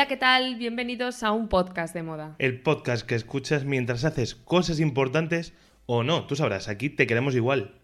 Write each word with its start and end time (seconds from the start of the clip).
Hola, 0.00 0.08
¿qué 0.08 0.16
tal? 0.16 0.56
Bienvenidos 0.56 1.22
a 1.22 1.30
un 1.30 1.50
podcast 1.50 1.92
de 1.92 2.02
moda. 2.02 2.34
El 2.38 2.62
podcast 2.62 3.06
que 3.06 3.14
escuchas 3.14 3.66
mientras 3.66 4.06
haces 4.06 4.34
cosas 4.34 4.80
importantes 4.80 5.52
o 5.84 6.02
no, 6.04 6.26
tú 6.26 6.36
sabrás, 6.36 6.68
aquí 6.68 6.88
te 6.88 7.06
queremos 7.06 7.34
igual. 7.34 7.74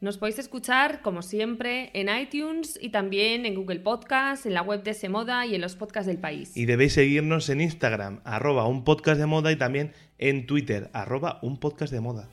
Nos 0.00 0.18
podéis 0.18 0.40
escuchar, 0.40 1.00
como 1.00 1.22
siempre, 1.22 1.92
en 1.94 2.08
iTunes 2.08 2.76
y 2.82 2.88
también 2.88 3.46
en 3.46 3.54
Google 3.54 3.78
Podcast, 3.78 4.46
en 4.46 4.54
la 4.54 4.62
web 4.62 4.82
de 4.82 4.94
Semoda 4.94 5.46
y 5.46 5.54
en 5.54 5.60
los 5.60 5.76
podcasts 5.76 6.08
del 6.08 6.18
país. 6.18 6.56
Y 6.56 6.64
debéis 6.64 6.94
seguirnos 6.94 7.48
en 7.50 7.60
Instagram, 7.60 8.20
arroba 8.24 8.66
un 8.66 8.82
podcast 8.82 9.20
de 9.20 9.26
moda 9.26 9.52
y 9.52 9.56
también 9.56 9.92
en 10.18 10.46
Twitter, 10.46 10.90
arroba 10.92 11.38
un 11.40 11.60
podcast 11.60 11.92
de 11.92 12.00
moda. 12.00 12.28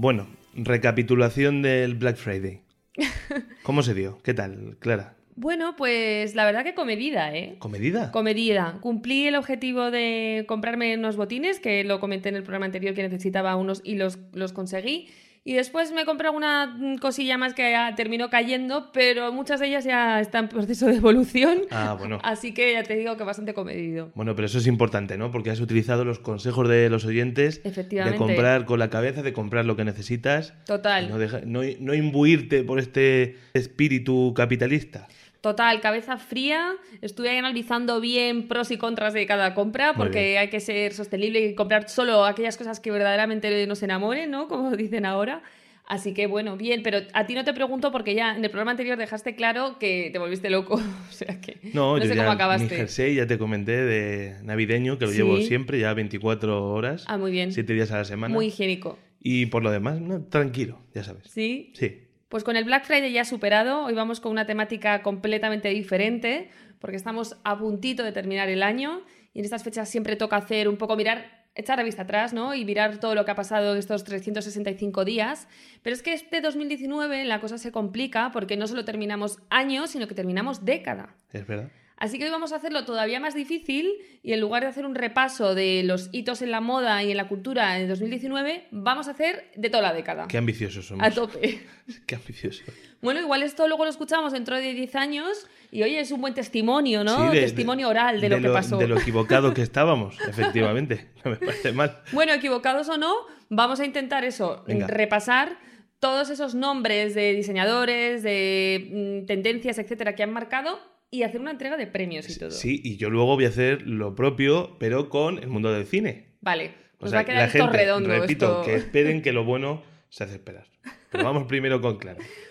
Bueno, 0.00 0.28
recapitulación 0.54 1.60
del 1.60 1.96
Black 1.96 2.14
Friday. 2.14 2.60
¿Cómo 3.64 3.82
se 3.82 3.94
dio? 3.94 4.20
¿Qué 4.22 4.32
tal, 4.32 4.76
Clara? 4.78 5.16
Bueno, 5.34 5.74
pues 5.74 6.36
la 6.36 6.44
verdad 6.44 6.62
que 6.62 6.74
comedida, 6.74 7.34
¿eh? 7.34 7.56
¿Comedida? 7.58 8.12
Comedida. 8.12 8.78
Cumplí 8.80 9.26
el 9.26 9.34
objetivo 9.34 9.90
de 9.90 10.44
comprarme 10.46 10.96
unos 10.96 11.16
botines, 11.16 11.58
que 11.58 11.82
lo 11.82 11.98
comenté 11.98 12.28
en 12.28 12.36
el 12.36 12.44
programa 12.44 12.66
anterior 12.66 12.94
que 12.94 13.02
necesitaba 13.02 13.56
unos 13.56 13.80
y 13.82 13.96
los, 13.96 14.20
los 14.34 14.52
conseguí. 14.52 15.08
Y 15.44 15.54
después 15.54 15.92
me 15.92 16.04
compré 16.04 16.28
una 16.30 16.66
mm, 16.66 16.96
cosilla 16.98 17.38
más 17.38 17.54
que 17.54 17.70
ya 17.70 17.94
terminó 17.94 18.28
cayendo, 18.28 18.90
pero 18.92 19.32
muchas 19.32 19.60
de 19.60 19.68
ellas 19.68 19.84
ya 19.84 20.20
están 20.20 20.44
en 20.44 20.48
proceso 20.50 20.86
de 20.86 20.96
evolución. 20.96 21.60
Ah, 21.70 21.96
bueno. 21.98 22.18
Así 22.22 22.52
que 22.52 22.72
ya 22.74 22.82
te 22.82 22.96
digo 22.96 23.16
que 23.16 23.24
bastante 23.24 23.54
comedido. 23.54 24.10
Bueno, 24.14 24.34
pero 24.34 24.46
eso 24.46 24.58
es 24.58 24.66
importante, 24.66 25.16
¿no? 25.16 25.30
Porque 25.30 25.50
has 25.50 25.60
utilizado 25.60 26.04
los 26.04 26.18
consejos 26.18 26.68
de 26.68 26.90
los 26.90 27.04
oyentes 27.06 27.60
Efectivamente. 27.64 28.18
de 28.18 28.24
comprar 28.24 28.64
con 28.66 28.78
la 28.78 28.90
cabeza, 28.90 29.22
de 29.22 29.32
comprar 29.32 29.64
lo 29.64 29.76
que 29.76 29.84
necesitas. 29.84 30.52
Total. 30.66 31.08
No, 31.08 31.18
deja- 31.18 31.40
no, 31.46 31.60
no 31.80 31.94
imbuirte 31.94 32.62
por 32.64 32.78
este 32.78 33.36
espíritu 33.54 34.34
capitalista. 34.36 35.08
Total, 35.40 35.80
cabeza 35.80 36.16
fría. 36.18 36.72
Estuve 37.00 37.38
analizando 37.38 38.00
bien 38.00 38.48
pros 38.48 38.70
y 38.72 38.76
contras 38.76 39.14
de 39.14 39.24
cada 39.26 39.54
compra, 39.54 39.94
porque 39.94 40.36
hay 40.38 40.48
que 40.50 40.58
ser 40.60 40.92
sostenible 40.94 41.40
y 41.40 41.54
comprar 41.54 41.88
solo 41.88 42.24
aquellas 42.24 42.56
cosas 42.56 42.80
que 42.80 42.90
verdaderamente 42.90 43.66
nos 43.66 43.82
enamoren, 43.82 44.30
¿no? 44.30 44.48
Como 44.48 44.70
dicen 44.76 45.06
ahora. 45.06 45.42
Así 45.86 46.12
que 46.12 46.26
bueno, 46.26 46.58
bien, 46.58 46.82
pero 46.82 46.98
a 47.14 47.24
ti 47.26 47.34
no 47.34 47.44
te 47.44 47.54
pregunto 47.54 47.90
porque 47.90 48.14
ya 48.14 48.36
en 48.36 48.44
el 48.44 48.50
programa 48.50 48.72
anterior 48.72 48.98
dejaste 48.98 49.34
claro 49.36 49.78
que 49.78 50.10
te 50.12 50.18
volviste 50.18 50.50
loco. 50.50 50.74
o 51.08 51.12
sea 51.12 51.40
que 51.40 51.60
No, 51.72 51.96
yo 51.96 52.02
sé 52.04 52.10
ya 52.10 52.16
cómo 52.16 52.28
mi 52.28 52.34
acabaste. 52.34 52.68
jersey 52.76 53.14
ya 53.14 53.26
te 53.26 53.38
comenté 53.38 53.72
de 53.86 54.42
navideño, 54.42 54.98
que 54.98 55.06
lo 55.06 55.12
Sí. 55.12 55.16
llevo 55.18 55.38
siempre, 55.40 55.78
ya 55.78 55.94
24 55.94 56.62
horas, 56.72 57.04
Ah, 57.06 57.16
muy 57.16 57.30
bien. 57.30 57.52
7 57.52 57.72
días 57.72 57.90
a 57.92 57.98
la 57.98 58.04
semana. 58.04 58.34
Muy 58.34 58.46
higiénico. 58.48 58.98
Y 59.22 59.46
por 59.46 59.62
lo 59.62 59.70
demás, 59.70 59.98
no, 60.00 60.22
tranquilo, 60.24 60.78
ya 60.94 61.04
sabes. 61.04 61.22
¿Sí? 61.30 61.72
Sí. 61.74 62.02
Pues 62.28 62.44
con 62.44 62.56
el 62.56 62.64
Black 62.64 62.84
Friday 62.84 63.10
ya 63.10 63.24
superado, 63.24 63.84
hoy 63.84 63.94
vamos 63.94 64.20
con 64.20 64.30
una 64.30 64.44
temática 64.44 65.02
completamente 65.02 65.68
diferente, 65.70 66.50
porque 66.78 66.96
estamos 66.96 67.38
a 67.42 67.58
puntito 67.58 68.02
de 68.02 68.12
terminar 68.12 68.50
el 68.50 68.62
año 68.62 69.00
y 69.32 69.38
en 69.38 69.46
estas 69.46 69.64
fechas 69.64 69.88
siempre 69.88 70.14
toca 70.14 70.36
hacer 70.36 70.68
un 70.68 70.76
poco 70.76 70.94
mirar, 70.94 71.46
echar 71.54 71.78
la 71.78 71.84
vista 71.84 72.02
atrás, 72.02 72.34
¿no? 72.34 72.54
Y 72.54 72.66
mirar 72.66 73.00
todo 73.00 73.14
lo 73.14 73.24
que 73.24 73.30
ha 73.30 73.34
pasado 73.34 73.76
estos 73.76 74.04
365 74.04 75.06
días. 75.06 75.48
Pero 75.82 75.96
es 75.96 76.02
que 76.02 76.12
este 76.12 76.42
2019 76.42 77.24
la 77.24 77.40
cosa 77.40 77.56
se 77.56 77.72
complica 77.72 78.30
porque 78.30 78.58
no 78.58 78.66
solo 78.66 78.84
terminamos 78.84 79.38
año, 79.48 79.86
sino 79.86 80.06
que 80.06 80.14
terminamos 80.14 80.66
década. 80.66 81.16
Es 81.32 81.46
verdad. 81.46 81.70
Así 81.98 82.16
que 82.18 82.24
hoy 82.24 82.30
vamos 82.30 82.52
a 82.52 82.56
hacerlo 82.56 82.84
todavía 82.84 83.18
más 83.18 83.34
difícil 83.34 83.90
y 84.22 84.32
en 84.32 84.40
lugar 84.40 84.62
de 84.62 84.68
hacer 84.68 84.86
un 84.86 84.94
repaso 84.94 85.54
de 85.56 85.82
los 85.84 86.08
hitos 86.12 86.42
en 86.42 86.52
la 86.52 86.60
moda 86.60 87.02
y 87.02 87.10
en 87.10 87.16
la 87.16 87.26
cultura 87.26 87.78
en 87.80 87.88
2019, 87.88 88.68
vamos 88.70 89.08
a 89.08 89.10
hacer 89.12 89.50
de 89.56 89.68
toda 89.68 89.82
la 89.82 89.92
década. 89.92 90.28
Qué 90.28 90.38
ambiciosos 90.38 90.86
somos. 90.86 91.04
A 91.04 91.10
tope. 91.10 91.60
Qué 92.06 92.14
ambiciosos. 92.14 92.64
Bueno, 93.02 93.20
igual 93.20 93.42
esto 93.42 93.66
luego 93.66 93.84
lo 93.84 93.90
escuchamos 93.90 94.32
dentro 94.32 94.56
de 94.56 94.74
10 94.74 94.94
años 94.94 95.46
y 95.72 95.82
oye, 95.82 95.98
es 96.00 96.10
un 96.12 96.20
buen 96.20 96.34
testimonio, 96.34 97.02
¿no? 97.02 97.30
Sí, 97.30 97.36
de- 97.36 97.42
testimonio 97.42 97.88
oral 97.88 98.20
de, 98.20 98.28
lo 98.28 98.40
que 98.40 98.48
pasó. 98.48 98.76
De 98.78 98.86
lo 98.86 98.98
equivocado 98.98 99.52
que 99.52 99.62
estábamos, 99.68 100.16
efectivamente. 100.20 101.08
No 101.24 101.32
me 101.32 101.36
parece 101.36 101.72
mal. 101.72 102.00
Bueno, 102.12 102.32
equivocados 102.32 102.88
o 102.88 102.96
no, 102.96 103.12
vamos 103.48 103.80
a 103.80 103.84
intentar 103.84 104.24
eso, 104.24 104.62
Venga. 104.68 104.86
repasar 104.86 105.58
todos 105.98 106.30
esos 106.30 106.54
nombres 106.54 107.14
de 107.16 107.32
diseñadores, 107.34 108.22
de 108.22 109.20
mm, 109.22 109.26
tendencias, 109.26 109.78
etcétera, 109.78 110.14
que 110.14 110.22
han 110.22 110.32
marcado 110.32 110.78
y 111.10 111.22
hacer 111.22 111.40
una 111.40 111.50
entrega 111.52 111.76
de 111.76 111.86
premios 111.86 112.28
y 112.28 112.38
todo. 112.38 112.50
Sí, 112.50 112.80
y 112.84 112.96
yo 112.96 113.10
luego 113.10 113.34
voy 113.36 113.44
a 113.46 113.48
hacer 113.48 113.82
lo 113.82 114.14
propio, 114.14 114.76
pero 114.78 115.08
con 115.08 115.38
el 115.38 115.48
mundo 115.48 115.72
del 115.72 115.86
cine. 115.86 116.34
Vale, 116.40 116.72
O 116.98 117.02
nos 117.02 117.10
sea, 117.10 117.18
va 117.18 117.20
a 117.22 117.24
quedar 117.24 117.38
la 117.40 117.46
esto 117.46 117.58
gente, 117.64 117.76
redondo. 117.78 118.08
repito, 118.10 118.46
esto. 118.60 118.62
que 118.64 118.74
esperen 118.74 119.22
que 119.22 119.32
lo 119.32 119.44
bueno 119.44 119.82
se 120.10 120.24
hace 120.24 120.34
esperar. 120.34 120.66
Pero 121.10 121.24
vamos 121.24 121.44
primero 121.46 121.80
con 121.80 121.98
Clara. 121.98 122.18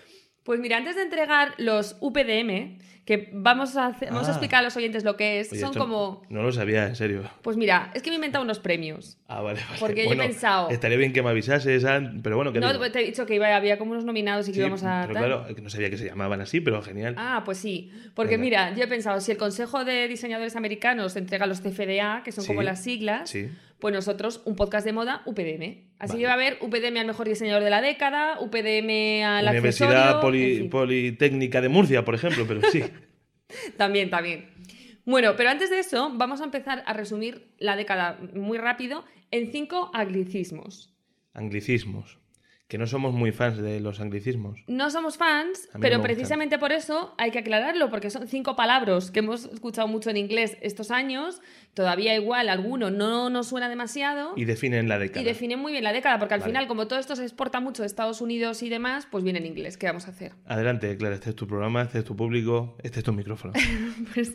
Pues 0.48 0.60
mira, 0.60 0.78
antes 0.78 0.96
de 0.96 1.02
entregar 1.02 1.52
los 1.58 1.98
UPDM, 2.00 2.78
que 3.04 3.28
vamos 3.34 3.76
a, 3.76 3.88
hacer- 3.88 4.08
vamos 4.08 4.28
a 4.28 4.30
Ah. 4.30 4.32
explicar 4.32 4.60
a 4.60 4.62
los 4.62 4.74
oyentes 4.78 5.04
lo 5.04 5.14
que 5.14 5.40
es, 5.40 5.52
Oye, 5.52 5.60
son 5.60 5.74
como... 5.74 6.22
No 6.30 6.42
lo 6.42 6.50
sabía, 6.52 6.86
en 6.86 6.96
serio. 6.96 7.22
Pues 7.42 7.58
mira, 7.58 7.90
es 7.92 8.02
que 8.02 8.08
me 8.08 8.14
he 8.14 8.16
inventado 8.16 8.42
unos 8.44 8.58
premios. 8.58 9.18
Ah, 9.28 9.42
vale, 9.42 9.60
vale. 9.62 9.76
Porque 9.78 10.06
yo 10.06 10.14
he 10.14 10.16
pensado- 10.16 10.70
Estaría 10.70 10.96
bien 10.96 11.12
que 11.12 11.22
me 11.22 11.28
avisases, 11.28 11.84
pero 12.22 12.36
bueno, 12.36 12.50
que 12.54 12.60
No, 12.60 12.72
digo? 12.72 12.90
te 12.90 12.98
he 13.00 13.04
dicho 13.04 13.26
que 13.26 13.34
iba- 13.34 13.54
había 13.54 13.76
como 13.76 13.90
unos 13.90 14.06
nominados 14.06 14.48
y 14.48 14.52
que 14.52 14.54
Sí, 14.54 14.60
íbamos 14.60 14.82
a... 14.84 15.02
pero 15.06 15.18
claro, 15.18 15.46
no 15.62 15.68
sabía 15.68 15.90
que 15.90 15.98
se 15.98 16.06
llamaban 16.06 16.40
así, 16.40 16.62
pero 16.62 16.80
genial. 16.80 17.14
Ah, 17.18 17.42
pues 17.44 17.58
sí. 17.58 17.92
Porque 18.14 18.38
Venga. 18.38 18.44
mira, 18.70 18.74
yo 18.74 18.84
he 18.84 18.88
pensado, 18.88 19.20
si 19.20 19.30
el 19.32 19.36
Consejo 19.36 19.84
de 19.84 20.08
Diseñadores 20.08 20.56
Americanos 20.56 21.14
entrega 21.16 21.44
los 21.44 21.60
CFDA, 21.60 22.22
que 22.24 22.32
son 22.32 22.44
Sí, 22.44 22.48
como 22.48 22.62
las 22.62 22.82
siglas, 22.82 23.28
sí. 23.28 23.50
Pues 23.80 23.94
nosotros, 23.94 24.42
un 24.44 24.56
podcast 24.56 24.84
de 24.84 24.92
moda, 24.92 25.22
UPDM. 25.26 25.86
Así 25.98 26.12
Vale. 26.14 26.18
que 26.18 26.24
va 26.26 26.30
a 26.30 26.34
haber 26.34 26.58
UPDM 26.60 26.96
al 26.98 27.06
mejor 27.06 27.28
diseñador 27.28 27.62
de 27.62 27.70
la 27.70 27.80
década, 27.80 28.38
UPDM 28.40 29.24
al 29.24 29.48
Universidad 29.48 30.20
Poli- 30.20 30.52
en 30.52 30.58
fin. 30.62 30.70
Politécnica 30.70 31.60
de 31.60 31.68
Murcia, 31.68 32.04
por 32.04 32.14
ejemplo, 32.14 32.44
pero 32.46 32.60
sí. 32.70 32.82
También, 33.76 34.10
también. 34.10 34.50
Bueno, 35.06 35.34
pero 35.36 35.48
antes 35.48 35.70
de 35.70 35.78
eso, 35.78 36.12
vamos 36.14 36.42
a 36.42 36.44
empezar 36.44 36.82
a 36.86 36.92
resumir 36.92 37.48
la 37.58 37.76
década 37.76 38.18
muy 38.34 38.58
rápido 38.58 39.04
en 39.30 39.50
cinco 39.52 39.90
anglicismos. 39.94 40.92
Anglicismos. 41.32 42.18
Que 42.68 42.76
no 42.76 42.86
somos 42.86 43.14
muy 43.14 43.32
fans 43.32 43.56
de 43.56 43.80
los 43.80 43.98
anglicismos. 43.98 44.62
No 44.66 44.90
somos 44.90 45.16
fans, 45.16 45.70
pero 45.80 45.96
gustan. 45.96 46.02
precisamente 46.02 46.58
por 46.58 46.70
eso 46.70 47.14
hay 47.16 47.30
que 47.30 47.38
aclararlo, 47.38 47.88
porque 47.88 48.10
son 48.10 48.28
cinco 48.28 48.56
palabras 48.56 49.10
que 49.10 49.20
hemos 49.20 49.46
escuchado 49.46 49.88
mucho 49.88 50.10
en 50.10 50.18
inglés 50.18 50.58
estos 50.60 50.90
años. 50.90 51.40
Todavía 51.72 52.14
igual 52.14 52.50
alguno 52.50 52.90
no 52.90 53.30
nos 53.30 53.48
suena 53.48 53.70
demasiado. 53.70 54.34
Y 54.36 54.44
definen 54.44 54.86
la 54.86 54.98
década. 54.98 55.22
Y 55.22 55.24
definen 55.24 55.58
muy 55.60 55.72
bien 55.72 55.82
la 55.82 55.94
década, 55.94 56.18
porque 56.18 56.34
al 56.34 56.40
Vale. 56.40 56.50
final, 56.52 56.66
como 56.68 56.86
todo 56.88 56.98
esto 56.98 57.16
se 57.16 57.22
exporta 57.22 57.58
mucho 57.60 57.82
de 57.82 57.86
Estados 57.86 58.20
Unidos 58.20 58.62
y 58.62 58.68
demás, 58.68 59.08
pues 59.10 59.24
viene 59.24 59.38
en 59.38 59.46
inglés. 59.46 59.78
¿Qué 59.78 59.86
vamos 59.86 60.06
a 60.06 60.10
hacer? 60.10 60.32
Adelante, 60.44 60.94
Clara, 60.98 61.14
este 61.14 61.30
es 61.30 61.36
tu 61.36 61.46
programa, 61.46 61.80
este 61.80 62.00
es 62.00 62.04
tu 62.04 62.16
público, 62.16 62.76
este 62.82 62.98
es 62.98 63.04
tu 63.04 63.14
micrófono. 63.14 63.54
Pues 64.12 64.34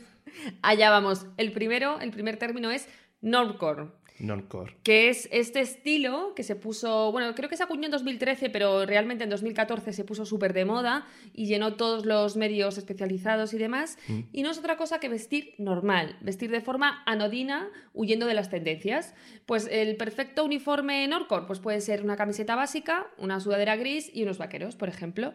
allá 0.64 0.90
vamos. 0.90 1.28
El 1.38 1.52
primero, 1.52 2.00
el 2.00 2.10
primer 2.10 2.38
término 2.38 2.72
es 2.72 2.88
normcore. 3.22 3.90
Noncore. 4.20 4.76
que 4.84 5.10
es 5.10 5.28
este 5.32 5.60
estilo 5.60 6.34
que 6.36 6.44
se 6.44 6.56
puso, 6.56 7.12
bueno, 7.12 7.34
creo 7.36 7.50
que 7.50 7.58
se 7.58 7.64
acuñó 7.64 7.86
en 7.86 7.92
2013, 7.92 8.50
pero 8.50 8.86
realmente 8.86 9.24
en 9.24 9.30
2014 9.30 9.94
se 9.94 10.04
puso 10.04 10.26
súper 10.26 10.54
de 10.54 10.66
moda 10.66 11.06
y 11.34 11.48
llenó 11.48 11.76
todos 11.76 12.06
los 12.06 12.36
medios 12.36 12.78
especializados 12.78 13.54
y 13.54 13.58
demás. 13.58 13.98
Mm. 14.08 14.20
Y 14.32 14.44
no 14.44 14.52
es 14.52 14.58
otra 14.58 14.78
cosa 14.78 15.00
que 15.00 15.10
vestir 15.10 15.56
normal, 15.58 16.18
vestir 16.22 16.52
de 16.52 16.62
forma 16.62 17.04
anodina, 17.06 17.70
huyendo 17.94 18.28
de 18.28 18.34
las 18.34 18.50
tendencias. 18.50 19.14
Pues 19.46 19.68
el 19.72 19.98
perfecto 19.98 20.46
uniforme 20.46 21.08
Norcore 21.08 21.46
pues 21.48 21.60
puede 21.60 21.82
ser 21.82 22.04
una 22.04 22.16
camiseta 22.16 22.56
básica, 22.56 23.08
una 23.18 23.40
sudadera 23.40 23.76
gris 23.76 24.10
y 24.14 24.24
unos 24.24 24.38
vaqueros, 24.38 24.76
por 24.76 24.90
ejemplo. 24.90 25.34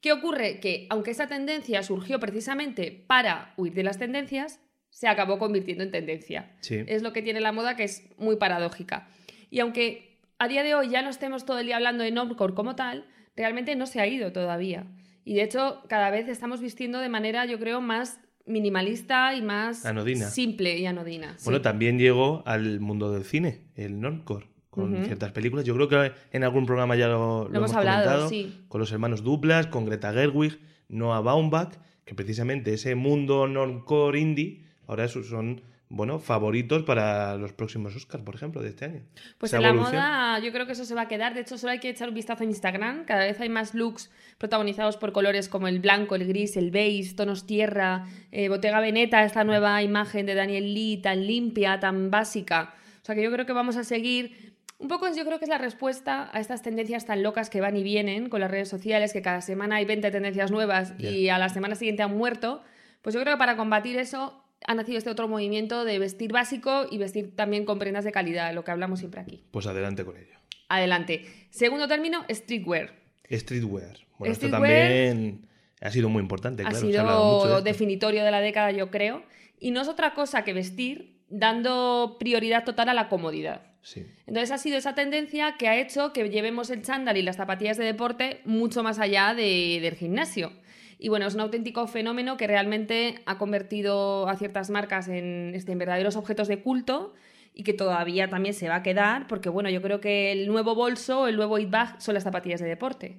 ¿Qué 0.00 0.12
ocurre? 0.12 0.58
Que 0.58 0.86
aunque 0.90 1.12
esa 1.12 1.28
tendencia 1.28 1.82
surgió 1.84 2.18
precisamente 2.18 3.04
para 3.06 3.54
huir 3.56 3.72
de 3.72 3.84
las 3.84 3.98
tendencias, 3.98 4.60
se 4.92 5.08
acabó 5.08 5.38
convirtiendo 5.38 5.82
en 5.82 5.90
tendencia. 5.90 6.52
Sí. 6.60 6.84
Es 6.86 7.02
lo 7.02 7.12
que 7.12 7.22
tiene 7.22 7.40
la 7.40 7.50
moda 7.50 7.74
que 7.76 7.84
es 7.84 8.04
muy 8.18 8.36
paradójica. 8.36 9.08
Y 9.50 9.58
aunque 9.60 10.20
a 10.38 10.46
día 10.48 10.62
de 10.62 10.74
hoy 10.74 10.90
ya 10.90 11.02
no 11.02 11.08
estemos 11.10 11.44
todo 11.44 11.58
el 11.58 11.66
día 11.66 11.76
hablando 11.76 12.04
de 12.04 12.10
Normcore 12.12 12.54
como 12.54 12.76
tal, 12.76 13.06
realmente 13.34 13.74
no 13.74 13.86
se 13.86 14.00
ha 14.00 14.06
ido 14.06 14.32
todavía. 14.32 14.86
Y 15.24 15.34
de 15.34 15.42
hecho, 15.44 15.82
cada 15.88 16.10
vez 16.10 16.28
estamos 16.28 16.60
vistiendo 16.60 16.98
de 17.00 17.08
manera, 17.08 17.46
yo 17.46 17.58
creo, 17.58 17.80
más 17.80 18.20
minimalista 18.44 19.34
y 19.34 19.42
más 19.42 19.86
Anodina. 19.86 20.28
simple 20.28 20.76
y 20.78 20.86
anodina. 20.86 21.34
sí. 21.38 21.44
Bueno, 21.44 21.60
también 21.62 21.98
llegó 21.98 22.42
al 22.46 22.80
mundo 22.80 23.12
del 23.12 23.24
cine, 23.24 23.60
el 23.76 24.00
normcore, 24.00 24.46
con 24.70 24.94
Ujú. 24.94 25.04
ciertas 25.06 25.32
películas. 25.32 25.64
Yo 25.64 25.74
creo 25.74 25.88
que 25.88 26.12
en 26.32 26.44
algún 26.44 26.66
programa 26.66 26.96
ya 26.96 27.08
lo, 27.08 27.48
Lo 27.48 27.56
hemos 27.58 27.72
hablado, 27.72 28.02
comentado, 28.04 28.28
sí. 28.28 28.64
con 28.68 28.80
los 28.80 28.92
hermanos 28.92 29.22
Duplas, 29.22 29.66
con 29.68 29.86
Greta 29.86 30.12
Gerwig, 30.12 30.58
Noah 30.88 31.20
Baumbach, 31.20 31.74
que 32.04 32.14
precisamente 32.14 32.74
ese 32.74 32.94
mundo 32.94 33.46
normcore 33.46 34.18
indie, 34.18 34.64
ahora 34.86 35.08
son, 35.08 35.62
bueno, 35.88 36.18
favoritos 36.18 36.82
para 36.84 37.36
los 37.36 37.52
próximos 37.52 37.94
Oscars, 37.94 38.24
por 38.24 38.34
ejemplo, 38.34 38.62
de 38.62 38.70
este 38.70 38.84
año. 38.86 39.02
Pues 39.38 39.50
Esa 39.50 39.58
en 39.58 39.62
la 39.62 39.68
evolución. 39.68 39.96
moda 39.96 40.38
yo 40.38 40.52
creo 40.52 40.66
que 40.66 40.72
eso 40.72 40.84
se 40.84 40.94
va 40.94 41.02
a 41.02 41.08
quedar. 41.08 41.34
De 41.34 41.40
hecho, 41.40 41.58
solo 41.58 41.72
hay 41.72 41.80
que 41.80 41.88
echar 41.90 42.08
un 42.08 42.14
vistazo 42.14 42.44
en 42.44 42.50
Instagram. 42.50 43.04
Cada 43.04 43.24
vez 43.24 43.40
hay 43.40 43.48
más 43.48 43.74
looks 43.74 44.10
protagonizados 44.38 44.96
por 44.96 45.12
colores 45.12 45.48
como 45.48 45.68
el 45.68 45.80
blanco, 45.80 46.14
el 46.14 46.26
gris, 46.26 46.56
el 46.56 46.70
beige, 46.70 47.14
tonos 47.14 47.46
tierra. 47.46 48.06
eh, 48.30 48.48
Bottega 48.48 48.80
Veneta, 48.80 49.22
esta 49.24 49.44
nueva 49.44 49.82
imagen 49.82 50.26
de 50.26 50.34
Daniel 50.34 50.72
Lee 50.74 50.96
tan 51.02 51.26
limpia, 51.26 51.78
tan 51.80 52.10
básica. 52.10 52.74
O 53.02 53.04
sea 53.04 53.14
que 53.14 53.22
yo 53.22 53.30
creo 53.32 53.46
que 53.46 53.52
vamos 53.52 53.76
a 53.76 53.84
seguir. 53.84 54.52
Un 54.78 54.88
poco 54.88 55.06
yo 55.14 55.24
creo 55.24 55.38
que 55.38 55.44
es 55.44 55.48
la 55.48 55.58
respuesta 55.58 56.28
a 56.32 56.40
estas 56.40 56.62
tendencias 56.62 57.06
tan 57.06 57.22
locas 57.22 57.50
que 57.50 57.60
van 57.60 57.76
y 57.76 57.84
vienen 57.84 58.28
con 58.28 58.40
las 58.40 58.50
redes 58.50 58.68
sociales, 58.68 59.12
que 59.12 59.22
cada 59.22 59.40
semana 59.40 59.76
hay 59.76 59.84
20 59.84 60.10
tendencias 60.10 60.50
nuevas 60.50 60.94
y 60.98 61.28
a 61.28 61.38
la 61.38 61.48
semana 61.50 61.76
siguiente 61.76 62.02
han 62.02 62.16
muerto. 62.16 62.64
Pues 63.00 63.14
yo 63.14 63.20
creo 63.20 63.34
que 63.34 63.38
para 63.38 63.56
combatir 63.56 63.96
eso 63.96 64.41
ha 64.66 64.74
nacido 64.74 64.98
este 64.98 65.10
otro 65.10 65.28
movimiento 65.28 65.84
de 65.84 65.98
vestir 65.98 66.32
básico 66.32 66.86
y 66.90 66.98
vestir 66.98 67.34
también 67.36 67.64
con 67.64 67.78
prendas 67.78 68.04
de 68.04 68.12
calidad, 68.12 68.52
lo 68.54 68.64
que 68.64 68.70
hablamos 68.70 68.98
siempre 69.00 69.20
aquí. 69.20 69.42
Pues 69.50 69.66
adelante 69.66 70.04
con 70.04 70.16
ello. 70.16 70.38
Adelante. 70.68 71.24
Segundo 71.50 71.88
término, 71.88 72.24
streetwear. 72.30 72.92
Streetwear. 73.30 73.98
Bueno, 74.18 74.32
esto 74.32 74.46
Streetwear 74.46 74.88
también 74.88 75.46
ha 75.80 75.90
sido 75.90 76.08
muy 76.08 76.20
importante, 76.22 76.62
ha 76.62 76.68
claro. 76.68 76.90
se 76.90 76.96
ha 76.96 77.00
hablado 77.00 77.24
mucho 77.24 77.36
de 77.38 77.42
sido 77.48 77.58
esto. 77.58 77.64
definitorio 77.64 78.24
de 78.24 78.30
la 78.30 78.40
década, 78.40 78.70
yo 78.70 78.90
creo. 78.90 79.22
Y 79.58 79.70
no 79.70 79.80
es 79.82 79.88
otra 79.88 80.14
cosa 80.14 80.44
que 80.44 80.52
vestir 80.52 81.20
dando 81.28 82.16
prioridad 82.18 82.64
total 82.64 82.88
a 82.90 82.94
la 82.94 83.08
comodidad. 83.08 83.62
Sí. 83.82 84.06
Entonces 84.26 84.50
ha 84.52 84.58
sido 84.58 84.76
esa 84.76 84.94
tendencia 84.94 85.56
que 85.58 85.66
ha 85.68 85.76
hecho 85.80 86.12
que 86.12 86.28
llevemos 86.28 86.70
el 86.70 86.82
chándal 86.82 87.16
y 87.16 87.22
las 87.22 87.36
zapatillas 87.36 87.76
de 87.78 87.84
deporte 87.84 88.40
mucho 88.44 88.82
más 88.82 88.98
allá 89.00 89.34
de- 89.34 89.78
del 89.82 89.94
gimnasio. 89.96 90.52
Y 91.02 91.08
bueno, 91.08 91.26
es 91.26 91.34
un 91.34 91.40
auténtico 91.40 91.88
fenómeno 91.88 92.36
que 92.36 92.46
realmente 92.46 93.22
ha 93.26 93.36
convertido 93.36 94.28
a 94.28 94.36
ciertas 94.36 94.70
marcas 94.70 95.08
en, 95.08 95.50
este, 95.52 95.72
en 95.72 95.78
verdaderos 95.78 96.14
objetos 96.14 96.46
de 96.46 96.62
culto 96.62 97.12
y 97.52 97.64
que 97.64 97.72
todavía 97.72 98.30
también 98.30 98.54
se 98.54 98.68
va 98.68 98.76
a 98.76 98.82
quedar, 98.84 99.26
porque 99.26 99.48
bueno, 99.48 99.68
yo 99.68 99.82
creo 99.82 100.00
que 100.00 100.30
el 100.30 100.46
nuevo 100.46 100.76
bolso, 100.76 101.26
el 101.26 101.34
nuevo 101.34 101.58
it 101.58 101.70
bag 101.70 102.00
son 102.00 102.14
las 102.14 102.22
zapatillas 102.22 102.60
de 102.60 102.68
deporte. 102.68 103.18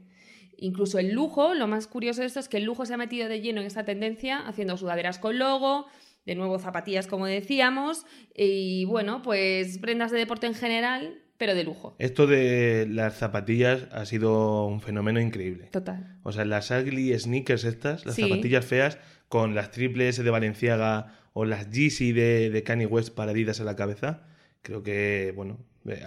Incluso 0.56 0.98
el 0.98 1.12
lujo, 1.12 1.56
lo 1.56 1.68
más 1.68 1.88
curioso 1.88 2.22
de 2.22 2.28
esto 2.28 2.40
es 2.40 2.48
que 2.48 2.56
el 2.56 2.64
lujo 2.64 2.86
se 2.86 2.94
ha 2.94 2.98
metido 2.98 3.28
de 3.28 3.42
lleno 3.42 3.60
en 3.60 3.68
esta 3.68 3.84
tendencia, 3.84 4.40
haciendo 4.48 4.78
sudaderas 4.78 5.20
con 5.20 5.38
logo, 5.38 5.88
de 6.26 6.36
nuevo 6.36 6.60
zapatillas 6.60 7.08
como 7.08 7.26
decíamos, 7.26 8.06
y 8.34 8.86
bueno, 8.86 9.22
pues 9.22 9.78
prendas 9.80 10.10
de 10.12 10.20
deporte 10.20 10.48
en 10.48 10.56
general, 10.56 11.20
pero 11.38 11.56
de 11.56 11.64
lujo. 11.64 11.96
Esto 12.00 12.28
de 12.28 12.88
las 12.90 13.16
zapatillas 13.18 13.88
ha 13.92 14.06
sido 14.06 14.66
un 14.66 14.82
fenómeno 14.82 15.20
increíble. 15.20 15.66
Total. 15.72 16.18
O 16.24 16.32
sea, 16.32 16.46
las 16.46 16.72
ugly 16.72 17.18
sneakers 17.18 17.64
estas, 17.64 18.06
las 18.06 18.16
Sí. 18.16 18.22
zapatillas 18.24 18.66
feas, 18.66 18.98
con 19.30 19.56
las 19.56 19.72
triple 19.72 20.08
S 20.10 20.22
de 20.24 20.30
Valenciaga 20.30 21.16
o 21.34 21.46
las 21.46 21.70
Yeezy 21.72 22.12
de, 22.12 22.50
de 22.50 22.64
Kanye 22.64 22.86
West 22.86 23.14
paradidas 23.16 23.60
en 23.60 23.66
la 23.66 23.76
cabeza, 23.76 24.22
creo 24.62 24.84
que, 24.84 25.34
bueno, 25.36 25.58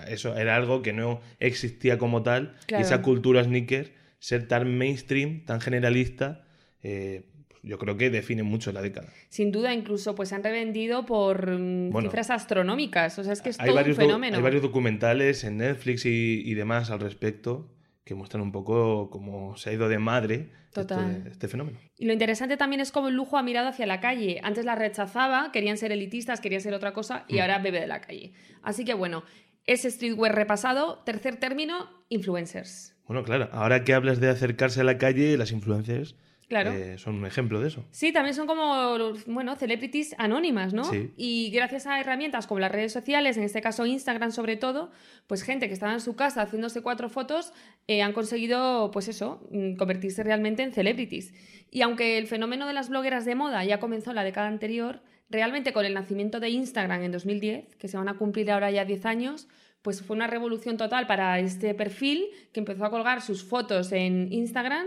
eso 0.08 0.36
era 0.36 0.56
algo 0.56 0.80
que 0.82 0.92
no 0.92 1.20
existía 1.40 1.98
como 1.98 2.22
tal. 2.22 2.54
Claro. 2.66 2.82
Y 2.82 2.86
esa 2.86 3.02
cultura 3.02 3.42
sneaker, 3.44 3.92
ser 4.20 4.48
tan 4.48 4.78
mainstream, 4.78 5.44
tan 5.44 5.60
generalista, 5.60 6.44
eh, 6.82 7.24
yo 7.66 7.78
creo 7.78 7.96
que 7.96 8.08
define 8.10 8.42
mucho 8.42 8.72
la 8.72 8.80
década. 8.80 9.08
Sin 9.28 9.52
duda, 9.52 9.74
incluso 9.74 10.14
pues 10.14 10.30
se 10.30 10.34
han 10.36 10.42
revendido 10.44 11.04
por 11.04 11.50
mm, 11.50 11.90
Bueno. 11.90 12.08
cifras 12.08 12.30
astronómicas. 12.30 13.18
O 13.18 13.24
sea, 13.24 13.32
es 13.32 13.42
que 13.42 13.50
es 13.50 13.60
hay, 13.60 13.68
todo 13.70 13.84
un 13.84 13.94
fenómeno. 13.94 14.36
hay 14.36 14.42
varios 14.42 14.62
documentales 14.62 15.44
en 15.44 15.58
Netflix 15.58 16.06
y, 16.06 16.42
y 16.44 16.54
demás 16.54 16.90
al 16.90 17.00
respecto 17.00 17.72
que 18.04 18.14
muestran 18.14 18.42
un 18.42 18.52
poco 18.52 19.10
cómo 19.10 19.56
se 19.56 19.70
ha 19.70 19.72
ido 19.72 19.88
de 19.88 19.98
madre 19.98 20.50
Total. 20.72 21.24
de- 21.24 21.30
este 21.30 21.48
fenómeno. 21.48 21.78
Y 21.98 22.06
lo 22.06 22.12
interesante 22.12 22.56
también 22.56 22.80
es 22.80 22.92
cómo 22.92 23.08
el 23.08 23.14
lujo 23.16 23.36
ha 23.36 23.42
mirado 23.42 23.68
hacia 23.68 23.84
la 23.86 23.98
calle. 24.00 24.38
Antes 24.44 24.64
la 24.64 24.76
rechazaba, 24.76 25.50
querían 25.52 25.76
ser 25.76 25.90
elitistas, 25.90 26.40
querían 26.40 26.60
ser 26.60 26.72
otra 26.74 26.92
cosa 26.92 27.24
y 27.28 27.36
Mm. 27.36 27.40
ahora 27.40 27.58
bebe 27.58 27.80
de 27.80 27.86
la 27.88 28.00
calle. 28.00 28.32
Así 28.62 28.84
que 28.84 28.94
bueno, 28.94 29.24
ese 29.64 29.90
streetwear 29.90 30.34
repasado. 30.36 31.02
Tercer 31.04 31.36
término, 31.40 31.88
influencers. 32.08 32.94
Bueno, 33.08 33.24
claro, 33.24 33.48
ahora 33.52 33.82
que 33.82 33.94
hablas 33.94 34.20
de 34.20 34.28
acercarse 34.28 34.80
a 34.80 34.84
la 34.84 34.98
calle, 34.98 35.36
las 35.36 35.50
influencers 35.50 36.14
Claro. 36.48 36.70
eh, 36.72 36.96
son 36.98 37.16
un 37.16 37.26
ejemplo 37.26 37.60
de 37.60 37.68
eso. 37.68 37.84
Sí, 37.90 38.12
también 38.12 38.34
son 38.34 38.46
como, 38.46 39.14
bueno, 39.26 39.56
celebrities 39.56 40.14
anónimas, 40.18 40.72
¿no? 40.72 40.84
Sí. 40.84 41.10
Y 41.16 41.50
gracias 41.50 41.86
a 41.86 41.98
herramientas 41.98 42.46
como 42.46 42.60
las 42.60 42.70
redes 42.70 42.92
sociales, 42.92 43.36
en 43.36 43.42
este 43.42 43.60
caso 43.60 43.84
Instagram 43.84 44.30
sobre 44.30 44.56
todo, 44.56 44.90
pues 45.26 45.42
gente 45.42 45.66
que 45.66 45.74
estaba 45.74 45.92
en 45.92 46.00
su 46.00 46.14
casa 46.14 46.42
haciéndose 46.42 46.82
cuatro 46.82 47.08
fotos 47.08 47.52
eh, 47.88 48.02
han 48.02 48.12
conseguido, 48.12 48.90
pues 48.92 49.08
eso, 49.08 49.46
mm, 49.50 49.74
convertirse 49.74 50.22
realmente 50.22 50.62
en 50.62 50.72
celebrities. 50.72 51.34
Y 51.70 51.82
aunque 51.82 52.16
el 52.16 52.28
fenómeno 52.28 52.66
de 52.68 52.74
las 52.74 52.90
blogueras 52.90 53.24
de 53.24 53.34
moda 53.34 53.64
ya 53.64 53.80
comenzó 53.80 54.10
en 54.10 54.16
la 54.16 54.24
década 54.24 54.46
anterior, 54.46 55.02
realmente 55.28 55.72
con 55.72 55.84
el 55.84 55.94
nacimiento 55.94 56.38
de 56.38 56.50
Instagram 56.50 57.02
en 57.02 57.10
2010, 57.12 57.74
que 57.74 57.88
se 57.88 57.96
van 57.96 58.08
a 58.08 58.14
cumplir 58.14 58.52
ahora 58.52 58.70
ya 58.70 58.84
10 58.84 59.04
años, 59.06 59.48
pues 59.82 60.02
fue 60.02 60.16
una 60.16 60.26
revolución 60.26 60.76
total 60.76 61.06
para 61.06 61.38
este 61.40 61.74
perfil 61.74 62.26
que 62.52 62.60
empezó 62.60 62.84
a 62.84 62.90
colgar 62.90 63.20
sus 63.22 63.44
fotos 63.44 63.92
en 63.92 64.32
Instagram 64.32 64.86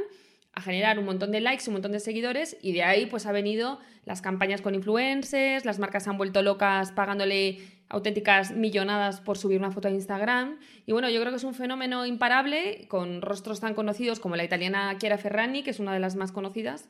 a 0.54 0.62
generar 0.62 1.00
un 1.00 1.06
montón 1.06 1.32
de 1.32 1.40
likes, 1.42 1.64
un 1.68 1.74
montón 1.74 1.92
de 1.92 2.00
seguidores 2.00 2.58
y 2.62 2.74
de 2.74 2.84
ahí 2.84 3.06
pues 3.06 3.26
ha 3.26 3.32
venido 3.32 3.80
las 4.06 4.22
campañas 4.22 4.62
con 4.62 4.76
influencers, 4.76 5.64
las 5.66 5.80
marcas 5.80 6.04
se 6.04 6.10
han 6.10 6.18
vuelto 6.18 6.42
locas 6.42 6.92
pagándole 6.92 7.60
auténticas 7.88 8.52
millonadas 8.52 9.22
por 9.22 9.38
subir 9.38 9.60
una 9.60 9.72
foto 9.72 9.88
a 9.88 9.92
Instagram 9.92 10.58
y 10.86 10.92
bueno, 10.92 11.10
yo 11.10 11.20
creo 11.22 11.32
que 11.32 11.38
es 11.38 11.44
un 11.44 11.54
fenómeno 11.54 12.06
imparable 12.06 12.88
con 12.88 13.22
rostros 13.22 13.60
tan 13.60 13.74
conocidos 13.74 14.20
como 14.20 14.36
la 14.36 14.44
italiana 14.44 14.96
Chiara 14.98 15.18
Ferragni, 15.18 15.64
que 15.64 15.70
es 15.72 15.80
una 15.80 15.94
de 15.94 16.00
las 16.00 16.16
más 16.16 16.32
conocidas, 16.32 16.90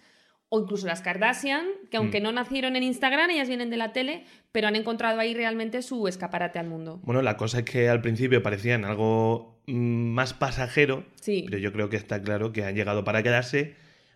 o 0.51 0.59
incluso 0.61 0.87
las 0.87 1.01
Kardashian, 1.01 1.67
que 1.91 1.97
aunque 1.97 2.19
Mm. 2.21 2.23
no 2.23 2.31
nacieron 2.31 2.75
en 2.75 2.81
Instagram, 2.81 3.29
ellas 3.29 3.47
vienen 3.47 3.69
de 3.69 3.77
la 3.77 3.93
tele, 3.93 4.23
pero 4.51 4.67
han 4.67 4.75
encontrado 4.75 5.19
ahí 5.19 5.35
realmente 5.35 5.83
su 5.83 6.07
escaparate 6.07 6.57
al 6.57 6.67
mundo. 6.67 6.99
Bueno, 7.03 7.21
la 7.21 7.37
cosa 7.37 7.59
es 7.59 7.65
que 7.65 7.87
al 7.87 8.01
principio 8.01 8.41
parecían 8.41 8.83
algo 8.83 9.58
más 9.73 10.33
pasajero, 10.33 11.05
Sí. 11.21 11.43
pero 11.45 11.57
yo 11.57 11.71
creo 11.73 11.89
que 11.89 11.97
está 11.97 12.21
claro 12.21 12.51
que 12.51 12.63
han 12.63 12.75
llegado 12.75 13.03
para 13.03 13.23
quedarse, 13.23 13.75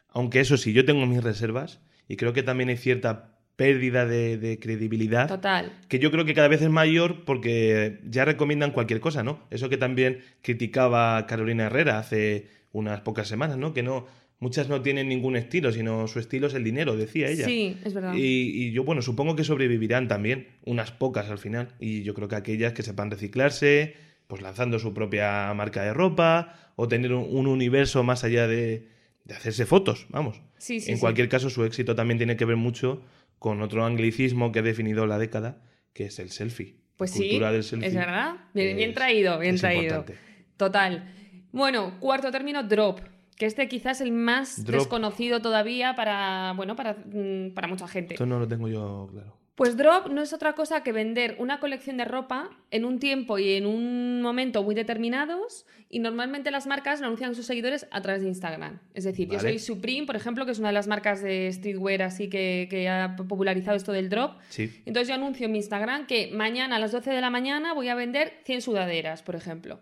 aunque 0.10 0.40
eso 0.40 0.58
sí, 0.58 0.74
yo 0.74 0.86
tengo 0.86 1.06
mis 1.06 1.24
reservas 1.24 1.80
y 2.08 2.16
creo 2.18 2.34
que 2.34 2.44
también 2.44 2.70
hay 2.70 2.78
cierta 2.78 3.30
pérdida 3.56 4.06
de, 4.08 4.38
de 4.38 4.60
credibilidad. 4.60 5.28
Total. 5.28 5.72
que 5.88 6.00
yo 6.00 6.10
creo 6.12 6.26
que 6.26 6.34
cada 6.34 6.48
vez 6.48 6.62
es 6.64 6.70
mayor 6.70 7.24
porque 7.24 8.00
ya 8.10 8.26
recomiendan 8.26 8.72
cualquier 8.72 9.00
cosa, 9.00 9.22
¿no? 9.24 9.40
Eso 9.52 9.70
que 9.70 9.78
también 9.78 10.20
criticaba 10.42 11.26
Carolina 11.28 11.66
Herrera 11.66 12.00
hace 12.00 12.48
unas 12.72 13.02
pocas 13.02 13.28
semanas, 13.28 13.58
¿no? 13.58 13.74
Que 13.74 13.84
no, 13.84 14.08
muchas 14.40 14.70
no 14.70 14.82
tienen 14.82 15.08
ningún 15.08 15.36
estilo, 15.36 15.72
sino 15.72 16.08
su 16.08 16.20
estilo 16.20 16.48
es 16.48 16.56
el 16.56 16.64
dinero, 16.64 16.96
decía 16.98 17.30
ella. 17.30 17.46
Sí, 17.46 17.78
es 17.86 17.94
verdad. 17.94 18.16
Y, 18.16 18.20
y 18.68 18.72
yo, 18.72 18.84
bueno, 18.84 19.02
supongo 19.04 19.36
que 19.36 19.44
sobrevivirán 19.44 20.08
también, 20.08 20.48
unas 20.66 20.92
pocas 20.92 21.30
al 21.30 21.38
final. 21.38 21.70
Y 21.80 22.02
yo 22.02 22.16
creo 22.16 22.28
que 22.28 22.36
aquellas 22.36 22.74
que 22.74 22.82
sepan 22.82 23.12
reciclarse, 23.12 23.96
pues 24.34 24.42
lanzando 24.42 24.80
su 24.80 24.96
propia 24.96 25.54
marca 25.54 25.84
de 25.84 25.94
ropa, 25.94 26.56
o 26.76 26.88
tener 26.88 27.14
un, 27.14 27.24
un 27.38 27.46
universo 27.46 28.02
más 28.04 28.24
allá 28.24 28.48
de, 28.48 28.88
de 29.26 29.36
hacerse 29.36 29.68
fotos, 29.68 30.08
vamos. 30.10 30.42
Sí, 30.58 30.80
sí, 30.80 30.90
en 30.90 30.98
sí. 30.98 31.02
cualquier 31.02 31.30
caso, 31.30 31.52
su 31.52 31.64
éxito 31.66 31.94
también 31.94 32.18
tiene 32.18 32.36
que 32.36 32.44
ver 32.46 32.56
mucho 32.56 33.04
con 33.38 33.62
otro 33.62 33.86
anglicismo 33.86 34.52
que 34.52 34.58
ha 34.58 34.62
definido 34.64 35.06
la 35.06 35.20
década, 35.20 35.62
que 35.94 36.06
es 36.06 36.18
el 36.18 36.32
selfie. 36.32 36.78
Pues 36.98 37.12
La 37.12 37.18
sí, 37.18 37.24
cultura 37.30 37.52
del 37.52 37.64
selfie 37.64 37.90
es 37.90 37.94
verdad. 37.94 38.38
Bien, 38.56 38.76
bien 38.76 38.96
traído, 38.96 39.38
bien 39.38 39.56
traído. 39.58 39.84
importante. 39.98 40.20
Total. 40.58 41.14
Bueno, 41.52 42.00
cuarto 42.00 42.32
término, 42.32 42.64
drop. 42.64 43.02
Que 43.38 43.46
este 43.46 43.68
quizás 43.68 44.02
el 44.02 44.14
más 44.14 44.64
Drop. 44.66 44.80
desconocido 44.80 45.44
todavía 45.44 45.94
para, 45.96 46.54
bueno, 46.56 46.76
para, 46.76 46.94
mm, 47.06 47.54
para 47.54 47.68
mucha 47.68 47.88
gente. 47.88 48.16
Esto 48.16 48.26
no 48.26 48.40
lo 48.40 48.48
tengo 48.48 48.68
yo 48.68 49.10
claro. 49.12 49.38
Pues 49.56 49.78
drop 49.78 50.08
no 50.08 50.24
es 50.24 50.34
otra 50.34 50.54
cosa 50.54 50.82
que 50.82 50.92
vender 50.92 51.36
una 51.38 51.60
colección 51.60 51.98
de 51.98 52.06
ropa 52.06 52.50
en 52.72 52.86
un 52.86 52.98
tiempo 52.98 53.38
y 53.38 53.54
en 53.54 53.68
un 53.68 54.20
momento 54.20 54.64
muy 54.64 54.74
determinados 54.74 55.68
y 55.90 56.00
normalmente 56.00 56.50
las 56.50 56.66
marcas 56.66 57.02
lo 57.02 57.06
anuncian 57.06 57.32
a 57.32 57.34
sus 57.36 57.46
seguidores 57.46 57.86
a 57.92 58.02
través 58.02 58.24
de 58.24 58.30
Instagram. 58.30 58.80
Es 58.96 59.04
decir, 59.04 59.30
yo 59.30 59.40
soy 59.40 59.60
Supreme, 59.60 60.08
por 60.08 60.16
ejemplo, 60.16 60.48
que 60.48 60.54
es 60.54 60.60
una 60.60 60.70
de 60.70 60.74
las 60.74 60.88
marcas 60.88 61.22
de 61.22 61.52
streetwear 61.54 62.02
así 62.02 62.30
que, 62.30 62.66
que 62.68 62.90
ha 62.90 63.16
popularizado 63.16 63.78
esto 63.78 63.92
del 63.92 64.10
drop. 64.10 64.40
Sí. 64.50 64.82
Entonces 64.88 65.08
yo 65.08 65.14
anuncio 65.14 65.46
en 65.46 65.52
mi 65.52 65.60
Instagram 65.60 66.08
que 66.08 66.32
mañana 66.34 66.78
a 66.78 66.80
las 66.80 66.92
12 66.92 67.12
de 67.12 67.22
la 67.22 67.30
mañana 67.30 67.74
voy 67.74 67.90
a 67.90 67.96
vender 67.96 68.40
100 68.46 68.64
sudaderas, 68.64 69.22
por 69.22 69.36
ejemplo. 69.36 69.82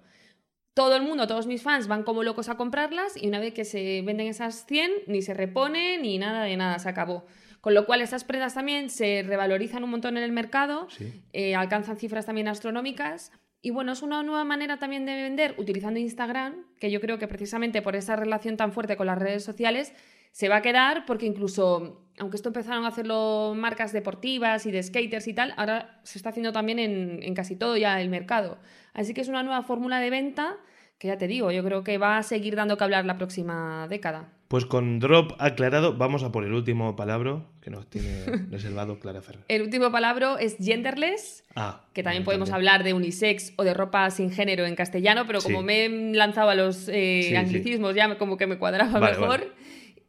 Todo 0.74 0.98
el 0.98 1.02
mundo, 1.02 1.28
todos 1.28 1.48
mis 1.48 1.62
fans 1.62 1.88
van 1.88 2.04
como 2.04 2.24
locos 2.24 2.50
a 2.50 2.56
comprarlas 2.56 3.16
y 3.16 3.28
una 3.28 3.40
vez 3.40 3.54
que 3.54 3.64
se 3.64 4.02
venden 4.02 4.28
esas 4.28 4.66
100, 4.66 4.92
ni 5.08 5.22
se 5.22 5.34
repone 5.34 5.98
ni 5.98 6.18
nada 6.18 6.44
de 6.44 6.58
nada, 6.58 6.78
se 6.80 6.90
acabó. 6.90 7.26
Con 7.62 7.74
lo 7.76 7.86
cual 7.86 8.02
estas 8.02 8.24
prendas 8.24 8.56
también 8.56 8.90
se 8.90 9.24
revalorizan 9.26 9.84
un 9.84 9.92
montón 9.92 10.18
en 10.18 10.24
el 10.24 10.32
mercado, 10.32 10.88
Sí. 10.90 11.24
eh, 11.34 11.56
alcanzan 11.56 11.98
cifras 11.98 12.26
también 12.26 12.48
astronómicas 12.48 13.32
Y 13.64 13.70
bueno, 13.70 13.92
es 13.92 14.02
una 14.02 14.24
nueva 14.24 14.44
manera 14.44 14.80
también 14.80 15.06
de 15.06 15.14
vender 15.22 15.54
utilizando 15.60 16.00
Instagram, 16.00 16.66
que 16.80 16.90
yo 16.90 17.00
creo 17.00 17.20
que 17.20 17.28
precisamente 17.28 17.84
por 17.84 17.96
esa 17.96 18.16
relación 18.16 18.58
tan 18.58 18.72
fuerte 18.72 18.98
con 18.98 19.06
las 19.06 19.20
redes 19.20 19.44
sociales 19.44 19.94
se 20.32 20.50
va 20.50 20.56
a 20.56 20.62
quedar 20.64 21.06
porque 21.06 21.28
incluso, 21.28 22.08
aunque 22.18 22.38
esto 22.38 22.50
empezaron 22.50 22.86
a 22.86 22.88
hacerlo 22.88 23.54
marcas 23.56 23.92
deportivas 23.94 24.66
y 24.66 24.72
de 24.72 24.82
skaters 24.82 25.28
y 25.28 25.34
tal, 25.36 25.54
ahora 25.58 26.00
se 26.04 26.18
está 26.18 26.30
haciendo 26.30 26.52
también 26.52 26.80
en, 26.80 27.22
en 27.22 27.36
casi 27.36 27.56
todo 27.56 27.78
ya 27.78 28.02
el 28.02 28.10
mercado. 28.10 28.58
Así 28.94 29.14
que 29.14 29.22
es 29.22 29.28
una 29.28 29.44
nueva 29.44 29.62
fórmula 29.62 30.00
de 30.00 30.10
venta 30.10 30.58
que 30.98 31.10
ya 31.10 31.18
te 31.20 31.28
digo, 31.28 31.52
yo 31.52 31.64
creo 31.64 31.84
que 31.84 32.00
va 32.00 32.18
a 32.18 32.24
seguir 32.24 32.56
dando 32.56 32.78
que 32.78 32.84
hablar 32.84 33.06
la 33.06 33.18
próxima 33.20 33.86
década. 33.90 34.30
Pues 34.52 34.66
con 34.66 35.00
drop 35.00 35.32
aclarado, 35.40 35.94
vamos 35.96 36.24
a 36.24 36.32
por 36.34 36.44
el 36.44 36.52
último 36.52 36.98
palabra 36.98 37.46
que 37.62 37.70
nos 37.70 37.90
tiene 37.90 38.26
reservado 38.52 39.00
Clara 39.00 39.22
Ferrer. 39.22 39.46
El 39.48 39.62
último 39.62 39.90
palabra 39.94 40.36
es 40.42 40.58
genderless, 40.60 41.46
Ah, 41.56 41.86
que 41.94 42.04
también 42.04 42.26
podemos 42.26 42.50
hablar 42.52 42.84
de 42.84 42.94
unisex 42.94 43.54
o 43.56 43.64
de 43.64 43.74
ropa 43.74 44.10
sin 44.12 44.30
género 44.30 44.66
en 44.66 44.76
castellano, 44.76 45.24
pero 45.26 45.40
como 45.40 45.60
Sí. 45.60 45.66
me 45.66 45.86
he 45.86 45.90
lanzado 46.14 46.50
a 46.50 46.56
los 46.56 46.90
eh, 46.90 47.22
Sí, 47.24 47.30
sí. 47.30 47.36
anglicismos 47.38 47.96
ya 47.96 48.10
me- 48.10 48.18
como 48.18 48.36
que 48.36 48.46
me 48.46 48.58
cuadraba 48.58 49.00
Vale, 49.00 49.14
mejor. 49.14 49.28
vale. 49.40 49.48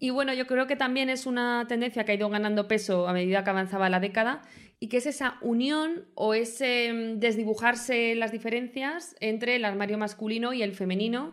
Y 0.01 0.11
bueno, 0.11 0.35
yo 0.35 0.49
creo 0.49 0.67
que 0.67 0.75
también 0.75 1.09
es 1.09 1.27
una 1.27 1.65
tendencia 1.69 2.03
que 2.05 2.11
ha 2.11 2.15
ido 2.17 2.29
ganando 2.29 2.67
peso 2.67 3.07
a 3.07 3.13
medida 3.13 3.45
que 3.45 3.51
avanzaba 3.51 3.89
la 3.91 4.01
década 4.01 4.43
y 4.81 4.89
que 4.89 4.97
es 4.97 5.07
esa 5.07 5.37
unión 5.41 6.05
o 6.17 6.35
ese 6.35 6.93
mm, 6.93 7.21
desdibujarse 7.21 8.17
las 8.17 8.33
diferencias 8.33 9.15
entre 9.21 9.55
el 9.55 9.65
armario 9.65 9.99
masculino 9.99 10.53
y 10.53 10.65
el 10.65 10.75
femenino, 10.75 11.33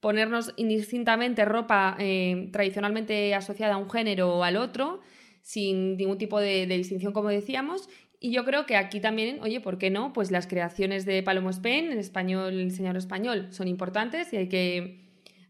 ponernos 0.00 0.52
indistintamente 0.56 1.44
ropa 1.44 1.96
eh, 1.98 2.48
tradicionalmente 2.52 3.34
asociada 3.34 3.74
a 3.74 3.76
un 3.76 3.90
género 3.90 4.36
o 4.36 4.44
al 4.44 4.56
otro, 4.56 5.00
sin 5.42 5.96
ningún 5.96 6.18
tipo 6.18 6.40
de, 6.40 6.66
de 6.66 6.76
distinción, 6.76 7.12
como 7.12 7.28
decíamos. 7.28 7.88
Y 8.18 8.32
yo 8.32 8.44
creo 8.44 8.66
que 8.66 8.76
aquí 8.76 9.00
también, 9.00 9.38
oye, 9.42 9.60
¿por 9.60 9.78
qué 9.78 9.90
no? 9.90 10.12
Pues 10.12 10.30
las 10.30 10.46
creaciones 10.46 11.06
de 11.06 11.22
Palomo 11.22 11.50
Spen, 11.50 11.90
en 11.92 11.98
español, 11.98 12.52
el 12.52 12.68
diseñador 12.68 12.98
español, 12.98 13.48
son 13.50 13.66
importantes 13.68 14.30
y 14.34 14.36
hay 14.36 14.48
que, 14.48 15.00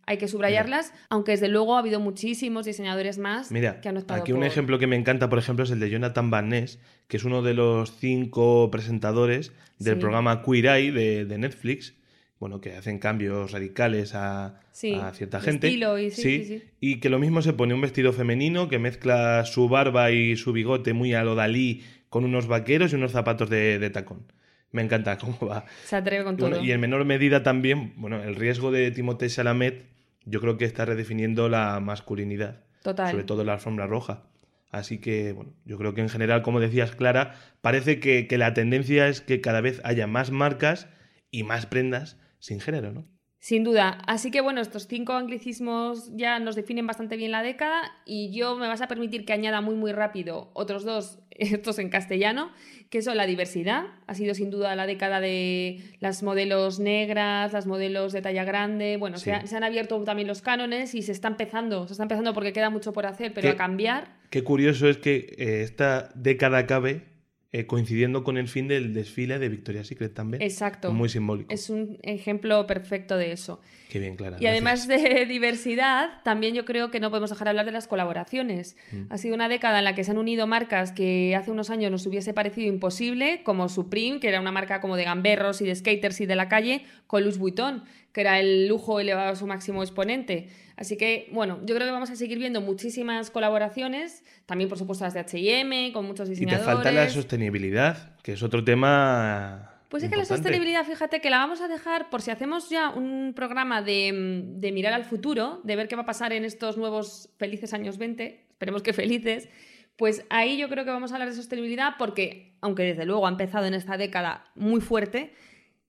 hay 0.07 0.19
que 0.19 0.29
subrayarlas, 0.29 0.93
aunque 1.09 1.33
desde 1.33 1.49
luego 1.49 1.75
ha 1.75 1.81
habido 1.81 1.99
muchísimos 1.99 2.67
diseñadores 2.67 3.19
más 3.19 3.51
Mira, 3.51 3.81
que 3.81 3.89
han 3.89 3.97
optado 3.97 4.21
aquí 4.21 4.33
un 4.33 4.39
por- 4.41 4.47
ejemplo 4.47 4.79
que 4.79 4.87
me 4.87 4.95
encanta, 4.97 5.29
por 5.29 5.39
ejemplo, 5.41 5.65
es 5.65 5.71
el 5.73 5.81
de 5.81 5.91
Jonathan 5.91 6.31
Van 6.31 6.49
Ness, 6.49 6.79
que 7.09 7.17
es 7.17 7.25
uno 7.25 7.43
de 7.43 7.55
los 7.55 7.97
cinco 7.99 8.69
presentadores 8.71 9.53
del 9.79 9.95
Sí. 9.95 10.01
programa 10.01 10.43
Queer 10.43 10.67
Eye 10.67 10.93
de, 10.93 11.25
de 11.25 11.39
Netflix, 11.39 11.95
bueno, 12.41 12.61
que 12.61 12.75
hacen 12.75 12.99
cambios 12.99 13.53
radicales 13.53 14.15
a, 14.15 14.61
Sí, 14.73 14.95
a 14.95 15.13
cierta 15.13 15.41
gente. 15.41 15.69
estilo 15.69 15.99
y 15.99 16.11
sí, 16.11 16.23
sí, 16.23 16.45
sí. 16.47 16.63
Y 16.81 16.99
que 17.01 17.11
lo 17.11 17.19
mismo 17.19 17.43
se 17.43 17.53
pone 17.53 17.75
un 17.75 17.83
vestido 17.83 18.13
femenino 18.15 18.69
que 18.69 18.79
mezcla 18.79 19.45
su 19.45 19.69
barba 19.69 20.11
y 20.11 20.37
su 20.37 20.53
bigote 20.53 20.95
muy 20.95 21.13
a 21.15 21.23
lo 21.23 21.35
Dalí 21.35 21.85
con 22.09 22.25
unos 22.25 22.47
vaqueros 22.49 22.93
y 22.93 22.97
unos 22.97 23.13
zapatos 23.13 23.51
de, 23.51 23.79
de 23.79 23.91
tacón. 23.91 24.33
Me 24.73 24.83
encanta 24.83 25.19
cómo 25.19 25.37
va. 25.47 25.67
Se 25.85 25.97
atreve 25.97 26.25
con 26.25 26.37
bueno, 26.39 26.57
todo. 26.57 26.65
y 26.65 26.73
en 26.73 26.81
menor 26.81 27.05
medida 27.05 27.43
también, 27.43 27.93
bueno, 27.97 28.23
el 28.23 28.35
riesgo 28.37 28.71
de 28.73 28.91
Timothée 28.91 29.29
Chalamet, 29.29 29.85
yo 30.25 30.41
creo 30.41 30.57
que 30.57 30.65
está 30.65 30.85
redefiniendo 30.87 31.49
la 31.51 31.79
masculinidad, 31.81 32.65
Total. 32.83 33.11
sobre 33.11 33.25
todo 33.25 33.45
la 33.45 33.53
alfombra 33.55 33.87
roja. 33.87 34.23
Así 34.71 34.99
que, 34.99 35.33
bueno, 35.33 35.53
yo 35.65 35.77
creo 35.77 35.93
que 35.95 36.01
en 36.01 36.09
general, 36.09 36.43
como 36.43 36.61
decías, 36.61 36.93
Clara, 36.95 37.35
parece 37.61 37.99
que, 38.01 38.27
que 38.29 38.39
la 38.39 38.55
tendencia 38.55 39.09
es 39.09 39.21
que 39.21 39.41
cada 39.41 39.61
vez 39.61 39.81
haya 39.85 40.07
más 40.07 40.31
marcas 40.31 40.89
y 41.33 41.43
más 41.43 41.67
prendas 41.67 42.17
sin 42.41 42.59
género, 42.61 42.93
¿no? 42.93 43.07
Sin 43.43 43.65
duda. 43.65 44.03
Así 44.07 44.31
que 44.31 44.43
bueno, 44.43 44.61
estos 44.61 44.87
cinco 44.87 45.15
anglicismos 45.15 46.11
ya 46.15 46.39
nos 46.41 46.57
definen 46.57 46.87
bastante 46.87 47.17
bien 47.17 47.31
la 47.31 47.43
década 47.43 47.81
y 48.05 48.37
yo 48.37 48.55
me 48.57 48.69
vas 48.69 48.83
a 48.83 48.87
permitir 48.89 49.25
que 49.25 49.33
añada 49.33 49.63
muy 49.63 49.77
muy 49.77 49.93
rápido 49.93 50.51
otros 50.53 50.85
dos, 50.85 51.21
estos 51.31 51.79
en 51.79 51.89
castellano, 51.89 52.51
que 52.91 53.01
son 53.01 53.17
la 53.17 53.25
diversidad. 53.25 53.85
Ha 54.07 54.15
sido 54.15 54.35
sin 54.35 54.51
duda 54.51 54.77
la 54.77 54.87
década 54.87 55.21
de 55.21 55.83
las 56.01 56.23
modelos 56.23 56.81
negras, 56.81 57.55
las 57.55 57.67
modelos 57.67 58.13
de 58.13 58.21
talla 58.21 58.45
grande. 58.45 58.99
Bueno, 58.99 59.17
Sí. 59.17 59.25
se, 59.25 59.33
ha- 59.33 59.47
se 59.47 59.57
han 59.57 59.65
abierto 59.65 59.99
también 60.05 60.29
los 60.29 60.43
cánones 60.43 60.95
y 60.95 61.01
se 61.01 61.13
está 61.13 61.29
empezando, 61.29 61.87
se 61.87 61.95
está 61.95 62.03
empezando 62.05 62.35
porque 62.35 62.53
queda 62.53 62.69
mucho 62.69 62.93
por 62.93 63.07
hacer, 63.07 63.33
pero 63.33 63.49
¿Qué? 63.49 63.53
a 63.53 63.57
cambiar. 63.57 64.19
Qué 64.29 64.45
curioso 64.45 64.87
es 64.87 64.99
que 64.99 65.17
eh, 65.39 65.63
esta 65.63 66.11
década 66.15 66.59
acabe 66.59 67.05
eh, 67.53 67.67
coincidiendo 67.67 68.23
con 68.23 68.37
el 68.37 68.47
fin 68.47 68.69
del 68.69 68.95
desfile 68.95 69.41
de 69.41 69.49
Victoria's 69.49 69.89
Secret 69.89 70.15
también. 70.15 70.41
Exacto. 70.41 70.93
Muy 70.93 71.09
simbólico. 71.09 71.53
Es 71.53 71.69
un 71.69 71.99
ejemplo 72.03 72.65
perfecto 72.69 73.17
de 73.17 73.33
eso. 73.33 73.61
Qué 73.89 73.99
bien, 73.99 74.15
Clara. 74.15 74.37
Y 74.39 74.47
además 74.47 74.87
de 74.87 75.27
diversidad, 75.29 76.23
también 76.23 76.55
yo 76.55 76.65
creo 76.65 76.93
que 76.93 77.01
no 77.01 77.11
podemos 77.11 77.31
dejar 77.31 77.47
de 77.47 77.51
hablar 77.51 77.67
de 77.67 77.73
las 77.73 77.89
colaboraciones. 77.89 78.77
Mm. 78.93 79.07
Ha 79.11 79.19
sido 79.19 79.35
una 79.35 79.49
década 79.49 79.81
en 79.81 79.85
la 79.85 79.97
que 79.97 80.05
se 80.05 80.13
han 80.13 80.19
unido 80.19 80.47
marcas 80.47 80.93
que 80.93 81.35
hace 81.35 81.51
unos 81.51 81.71
años 81.71 81.91
nos 81.91 82.07
hubiese 82.07 82.33
parecido 82.33 82.69
imposible, 82.69 83.43
como 83.43 83.69
Supreme, 83.69 84.21
que 84.21 84.29
era 84.29 84.41
una 84.41 84.53
marca 84.53 84.81
como 84.81 84.95
de 84.95 85.03
gamberros 85.03 85.61
y 85.61 85.67
de 85.67 85.75
skaters 85.75 86.21
y 86.21 86.27
de 86.27 86.37
la 86.37 86.49
calle, 86.49 86.85
con 87.09 87.25
Louis 87.25 87.39
Vuitton, 87.39 87.83
que 88.13 88.21
era 88.23 88.41
el 88.41 88.69
lujo 88.69 89.01
elevado 89.01 89.31
a 89.31 89.37
su 89.37 89.47
máximo 89.47 89.83
exponente. 89.83 90.49
Así 90.77 90.97
que, 90.97 91.29
bueno, 91.33 91.59
yo 91.65 91.75
creo 91.75 91.87
que 91.87 91.93
vamos 91.93 92.11
a 92.11 92.17
seguir 92.17 92.39
viendo 92.39 92.61
muchísimas 92.61 93.31
colaboraciones, 93.31 94.25
también 94.47 94.69
por 94.69 94.79
supuesto 94.79 95.05
las 95.05 95.15
de 95.15 95.21
H&M, 95.21 95.93
con 95.93 96.07
muchos 96.07 96.29
Y 96.29 96.33
te 96.33 96.41
diseñadores. 96.41 96.75
falta 96.75 96.91
la 96.93 97.09
sostenibilidad, 97.09 98.17
que 98.23 98.33
es 98.33 98.43
otro 98.43 98.65
tema. 98.65 99.67
Pues 99.89 100.05
es 100.05 100.11
que 100.11 100.17
la 100.17 100.25
sostenibilidad, 100.25 100.85
fíjate 100.87 101.21
que 101.21 101.31
la 101.31 101.39
vamos 101.39 101.61
a 101.61 101.67
dejar 101.69 102.11
por 102.11 102.23
si 102.23 102.31
hacemos 102.31 102.71
ya 102.71 102.91
un 102.91 103.33
programa 103.35 103.83
de, 103.83 104.45
de 104.45 104.73
mirar 104.73 104.93
al 104.93 105.05
futuro, 105.05 105.61
de 105.65 105.75
ver 105.75 105.89
qué 105.89 105.97
va 105.97 106.03
a 106.03 106.07
pasar 106.07 106.33
en 106.33 106.45
estos 106.45 106.77
nuevos 106.77 107.29
felices 107.39 107.75
años 107.75 107.99
20, 107.99 108.47
esperemos 108.51 108.83
que 108.83 108.93
felices, 108.93 109.49
pues 109.97 110.25
ahí 110.31 110.57
yo 110.57 110.69
creo 110.69 110.85
que 110.85 110.91
vamos 110.91 111.11
a 111.11 111.17
hablar 111.17 111.29
de 111.29 111.35
sostenibilidad 111.35 111.95
porque, 111.99 112.55
aunque 112.61 112.85
desde 112.85 113.05
luego 113.05 113.27
ha 113.27 113.31
empezado 113.31 113.67
en 113.67 113.75
esta 113.75 113.97
década 113.97 114.45
muy 114.55 114.81
fuerte, 114.81 115.35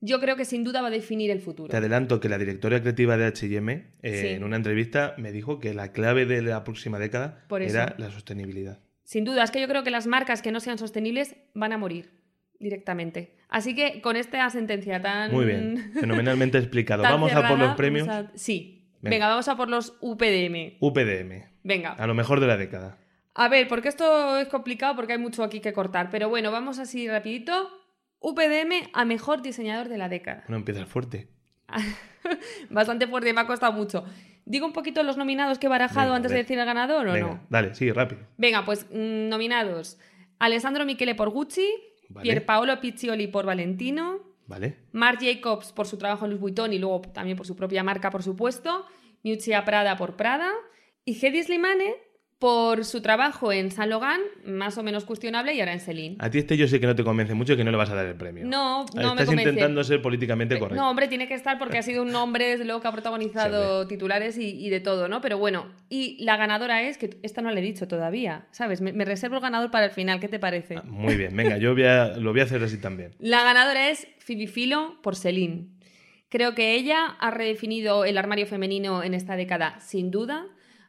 yo 0.04 0.20
creo 0.20 0.36
que 0.36 0.44
sin 0.44 0.64
duda 0.64 0.82
va 0.82 0.88
a 0.88 0.90
definir 0.90 1.30
el 1.30 1.40
futuro. 1.40 1.70
Te 1.70 1.76
adelanto 1.78 2.20
que 2.20 2.28
la 2.28 2.36
directora 2.36 2.80
creativa 2.80 3.16
de 3.16 3.26
HM 3.26 3.68
eh, 3.70 4.20
Sí. 4.20 4.26
en 4.28 4.44
una 4.44 4.56
entrevista 4.56 5.14
me 5.16 5.32
dijo 5.32 5.58
que 5.60 5.72
la 5.72 5.92
clave 5.92 6.26
de 6.26 6.42
la 6.42 6.64
próxima 6.64 6.98
década 6.98 7.44
Por 7.48 7.62
era 7.62 7.94
la 7.96 8.10
sostenibilidad. 8.10 8.80
Sin 9.04 9.24
duda, 9.24 9.44
es 9.44 9.50
que 9.50 9.60
yo 9.60 9.68
creo 9.68 9.82
que 9.84 9.90
las 9.90 10.06
marcas 10.06 10.42
que 10.42 10.52
no 10.52 10.60
sean 10.60 10.76
sostenibles 10.76 11.36
van 11.54 11.72
a 11.72 11.78
morir 11.78 12.10
directamente. 12.58 13.36
Así 13.48 13.74
que 13.74 14.00
con 14.00 14.16
esta 14.16 14.48
sentencia 14.50 15.00
tan... 15.00 15.32
Muy 15.32 15.44
bien, 15.46 15.92
fenomenalmente 15.94 16.58
explicado. 16.58 17.02
Vamos 17.02 17.32
a 17.32 17.46
por 17.48 17.58
los 17.58 17.74
premios 17.76 18.08
a- 18.08 18.30
Sí. 18.34 18.78
Venga. 19.00 19.16
Venga, 19.16 19.28
vamos 19.30 19.48
a 19.48 19.56
por 19.56 19.68
los 19.68 19.96
UPDM. 20.00 20.76
UPDM, 20.78 21.42
Venga. 21.64 21.90
a 21.94 22.06
lo 22.06 22.14
mejor 22.14 22.38
de 22.38 22.46
la 22.46 22.56
década. 22.56 22.98
A 23.34 23.48
ver, 23.48 23.66
porque 23.66 23.88
esto 23.88 24.38
es 24.38 24.46
complicado 24.46 24.94
porque 24.94 25.14
hay 25.14 25.18
mucho 25.18 25.42
aquí 25.42 25.58
que 25.60 25.72
cortar. 25.72 26.08
Pero 26.12 26.28
bueno, 26.28 26.52
vamos 26.52 26.78
así 26.78 27.08
rapidito. 27.08 27.68
UPDM 28.22 28.90
a 28.92 29.04
mejor 29.04 29.42
diseñador 29.42 29.88
de 29.88 29.98
la 29.98 30.08
década. 30.08 30.44
Bueno, 30.46 30.58
empieza 30.58 30.86
fuerte. 30.86 31.28
Bastante 32.70 33.06
fuerte, 33.06 33.32
me 33.32 33.40
ha 33.40 33.46
costado 33.46 33.72
mucho. 33.72 34.04
Digo 34.44 34.66
un 34.66 34.72
poquito 34.72 35.02
los 35.02 35.16
nominados 35.16 35.58
que 35.58 35.66
he 35.66 35.70
barajado 35.70 36.06
Venga, 36.06 36.16
antes 36.16 36.32
de 36.32 36.38
decir 36.38 36.58
el 36.58 36.66
ganador 36.66 37.06
o 37.06 37.12
Venga, 37.12 37.26
no. 37.28 37.40
dale, 37.48 37.74
sigue 37.74 37.92
rápido. 37.92 38.22
Venga, 38.36 38.64
pues 38.64 38.86
mm, 38.90 39.28
nominados. 39.28 39.98
Alessandro 40.38 40.84
Michele 40.84 41.14
por 41.14 41.30
Gucci, 41.30 41.66
Vale. 42.08 42.24
Pierpaolo 42.24 42.80
Piccioli 42.80 43.28
por 43.28 43.46
Valentino, 43.46 44.20
¿Vale? 44.46 44.76
Marc 44.92 45.20
Jacobs 45.22 45.72
por 45.72 45.86
su 45.86 45.96
trabajo 45.96 46.24
en 46.24 46.32
Louis 46.32 46.40
Vuitton 46.40 46.72
y 46.72 46.78
luego 46.78 47.00
también 47.00 47.36
por 47.36 47.46
su 47.46 47.54
propia 47.56 47.82
marca, 47.84 48.10
por 48.10 48.22
supuesto, 48.22 48.84
Miuccia 49.22 49.64
Prada 49.64 49.96
por 49.96 50.16
Prada 50.16 50.50
y 51.04 51.24
Hedi 51.24 51.42
Slimane 51.42 51.94
por 52.42 52.84
su 52.84 53.00
trabajo 53.00 53.52
en 53.52 53.70
Saint 53.70 53.88
Laurent, 53.88 54.20
más 54.44 54.76
o 54.76 54.82
menos 54.82 55.04
cuestionable, 55.04 55.54
y 55.54 55.60
ahora 55.60 55.74
en 55.74 55.78
Celine. 55.78 56.16
A 56.18 56.28
ti 56.28 56.38
este 56.38 56.56
yo 56.56 56.66
sé 56.66 56.80
que 56.80 56.88
no 56.88 56.96
te 56.96 57.04
convence 57.04 57.34
mucho 57.34 57.52
y 57.52 57.56
que 57.56 57.62
no 57.62 57.70
le 57.70 57.76
vas 57.76 57.88
a 57.90 57.94
dar 57.94 58.04
el 58.04 58.16
premio. 58.16 58.44
No, 58.44 58.84
no 58.96 59.00
me 59.00 59.02
Estás 59.12 59.26
convence. 59.26 59.50
intentando 59.50 59.84
ser 59.84 60.02
políticamente 60.02 60.58
correcto. 60.58 60.74
No, 60.82 60.90
hombre, 60.90 61.06
tiene 61.06 61.28
que 61.28 61.34
estar 61.34 61.56
porque 61.56 61.78
ha 61.78 61.82
sido 61.82 62.02
un 62.02 62.12
hombre, 62.16 62.48
desde 62.48 62.64
luego, 62.64 62.80
que 62.80 62.88
ha 62.88 62.92
protagonizado 62.92 63.86
titulares 63.86 64.38
y, 64.38 64.48
y 64.60 64.70
de 64.70 64.80
todo, 64.80 65.06
¿no? 65.06 65.20
Pero 65.20 65.38
bueno, 65.38 65.66
y 65.88 66.16
la 66.24 66.36
ganadora 66.36 66.82
es, 66.82 66.98
que 66.98 67.16
esta 67.22 67.42
no 67.42 67.52
la 67.52 67.60
he 67.60 67.62
dicho 67.62 67.86
todavía, 67.86 68.48
¿sabes? 68.50 68.80
Me, 68.80 68.92
me 68.92 69.04
reservo 69.04 69.36
el 69.36 69.42
ganador 69.42 69.70
para 69.70 69.84
el 69.84 69.92
final, 69.92 70.18
¿qué 70.18 70.26
te 70.26 70.40
parece? 70.40 70.78
Ah, 70.78 70.82
Muy 70.84 71.14
bien, 71.14 71.36
venga, 71.36 71.58
yo 71.58 71.74
voy 71.74 71.84
a- 71.84 72.08
lo 72.16 72.32
voy 72.32 72.40
a 72.40 72.42
hacer 72.42 72.60
así 72.64 72.78
también. 72.78 73.14
La 73.20 73.44
ganadora 73.44 73.88
es 73.88 74.08
Phoebe 74.18 74.48
Philo 74.48 74.98
por 75.00 75.14
Celine. 75.14 75.68
Creo 76.28 76.56
que 76.56 76.74
ella 76.74 77.06
ha 77.20 77.30
redefinido 77.30 78.04
el 78.04 78.18
armario 78.18 78.46
femenino 78.48 79.04
en 79.04 79.14
esta 79.14 79.36
década, 79.36 79.78
sin 79.78 80.10
duda. 80.10 80.44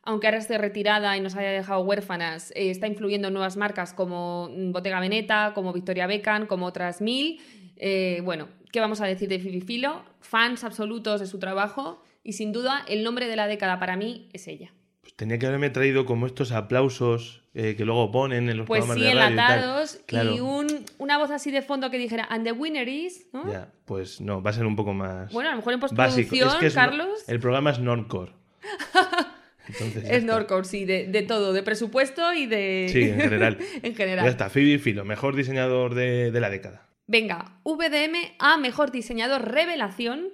Aunque 0.05 0.27
ahora 0.27 0.37
esté 0.39 0.57
retirada 0.57 1.15
y 1.17 1.21
nos 1.21 1.35
haya 1.35 1.49
dejado 1.51 1.81
huérfanas, 1.81 2.51
eh, 2.55 2.69
está 2.69 2.87
influyendo 2.87 3.29
en 3.29 3.33
nuevas 3.33 3.55
marcas 3.57 3.93
como 3.93 4.49
mm, 4.51 4.71
Bottega 4.73 4.99
Veneta, 4.99 5.51
como 5.55 5.71
Victoria 5.73 6.07
Beckham, 6.07 6.45
como 6.45 6.65
otras 6.65 6.99
mil. 7.01 7.39
Eh, 7.77 8.21
bueno, 8.23 8.49
¿qué 8.71 8.79
vamos 8.79 8.99
a 9.01 9.05
decir 9.07 9.29
de 9.29 9.39
Phoebe 9.39 9.61
Philo? 9.61 10.03
Fans 10.19 10.63
absolutos 10.63 11.19
de 11.21 11.27
su 11.27 11.39
trabajo 11.39 12.03
y 12.23 12.33
sin 12.33 12.51
duda 12.51 12.83
el 12.87 13.03
nombre 13.03 13.27
de 13.27 13.35
la 13.37 13.47
década 13.47 13.79
para 13.79 13.95
mí 13.95 14.29
es 14.33 14.47
ella. 14.47 14.73
Pues 15.01 15.15
tenía 15.15 15.37
que 15.39 15.47
haberme 15.47 15.69
traído 15.69 16.05
como 16.05 16.27
estos 16.27 16.51
aplausos 16.51 17.41
eh, 17.53 17.75
que 17.77 17.85
luego 17.85 18.11
ponen 18.11 18.49
en 18.49 18.57
los 18.57 18.67
Pues 18.67 18.79
programas 18.85 18.97
sí, 19.03 19.03
de 19.09 19.13
radio 19.19 19.33
y 19.33 19.35
tal. 19.37 19.51
enlatados 19.57 19.99
y, 20.09 20.39
un- 20.39 20.85
una 20.97 21.17
voz 21.17 21.29
así 21.31 21.51
de 21.51 21.61
fondo 21.61 21.89
que 21.91 21.97
dijera, 21.97 22.25
and 22.29 22.45
the 22.45 22.51
winner 22.51 22.87
is, 22.87 23.27
¿no? 23.33 23.49
Ya, 23.51 23.71
pues 23.85 24.19
no, 24.21 24.41
va 24.41 24.49
a 24.49 24.53
ser 24.53 24.65
un 24.65 24.75
poco 24.75 24.93
más 24.93 25.31
Bueno, 25.31 25.49
a 25.49 25.53
lo 25.53 25.57
mejor 25.57 25.73
en 25.73 25.79
básico. 25.79 25.95
postproducción, 25.97 26.49
Es 26.49 26.55
que 26.55 26.65
es 26.67 26.75
no- 26.75 26.81
Carlos. 26.81 27.23
el 27.29 27.39
programa 27.39 27.71
es 27.71 27.79
Normcore. 27.79 28.31
Entonces, 29.67 30.03
ya 30.03 30.09
Es. 30.13 30.23
Norcore, 30.23 30.65
sí, 30.65 30.85
de, 30.85 31.07
de 31.07 31.21
todo, 31.21 31.53
de 31.53 31.63
presupuesto 31.63 32.33
y 32.33 32.45
de... 32.47 32.87
Sí, 32.91 33.01
en 33.03 33.19
general. 33.21 33.57
en 33.83 33.91
Ya 33.91 33.97
general. 33.97 34.27
está, 34.27 34.49
Phoebe 34.49 34.79
Philo, 34.79 35.05
mejor 35.05 35.35
diseñador 35.35 35.93
de, 35.95 36.31
de 36.31 36.39
la 36.39 36.49
década. 36.49 36.87
Venga, 37.07 37.57
VDM 37.63 38.15
a 38.39 38.57
mejor 38.57 38.91
diseñador 38.91 39.49
revelación 39.51 40.29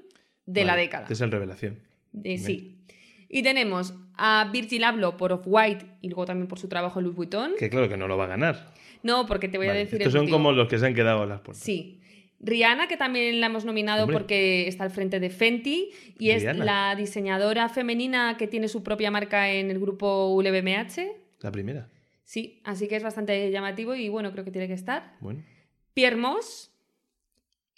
de 0.45 0.65
la 0.65 0.75
década. 0.75 1.03
Este 1.03 1.13
es 1.13 1.21
el 1.21 1.31
revelación. 1.31 1.79
Eh, 2.23 2.37
sí. 2.37 2.75
Y 3.27 3.43
tenemos 3.43 3.93
a 4.15 4.49
Virgil 4.51 4.83
Abloh 4.83 5.15
por 5.17 5.31
Off-White 5.31 5.85
y 6.01 6.09
luego 6.09 6.25
también 6.25 6.47
por 6.47 6.57
su 6.59 6.67
trabajo 6.67 6.99
en 6.99 7.05
Louis 7.05 7.15
Vuitton. 7.15 7.51
Que 7.59 7.69
claro 7.69 7.87
que 7.87 7.97
no 7.97 8.07
lo 8.07 8.17
va 8.17 8.25
a 8.25 8.27
ganar. 8.27 8.73
No, 9.03 9.25
porque 9.27 9.47
te 9.47 9.57
voy 9.57 9.67
a 9.67 9.73
decir 9.73 10.01
Estos 10.01 10.07
el 10.07 10.11
son 10.11 10.21
motivo. 10.21 10.37
como 10.37 10.51
los 10.51 10.67
que 10.67 10.77
se 10.79 10.85
han 10.87 10.93
quedado 10.95 11.21
a 11.21 11.25
las 11.25 11.39
puertas. 11.41 11.63
Sí. 11.63 11.98
Rihanna, 12.39 12.87
que 12.87 12.97
también 12.97 13.39
la 13.41 13.47
hemos 13.47 13.65
nominado 13.65 14.03
Hombre. 14.03 14.17
porque 14.17 14.67
está 14.67 14.83
al 14.83 14.91
frente 14.91 15.19
de 15.19 15.29
Fenty 15.29 15.91
y 16.17 16.29
es 16.31 16.43
la 16.57 16.95
diseñadora 16.95 17.67
femenina 17.69 18.37
que 18.37 18.47
tiene 18.47 18.67
su 18.67 18.81
propia 18.83 19.11
marca 19.11 19.51
en 19.51 19.71
el 19.71 19.79
grupo 19.79 20.39
LVMH. 20.41 21.41
La 21.41 21.51
primera. 21.51 21.89
Sí, 22.23 22.61
así 22.63 22.87
que 22.87 22.95
es 22.95 23.03
bastante 23.03 23.51
llamativo 23.51 23.95
y 23.95 24.07
bueno, 24.07 24.31
creo 24.31 24.45
que 24.45 24.51
tiene 24.51 24.67
que 24.67 24.73
estar. 24.73 25.15
Bueno. 25.19 25.43
Pierre 25.93 26.15
Moss 26.15 26.71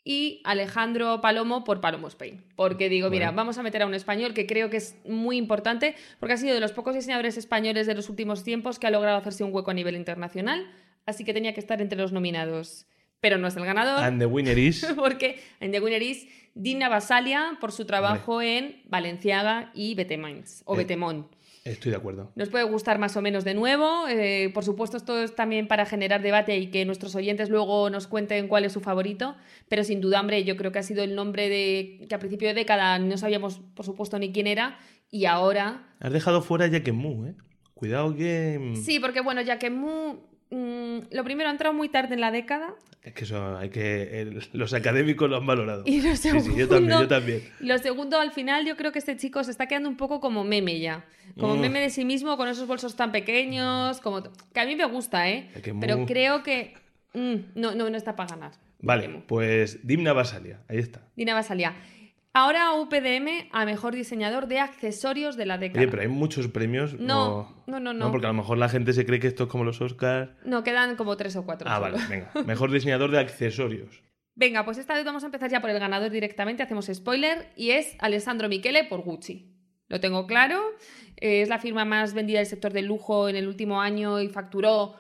y 0.03 0.41
Alejandro 0.43 1.21
Palomo 1.21 1.63
por 1.63 1.81
Palomo 1.81 2.07
Spain. 2.07 2.43
Porque 2.55 2.89
digo, 2.89 3.09
mira, 3.09 3.31
vamos 3.31 3.57
a 3.57 3.63
meter 3.63 3.83
a 3.83 3.85
un 3.85 3.93
español 3.93 4.33
que 4.33 4.47
creo 4.47 4.69
que 4.69 4.77
es 4.77 4.95
muy 5.05 5.37
importante 5.37 5.95
porque 6.19 6.33
ha 6.33 6.37
sido 6.37 6.53
de 6.53 6.59
los 6.59 6.71
pocos 6.71 6.95
diseñadores 6.95 7.37
españoles 7.37 7.87
de 7.87 7.95
los 7.95 8.09
últimos 8.09 8.43
tiempos 8.43 8.79
que 8.79 8.87
ha 8.87 8.91
logrado 8.91 9.17
hacerse 9.17 9.43
un 9.43 9.53
hueco 9.53 9.71
a 9.71 9.73
nivel 9.73 9.95
internacional, 9.95 10.71
así 11.05 11.23
que 11.23 11.33
tenía 11.33 11.53
que 11.53 11.59
estar 11.59 11.81
entre 11.81 11.97
los 11.97 12.11
nominados. 12.11 12.87
Pero 13.21 13.37
no 13.37 13.47
es 13.47 13.55
el 13.55 13.65
ganador. 13.65 14.03
And 14.03 14.19
the 14.19 14.25
winner 14.25 14.57
is. 14.57 14.85
porque 14.95 15.39
en 15.59 15.71
The 15.71 15.79
Winner 15.79 16.01
is 16.01 16.27
Dina 16.55 16.89
Basalia 16.89 17.57
por 17.61 17.71
su 17.71 17.85
trabajo 17.85 18.41
en 18.41 18.81
Valenciaga 18.89 19.71
y 19.73 19.95
Betemans 19.95 20.63
o 20.65 20.73
Eh. 20.73 20.77
Betemón. 20.79 21.27
Estoy 21.63 21.91
de 21.91 21.97
acuerdo. 21.97 22.31
Nos 22.35 22.49
puede 22.49 22.63
gustar 22.63 22.97
más 22.97 23.15
o 23.17 23.21
menos 23.21 23.43
de 23.43 23.53
nuevo. 23.53 24.07
eh, 24.07 24.49
por 24.51 24.63
supuesto, 24.65 24.97
esto 24.97 25.21
es 25.21 25.35
también 25.35 25.67
para 25.67 25.85
generar 25.85 26.23
debate 26.23 26.57
y 26.57 26.71
que 26.71 26.83
nuestros 26.85 27.13
oyentes 27.13 27.49
luego 27.51 27.91
nos 27.91 28.07
cuenten 28.07 28.47
cuál 28.47 28.65
es 28.65 28.73
su 28.73 28.81
favorito. 28.81 29.35
Pero 29.69 29.83
sin 29.83 30.01
duda, 30.01 30.19
hombre, 30.21 30.43
yo 30.43 30.57
creo 30.57 30.71
que 30.71 30.79
ha 30.79 30.83
sido 30.83 31.03
el 31.03 31.13
nombre 31.13 31.49
de 31.49 32.07
que 32.09 32.15
a 32.15 32.17
principio 32.19 32.47
de 32.47 32.55
década 32.55 32.97
no 32.97 33.15
sabíamos, 33.15 33.59
por 33.75 33.85
supuesto, 33.85 34.17
ni 34.17 34.31
quién 34.31 34.47
era. 34.47 34.79
Y 35.11 35.25
ahora. 35.25 35.87
Has 35.99 36.11
dejado 36.11 36.41
fuera 36.41 36.65
a 36.65 36.67
Jack 36.69 36.91
Mu, 36.91 37.27
¿eh? 37.27 37.35
Cuidado 37.75 38.15
que. 38.15 38.57
mm, 38.59 38.75
Sí, 38.77 38.99
porque 38.99 39.21
bueno, 39.21 39.41
Mu. 39.69 40.30
Mm, 40.51 40.97
lo 41.11 41.23
primero 41.23 41.49
ha 41.49 41.51
entrado 41.51 41.73
muy 41.73 41.89
tarde 41.89 42.13
en 42.15 42.21
la 42.21 42.31
década. 42.31 42.73
Es 43.03 43.13
que 43.13 43.23
eso 43.23 43.57
hay 43.57 43.69
que. 43.69 44.21
el- 44.21 44.47
los 44.53 44.73
académicos 44.75 45.27
lo 45.29 45.37
han 45.37 45.45
valorado. 45.47 45.83
Y 45.87 46.01
lo 46.01 46.15
sí, 46.15 46.29
sí, 46.29 46.29
yo 46.29 46.41
segundo- 46.41 46.67
también, 46.67 46.99
yo 46.99 47.07
también. 47.07 47.41
Y 47.59 47.65
lo 47.65 47.77
segundo, 47.79 48.19
al 48.19 48.31
final, 48.31 48.65
yo 48.65 48.77
creo 48.77 48.91
que 48.91 48.99
este 48.99 49.17
chico 49.17 49.43
se 49.43 49.49
está 49.51 49.65
quedando 49.67 49.89
un 49.89 49.97
poco 49.97 50.19
como 50.21 50.43
meme 50.43 50.79
ya. 50.79 51.03
Como 51.39 51.55
Mm. 51.55 51.59
meme 51.61 51.79
de 51.79 51.89
sí 51.89 52.05
mismo, 52.05 52.37
con 52.37 52.47
esos 52.47 52.67
bolsos 52.67 52.95
tan 52.95 53.11
pequeños. 53.11 53.99
como 54.01 54.21
Que 54.53 54.59
a 54.59 54.65
mí 54.65 54.75
me 54.75 54.85
gusta, 54.85 55.29
¿eh? 55.29 55.49
Es 55.55 55.61
que 55.63 55.73
Pero 55.73 56.05
creo 56.05 56.43
que. 56.43 56.75
mm, 57.13 57.35
no, 57.59 57.73
no, 57.73 57.89
no 57.89 57.97
está 57.97 58.15
para 58.15 58.29
ganar. 58.35 58.51
Vale, 58.83 59.09
pues 59.27 59.85
Dimna 59.85 60.13
Basalia, 60.13 60.59
ahí 60.67 60.77
está. 60.79 61.01
Dina 61.15 61.33
Basalia. 61.33 61.73
Ahora 62.33 62.73
UPDM 62.75 63.49
a 63.51 63.65
mejor 63.65 63.93
diseñador 63.93 64.47
de 64.47 64.59
accesorios 64.59 65.35
de 65.35 65.45
la 65.45 65.57
década. 65.57 65.81
Oye, 65.81 65.89
pero 65.91 66.01
hay 66.03 66.07
muchos 66.07 66.47
premios. 66.47 66.97
No, 66.97 67.63
no, 67.67 67.79
no, 67.81 67.93
no. 67.93 68.09
porque 68.09 68.25
a 68.27 68.29
lo 68.29 68.35
mejor 68.35 68.57
la 68.57 68.69
gente 68.69 68.93
se 68.93 69.05
cree 69.05 69.19
que 69.19 69.27
esto 69.27 69.43
es 69.43 69.49
como 69.49 69.65
los 69.65 69.81
Oscars. 69.81 70.31
No, 70.45 70.63
quedan 70.63 70.95
como 70.95 71.17
tres 71.17 71.35
o 71.35 71.43
cuatro. 71.45 71.69
Ah, 71.69 71.79
solo. 71.79 71.97
vale, 71.97 72.07
venga. 72.07 72.31
Mejor 72.47 72.71
diseñador 72.71 73.11
de 73.11 73.19
accesorios. 73.19 74.01
Venga, 74.33 74.63
pues 74.63 74.77
esta 74.77 74.93
vez 74.93 75.03
vamos 75.03 75.23
a 75.23 75.25
empezar 75.25 75.51
ya 75.51 75.59
por 75.59 75.69
el 75.71 75.79
ganador 75.79 76.09
directamente, 76.09 76.63
hacemos 76.63 76.85
spoiler, 76.91 77.51
y 77.57 77.71
es 77.71 77.95
Alessandro 77.99 78.47
Michele 78.47 78.85
por 78.85 79.01
Gucci. 79.01 79.51
Lo 79.89 79.99
tengo 79.99 80.25
claro, 80.25 80.61
eh, 81.17 81.41
es 81.41 81.49
la 81.49 81.59
firma 81.59 81.83
más 81.83 82.13
vendida 82.13 82.37
del 82.39 82.47
sector 82.47 82.71
del 82.71 82.85
lujo 82.85 83.27
en 83.27 83.35
el 83.35 83.45
último 83.45 83.81
año 83.81 84.21
y 84.21 84.29
facturó 84.29 84.95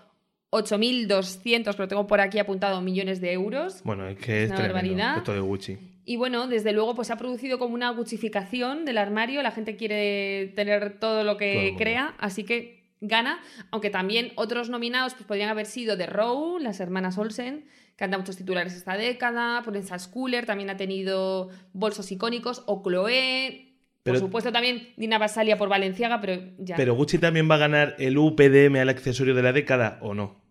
8.200, 0.51 1.75
que 1.75 1.81
lo 1.81 1.87
tengo 1.87 2.07
por 2.07 2.19
aquí 2.19 2.39
apuntado, 2.39 2.81
millones 2.81 3.21
de 3.21 3.31
euros. 3.31 3.81
Bueno, 3.85 4.05
es 4.07 4.17
que 4.17 4.43
es 4.43 4.49
Una 4.49 4.57
tremendo 4.57 4.73
barbaridad. 4.73 5.17
esto 5.17 5.33
de 5.33 5.39
Gucci. 5.39 5.77
Y 6.05 6.17
bueno, 6.17 6.47
desde 6.47 6.71
luego, 6.73 6.95
pues 6.95 7.07
se 7.07 7.13
ha 7.13 7.17
producido 7.17 7.59
como 7.59 7.73
una 7.75 7.89
guchificación 7.91 8.85
del 8.85 8.97
armario. 8.97 9.41
La 9.43 9.51
gente 9.51 9.75
quiere 9.75 10.51
tener 10.55 10.99
todo 10.99 11.23
lo 11.23 11.37
que 11.37 11.75
crea, 11.77 12.15
así 12.17 12.43
que 12.43 12.95
gana. 13.01 13.39
Aunque 13.71 13.89
también 13.89 14.31
otros 14.35 14.69
nominados 14.69 15.13
pues, 15.13 15.25
podrían 15.25 15.49
haber 15.49 15.65
sido 15.65 15.97
The 15.97 16.07
Row, 16.07 16.57
las 16.59 16.79
hermanas 16.79 17.17
Olsen, 17.17 17.65
que 17.97 18.03
han 18.03 18.11
dado 18.11 18.21
muchos 18.21 18.37
titulares 18.37 18.73
esta 18.73 18.95
década. 18.97 19.61
Prensas 19.63 20.07
Cooler 20.07 20.45
también 20.45 20.69
ha 20.69 20.77
tenido 20.77 21.49
bolsos 21.73 22.11
icónicos. 22.11 22.63
O 22.65 22.81
Chloé. 22.83 23.67
Pero- 24.03 24.15
por 24.15 24.19
supuesto 24.27 24.51
también 24.51 24.89
Dina 24.97 25.19
Basalia 25.19 25.57
por 25.59 25.69
Valenciaga, 25.69 26.19
pero 26.19 26.41
ya. 26.57 26.75
¿Pero 26.75 26.95
Gucci 26.95 27.19
también 27.19 27.49
va 27.49 27.55
a 27.55 27.59
ganar 27.59 27.95
el 27.99 28.17
UPDM 28.17 28.77
al 28.77 28.89
accesorio 28.89 29.35
de 29.35 29.43
la 29.43 29.53
década 29.53 29.99
o 30.01 30.15
no? 30.15 30.41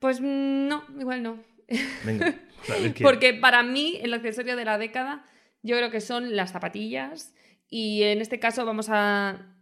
Pues 0.00 0.20
mm, 0.20 0.66
no, 0.66 0.82
igual 0.98 1.22
no. 1.22 1.38
Venga. 2.04 2.34
Porque 3.02 3.34
para 3.34 3.62
mí 3.62 3.98
el 4.02 4.12
accesorio 4.14 4.56
de 4.56 4.64
la 4.64 4.78
década 4.78 5.24
yo 5.62 5.76
creo 5.76 5.90
que 5.90 6.00
son 6.00 6.36
las 6.36 6.52
zapatillas 6.52 7.34
y 7.68 8.02
en 8.02 8.20
este 8.20 8.38
caso 8.38 8.64
vamos 8.64 8.88
a 8.90 9.54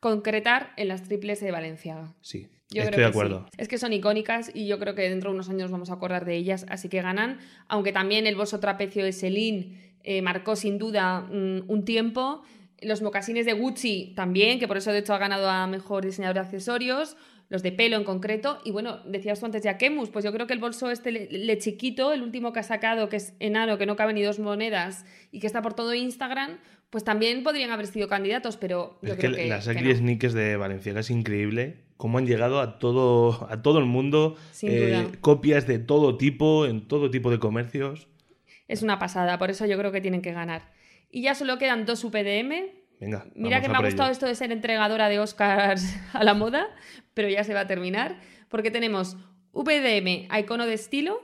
concretar 0.00 0.72
en 0.76 0.88
las 0.88 1.04
triples 1.04 1.40
de 1.40 1.50
Valenciaga. 1.50 2.14
Sí, 2.20 2.48
Yo 2.70 2.82
estoy 2.82 2.94
creo 2.94 3.06
de 3.06 3.10
acuerdo. 3.10 3.46
sí. 3.50 3.56
Es 3.58 3.68
que 3.68 3.78
son 3.78 3.92
icónicas 3.92 4.50
y 4.54 4.66
yo 4.66 4.78
creo 4.78 4.94
que 4.94 5.08
dentro 5.08 5.30
de 5.30 5.34
unos 5.34 5.48
años 5.48 5.70
vamos 5.70 5.90
a 5.90 5.94
acordar 5.94 6.24
de 6.24 6.36
ellas, 6.36 6.66
así 6.68 6.88
que 6.88 7.00
ganan. 7.00 7.38
Aunque 7.68 7.92
también 7.92 8.26
el 8.26 8.36
bolso 8.36 8.60
trapecio 8.60 9.04
de 9.04 9.12
Celine 9.12 9.96
eh, 10.04 10.22
marcó 10.22 10.54
sin 10.56 10.78
duda 10.78 11.20
mm, 11.22 11.64
un 11.68 11.84
tiempo. 11.84 12.42
Los 12.82 13.00
mocasines 13.00 13.46
de 13.46 13.54
Gucci 13.54 14.12
también, 14.14 14.58
que 14.58 14.68
por 14.68 14.76
eso 14.76 14.92
de 14.92 14.98
hecho 14.98 15.14
ha 15.14 15.18
ganado 15.18 15.48
a 15.48 15.66
mejor 15.66 16.04
diseñador 16.04 16.34
de 16.34 16.40
accesorios. 16.40 17.16
Los 17.48 17.62
de 17.62 17.70
pelo 17.72 17.96
en 17.96 18.04
concreto. 18.04 18.58
Y 18.64 18.72
bueno, 18.72 18.98
decías 19.04 19.38
tú 19.38 19.46
antes 19.46 19.62
de 19.62 19.68
Akemus, 19.68 20.10
pues 20.10 20.24
yo 20.24 20.32
creo 20.32 20.46
que 20.46 20.52
el 20.52 20.58
bolso 20.58 20.90
este 20.90 21.12
le, 21.12 21.28
le 21.30 21.58
chiquito, 21.58 22.12
el 22.12 22.22
último 22.22 22.52
que 22.52 22.60
ha 22.60 22.64
sacado, 22.64 23.08
que 23.08 23.16
es 23.16 23.34
enano, 23.38 23.78
que 23.78 23.86
no 23.86 23.94
cabe 23.94 24.12
ni 24.14 24.22
dos 24.22 24.38
monedas 24.38 25.04
y 25.30 25.38
que 25.38 25.46
está 25.46 25.62
por 25.62 25.74
todo 25.74 25.94
Instagram, 25.94 26.58
pues 26.90 27.04
también 27.04 27.42
podrían 27.42 27.70
haber 27.70 27.86
sido 27.86 28.08
candidatos, 28.08 28.56
pero 28.56 28.98
yo 29.02 29.12
Es 29.12 29.18
que, 29.18 29.26
creo 29.26 29.36
que, 29.36 29.46
las 29.48 29.66
que 29.68 29.74
no. 29.80 29.94
sneakers 29.94 30.34
de 30.34 30.56
Valenciaga 30.56 31.00
es 31.00 31.10
increíble. 31.10 31.84
Cómo 31.96 32.18
han 32.18 32.26
llegado 32.26 32.60
a 32.60 32.78
todo, 32.78 33.48
a 33.50 33.62
todo 33.62 33.78
el 33.78 33.86
mundo. 33.86 34.36
eh. 34.62 35.08
Copias 35.20 35.66
de 35.66 35.78
todo 35.78 36.16
tipo, 36.16 36.66
en 36.66 36.86
todo 36.88 37.10
tipo 37.10 37.30
de 37.30 37.38
comercios. 37.38 38.08
Es 38.68 38.82
una 38.82 38.98
pasada, 38.98 39.38
por 39.38 39.50
eso 39.50 39.66
yo 39.66 39.78
creo 39.78 39.92
que 39.92 40.00
tienen 40.00 40.20
que 40.22 40.32
ganar. 40.32 40.72
Y 41.10 41.22
ya 41.22 41.34
solo 41.34 41.58
quedan 41.58 41.86
dos 41.86 42.04
UPDM. 42.04 42.85
Venga. 43.00 43.26
Mira 43.34 43.60
que 43.60 43.68
me 43.68 43.76
ha 43.76 43.80
gustado 43.80 44.08
ello. 44.08 44.12
esto 44.12 44.26
de 44.26 44.34
ser 44.34 44.52
entregadora 44.52 45.08
de 45.08 45.18
Oscars 45.18 45.96
a 46.12 46.24
la 46.24 46.34
moda, 46.34 46.68
pero 47.14 47.28
ya 47.28 47.44
se 47.44 47.54
va 47.54 47.60
a 47.60 47.66
terminar, 47.66 48.18
porque 48.48 48.70
tenemos 48.70 49.16
UPDM 49.52 50.26
a 50.30 50.40
icono 50.40 50.66
de 50.66 50.74
estilo 50.74 51.20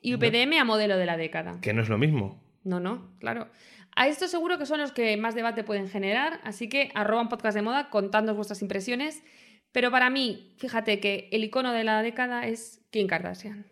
y 0.00 0.14
UPDM 0.14 0.58
a 0.60 0.64
modelo 0.64 0.96
de 0.96 1.06
la 1.06 1.16
década. 1.16 1.60
Que 1.60 1.72
no 1.72 1.82
es 1.82 1.88
lo 1.88 1.98
mismo. 1.98 2.42
No, 2.64 2.80
no, 2.80 3.16
claro. 3.18 3.50
A 3.94 4.08
esto 4.08 4.26
seguro 4.26 4.58
que 4.58 4.66
son 4.66 4.80
los 4.80 4.92
que 4.92 5.16
más 5.16 5.34
debate 5.34 5.64
pueden 5.64 5.88
generar, 5.88 6.40
así 6.44 6.68
que 6.68 6.90
arroban 6.94 7.28
podcast 7.28 7.54
de 7.54 7.62
moda 7.62 7.90
contándonos 7.90 8.36
vuestras 8.36 8.62
impresiones. 8.62 9.22
Pero 9.70 9.90
para 9.90 10.10
mí, 10.10 10.54
fíjate 10.58 11.00
que 11.00 11.28
el 11.32 11.44
icono 11.44 11.72
de 11.72 11.84
la 11.84 12.02
década 12.02 12.46
es 12.46 12.84
Kim 12.90 13.06
Kardashian. 13.06 13.66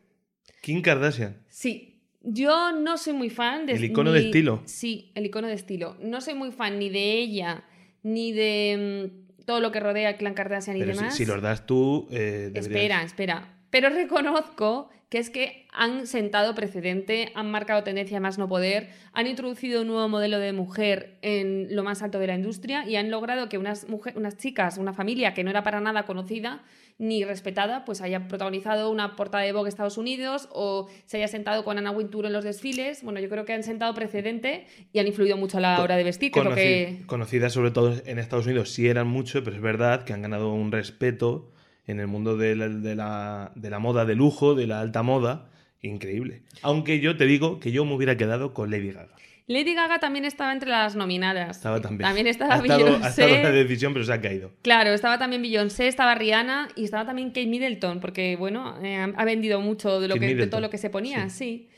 Kim 0.63 0.83
Kardashian. 0.83 1.43
Sí, 1.49 1.90
yo 2.23 2.73
no 2.73 2.99
soy 2.99 3.13
muy 3.15 3.31
fan 3.31 3.67
de... 3.67 3.73
¿El 3.75 3.85
icono 3.85 4.13
de 4.13 4.21
estilo? 4.27 4.63
Sí, 4.65 5.11
el 5.15 5.27
icono 5.27 5.49
de 5.49 5.55
estilo. 5.55 5.97
No 6.03 6.21
soy 6.21 6.35
muy 6.35 6.53
fan 6.53 6.79
ni 6.79 6.89
de 6.91 7.13
ella, 7.19 7.65
ni 8.03 8.33
de 8.33 9.11
mm, 9.39 9.45
todo 9.47 9.61
lo 9.61 9.73
que 9.73 9.81
rodea 9.81 10.09
al 10.11 10.17
clan 10.17 10.35
Kardashian 10.35 10.77
y 10.77 10.81
Pero 10.81 10.93
si, 10.93 10.99
demás. 10.99 11.17
si 11.17 11.25
los 11.27 11.41
das 11.43 11.67
tú. 11.67 12.07
eh, 12.11 12.51
deberías- 12.53 12.67
Espera, 12.67 13.03
espera. 13.03 13.55
Pero 13.71 13.89
reconozco 13.91 14.91
que 15.09 15.19
es 15.19 15.29
que 15.31 15.67
han 15.73 16.07
sentado 16.07 16.55
precedente, 16.55 17.33
han 17.35 17.51
marcado 17.51 17.83
tendencia 17.83 18.19
a 18.19 18.21
más 18.21 18.39
no 18.39 18.49
poder, 18.49 18.91
han 19.13 19.27
introducido 19.27 19.81
un 19.81 19.89
nuevo 19.89 20.09
modelo 20.09 20.39
de 20.39 20.53
mujer 20.53 21.19
en 21.23 21.75
lo 21.75 21.83
más 21.83 22.03
alto 22.03 22.21
de 22.21 22.29
la 22.29 22.37
industria 22.37 22.89
y 22.89 22.95
han 22.95 23.11
logrado 23.11 23.49
que 23.49 23.59
unas, 23.59 23.89
mujer- 23.89 24.17
unas 24.17 24.37
chicas, 24.37 24.79
una 24.79 24.93
familia 24.93 25.35
que 25.35 25.43
no 25.43 25.51
era 25.51 25.65
para 25.65 25.81
nada 25.81 26.05
conocida 26.05 26.63
ni 27.01 27.25
respetada, 27.25 27.85
pues 27.87 28.03
haya 28.03 28.29
protagonizado 28.29 28.91
una 28.91 29.17
portada 29.17 29.43
de 29.43 29.53
Vogue 29.53 29.71
Estados 29.71 29.97
Unidos 29.97 30.51
o 30.53 30.87
se 31.07 31.17
haya 31.17 31.29
sentado 31.29 31.65
con 31.65 31.79
Ana 31.79 31.91
Wintour 31.93 32.27
en 32.27 32.35
los 32.35 32.45
desfiles. 32.45 33.03
Bueno, 33.03 33.21
yo 33.21 33.31
creo 33.31 33.47
que 33.47 33.55
han 33.55 33.63
sentado 33.63 33.95
precedente 33.95 34.67
y 34.93 34.99
han 34.99 35.07
influido 35.07 35.39
mucho 35.39 35.57
a 35.57 35.61
la 35.63 35.83
hora 35.83 35.97
de 35.97 36.05
vestir, 36.05 36.31
Conoci- 36.31 36.55
que... 36.55 37.03
Conocidas 37.07 37.55
sobre 37.55 37.71
todo 37.71 37.95
en 38.05 38.19
Estados 38.19 38.45
Unidos, 38.47 38.71
sí 38.71 38.87
eran 38.87 39.09
mucho, 39.09 39.43
pero 39.43 39.57
es 39.57 39.63
verdad 39.63 40.05
que 40.05 40.13
han 40.13 40.21
ganado 40.21 40.53
un 40.53 40.71
respeto 40.73 41.51
en 41.87 42.01
el 42.01 42.07
mundo 42.07 42.37
de 42.37 42.55
la, 42.55 42.69
de 42.69 42.95
la- 42.95 43.53
de 43.55 43.71
la 43.71 43.79
moda 43.79 44.05
de 44.05 44.15
lujo, 44.15 44.55
de 44.55 44.67
la 44.67 44.81
alta 44.83 45.03
moda, 45.03 45.49
increíble. 45.81 46.43
Aunque 46.61 47.01
yo 47.01 47.17
te 47.17 47.25
digo 47.25 47.61
que 47.61 47.73
yo 47.73 47.87
me 47.87 47.95
hubiera 47.95 48.19
quedado 48.19 48.53
con 48.53 48.71
Lady 48.71 48.93
Gaga. 48.93 49.15
Lady 49.51 49.75
Gaga 49.75 49.99
también 49.99 50.25
estaba 50.25 50.53
entre 50.53 50.71
las 50.71 50.95
nominadas. 50.95 51.57
Estaba 51.57 51.81
también. 51.81 52.07
También 52.07 52.27
estaba 52.29 52.55
ha 52.55 52.59
estado, 52.59 52.87
ha 53.03 53.09
estado 53.09 53.29
Beyoncé. 53.29 53.43
la 53.43 53.51
decisión, 53.51 53.93
pero 53.93 54.05
se 54.05 54.13
ha 54.13 54.21
caído. 54.21 54.53
Claro, 54.63 54.91
estaba 54.91 55.19
también 55.19 55.43
Beyoncé, 55.43 55.89
estaba 55.89 56.15
Rihanna 56.15 56.69
y 56.77 56.85
estaba 56.85 57.05
también 57.05 57.31
Kate 57.31 57.47
Middleton, 57.47 57.99
porque 57.99 58.37
bueno, 58.37 58.77
eh, 58.81 59.13
ha 59.13 59.25
vendido 59.25 59.61
mucho 59.61 59.99
de, 60.01 60.07
lo 60.07 60.15
Kate 60.15 60.29
que, 60.29 60.35
de 60.37 60.47
todo 60.47 60.61
lo 60.61 60.71
que 60.71 60.79
se 60.79 60.89
ponía, 60.89 61.29
sí. 61.31 61.69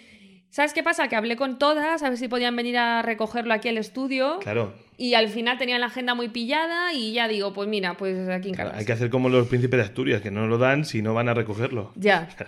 ¿Sabes 0.52 0.74
qué 0.74 0.82
pasa? 0.82 1.08
Que 1.08 1.16
hablé 1.16 1.36
con 1.36 1.58
todas 1.58 2.02
a 2.02 2.10
ver 2.10 2.18
si 2.18 2.28
podían 2.28 2.54
venir 2.54 2.76
a 2.76 3.00
recogerlo 3.00 3.54
aquí 3.54 3.70
al 3.70 3.78
estudio. 3.78 4.38
Claro. 4.40 4.74
Y 4.98 5.14
al 5.14 5.30
final 5.30 5.56
tenían 5.56 5.80
la 5.80 5.86
agenda 5.86 6.14
muy 6.14 6.28
pillada 6.28 6.92
y 6.92 7.14
ya 7.14 7.26
digo, 7.26 7.54
pues 7.54 7.70
mira, 7.70 7.96
pues 7.96 8.28
aquí 8.28 8.50
en 8.50 8.60
Hay 8.60 8.84
que 8.84 8.92
hacer 8.92 9.08
como 9.08 9.30
los 9.30 9.48
príncipes 9.48 9.78
de 9.78 9.84
Asturias, 9.84 10.20
que 10.20 10.30
no 10.30 10.46
lo 10.46 10.58
dan 10.58 10.84
si 10.84 11.00
no 11.00 11.14
van 11.14 11.30
a 11.30 11.34
recogerlo. 11.34 11.90
Ya. 11.96 12.28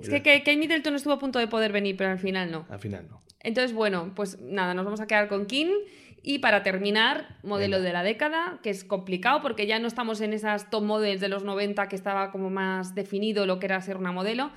Es 0.00 0.08
que 0.08 0.22
Kate 0.22 0.56
Middleton 0.56 0.94
estuvo 0.94 1.12
a 1.12 1.18
punto 1.18 1.38
de 1.38 1.46
poder 1.46 1.72
venir, 1.72 1.94
pero 1.94 2.08
al 2.08 2.18
final 2.18 2.50
no. 2.50 2.64
Al 2.70 2.78
final 2.78 3.06
no. 3.10 3.20
Entonces, 3.40 3.74
bueno, 3.74 4.12
pues 4.16 4.40
nada, 4.40 4.72
nos 4.72 4.86
vamos 4.86 5.02
a 5.02 5.06
quedar 5.06 5.28
con 5.28 5.44
King. 5.44 5.68
Y 6.22 6.38
para 6.38 6.62
terminar, 6.62 7.36
modelo 7.42 7.82
de 7.82 7.92
la 7.92 8.02
década, 8.02 8.60
que 8.62 8.70
es 8.70 8.82
complicado 8.84 9.42
porque 9.42 9.66
ya 9.66 9.78
no 9.78 9.86
estamos 9.86 10.22
en 10.22 10.32
esas 10.32 10.70
top 10.70 10.84
models 10.84 11.20
de 11.20 11.28
los 11.28 11.44
90 11.44 11.88
que 11.88 11.96
estaba 11.96 12.30
como 12.30 12.48
más 12.48 12.94
definido 12.94 13.44
lo 13.44 13.58
que 13.58 13.66
era 13.66 13.80
ser 13.82 13.98
una 13.98 14.12
modelo, 14.12 14.50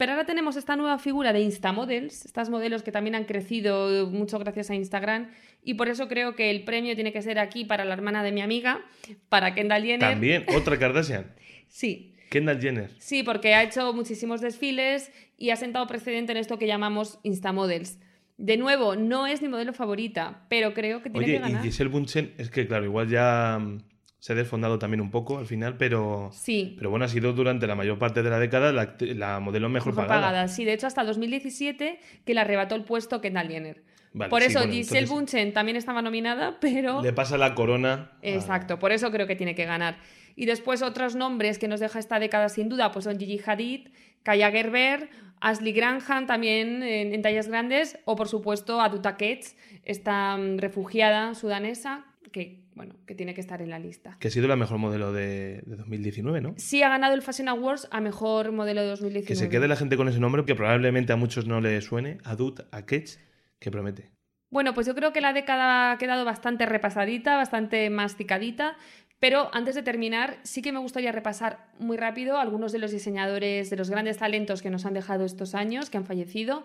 pero 0.00 0.12
ahora 0.12 0.24
tenemos 0.24 0.56
esta 0.56 0.76
nueva 0.76 0.96
figura 0.96 1.34
de 1.34 1.40
Instamodels, 1.40 2.24
estas 2.24 2.48
modelos 2.48 2.82
que 2.82 2.90
también 2.90 3.14
han 3.14 3.26
crecido 3.26 4.06
mucho 4.06 4.38
gracias 4.38 4.70
a 4.70 4.74
Instagram, 4.74 5.28
y 5.62 5.74
por 5.74 5.88
eso 5.88 6.08
creo 6.08 6.34
que 6.34 6.50
el 6.50 6.64
premio 6.64 6.94
tiene 6.94 7.12
que 7.12 7.20
ser 7.20 7.38
aquí 7.38 7.66
para 7.66 7.84
la 7.84 7.92
hermana 7.92 8.22
de 8.22 8.32
mi 8.32 8.40
amiga, 8.40 8.80
para 9.28 9.54
Kendall 9.54 9.82
Jenner. 9.82 10.08
También, 10.12 10.46
otra 10.56 10.78
Kardashian. 10.78 11.26
sí. 11.68 12.14
Kendall 12.30 12.62
Jenner. 12.62 12.90
Sí, 12.96 13.22
porque 13.22 13.52
ha 13.52 13.62
hecho 13.62 13.92
muchísimos 13.92 14.40
desfiles 14.40 15.12
y 15.36 15.50
ha 15.50 15.56
sentado 15.56 15.86
precedente 15.86 16.32
en 16.32 16.38
esto 16.38 16.58
que 16.58 16.66
llamamos 16.66 17.18
Instamodels. 17.22 17.98
De 18.38 18.56
nuevo, 18.56 18.96
no 18.96 19.26
es 19.26 19.42
mi 19.42 19.48
modelo 19.48 19.74
favorita, 19.74 20.46
pero 20.48 20.72
creo 20.72 21.02
que 21.02 21.10
tiene 21.10 21.26
que 21.26 21.38
ganar. 21.40 21.60
y 21.62 21.68
Giselle 21.68 21.90
Bunchen, 21.90 22.32
es 22.38 22.48
que 22.48 22.66
claro, 22.66 22.86
igual 22.86 23.10
ya 23.10 23.58
mm, 23.60 23.82
se 24.20 24.34
ha 24.34 24.36
desfondado 24.36 24.78
también 24.78 25.00
un 25.00 25.10
poco 25.10 25.38
al 25.38 25.46
final, 25.46 25.78
pero, 25.78 26.30
sí. 26.32 26.74
pero 26.76 26.90
bueno, 26.90 27.06
ha 27.06 27.08
sido 27.08 27.32
durante 27.32 27.66
la 27.66 27.74
mayor 27.74 27.98
parte 27.98 28.22
de 28.22 28.28
la 28.28 28.38
década 28.38 28.70
la, 28.70 29.40
modelo 29.40 29.70
mejor, 29.70 29.94
pagada. 29.94 30.46
Sí, 30.46 30.66
de 30.66 30.74
hecho 30.74 30.86
hasta 30.86 31.04
2017 31.04 31.98
que 32.26 32.34
le 32.34 32.40
arrebató 32.40 32.74
el 32.74 32.84
puesto 32.84 33.22
Kendall 33.22 33.48
Jenner. 33.48 33.82
por 34.28 34.42
eso 34.42 34.60
Giselle 34.68 35.06
Bunchen 35.06 35.54
también 35.54 35.78
estaba 35.78 36.02
nominada, 36.02 36.58
pero... 36.60 37.00
Le 37.02 37.14
pasa 37.14 37.38
la 37.38 37.54
corona. 37.54 38.12
Exacto, 38.20 38.78
por 38.78 38.92
eso 38.92 39.10
creo 39.10 39.26
que 39.26 39.36
tiene 39.36 39.54
que 39.54 39.64
ganar. 39.64 39.96
Y 40.36 40.44
después 40.44 40.82
otros 40.82 41.16
nombres 41.16 41.58
que 41.58 41.66
nos 41.66 41.80
deja 41.80 41.98
esta 41.98 42.18
década 42.18 42.50
sin 42.50 42.68
duda, 42.68 42.92
pues 42.92 43.06
son 43.06 43.18
Gigi 43.18 43.40
Hadid, 43.44 43.88
Kaya 44.22 44.50
Gerber, 44.50 45.08
Ashley 45.40 45.72
Granham 45.72 46.26
también 46.26 46.82
en, 46.82 47.22
tallas 47.22 47.48
grandes, 47.48 47.98
o 48.04 48.16
por 48.16 48.28
supuesto 48.28 48.82
Aduta 48.82 49.16
Ketz, 49.16 49.56
esta 49.84 50.36
mm, 50.36 50.58
refugiada 50.58 51.34
sudanesa 51.34 52.04
que 52.32 52.60
bueno, 52.80 52.94
que 53.06 53.14
tiene 53.14 53.34
que 53.34 53.42
estar 53.42 53.60
en 53.60 53.68
la 53.68 53.78
lista. 53.78 54.16
Que 54.20 54.28
ha 54.28 54.30
sido 54.30 54.48
la 54.48 54.56
mejor 54.56 54.78
modelo 54.78 55.12
de, 55.12 55.62
2019, 55.66 56.40
¿no? 56.40 56.54
Sí, 56.56 56.82
ha 56.82 56.88
ganado 56.88 57.12
el 57.12 57.20
Fashion 57.20 57.50
Awards 57.50 57.86
a 57.90 58.00
mejor 58.00 58.52
modelo 58.52 58.80
de 58.80 58.86
2019. 58.86 59.26
Que 59.26 59.36
se 59.36 59.50
quede 59.50 59.68
la 59.68 59.76
gente 59.76 59.98
con 59.98 60.08
ese 60.08 60.18
nombre, 60.18 60.46
que 60.46 60.54
probablemente 60.54 61.12
a 61.12 61.16
muchos 61.16 61.46
no 61.46 61.60
le 61.60 61.78
suene, 61.82 62.16
Adut 62.24 62.60
Akech, 62.70 63.18
que 63.58 63.70
promete. 63.70 64.08
Bueno, 64.48 64.72
pues 64.72 64.86
yo 64.86 64.94
creo 64.94 65.12
que 65.12 65.20
la 65.20 65.34
década 65.34 65.92
ha 65.92 65.98
quedado 65.98 66.24
bastante 66.24 66.64
repasadita, 66.64 67.36
bastante 67.36 67.90
masticadita, 67.90 68.78
pero 69.18 69.50
antes 69.52 69.74
de 69.74 69.82
terminar, 69.82 70.38
sí 70.42 70.62
que 70.62 70.72
me 70.72 70.78
gustaría 70.78 71.12
repasar 71.12 71.68
muy 71.78 71.98
rápido 71.98 72.38
algunos 72.38 72.72
de 72.72 72.78
los 72.78 72.92
diseñadores, 72.92 73.68
de 73.68 73.76
los 73.76 73.90
grandes 73.90 74.16
talentos 74.16 74.62
que 74.62 74.70
nos 74.70 74.86
han 74.86 74.94
dejado 74.94 75.26
estos 75.26 75.54
años, 75.54 75.90
que 75.90 75.98
han 75.98 76.06
fallecido. 76.06 76.64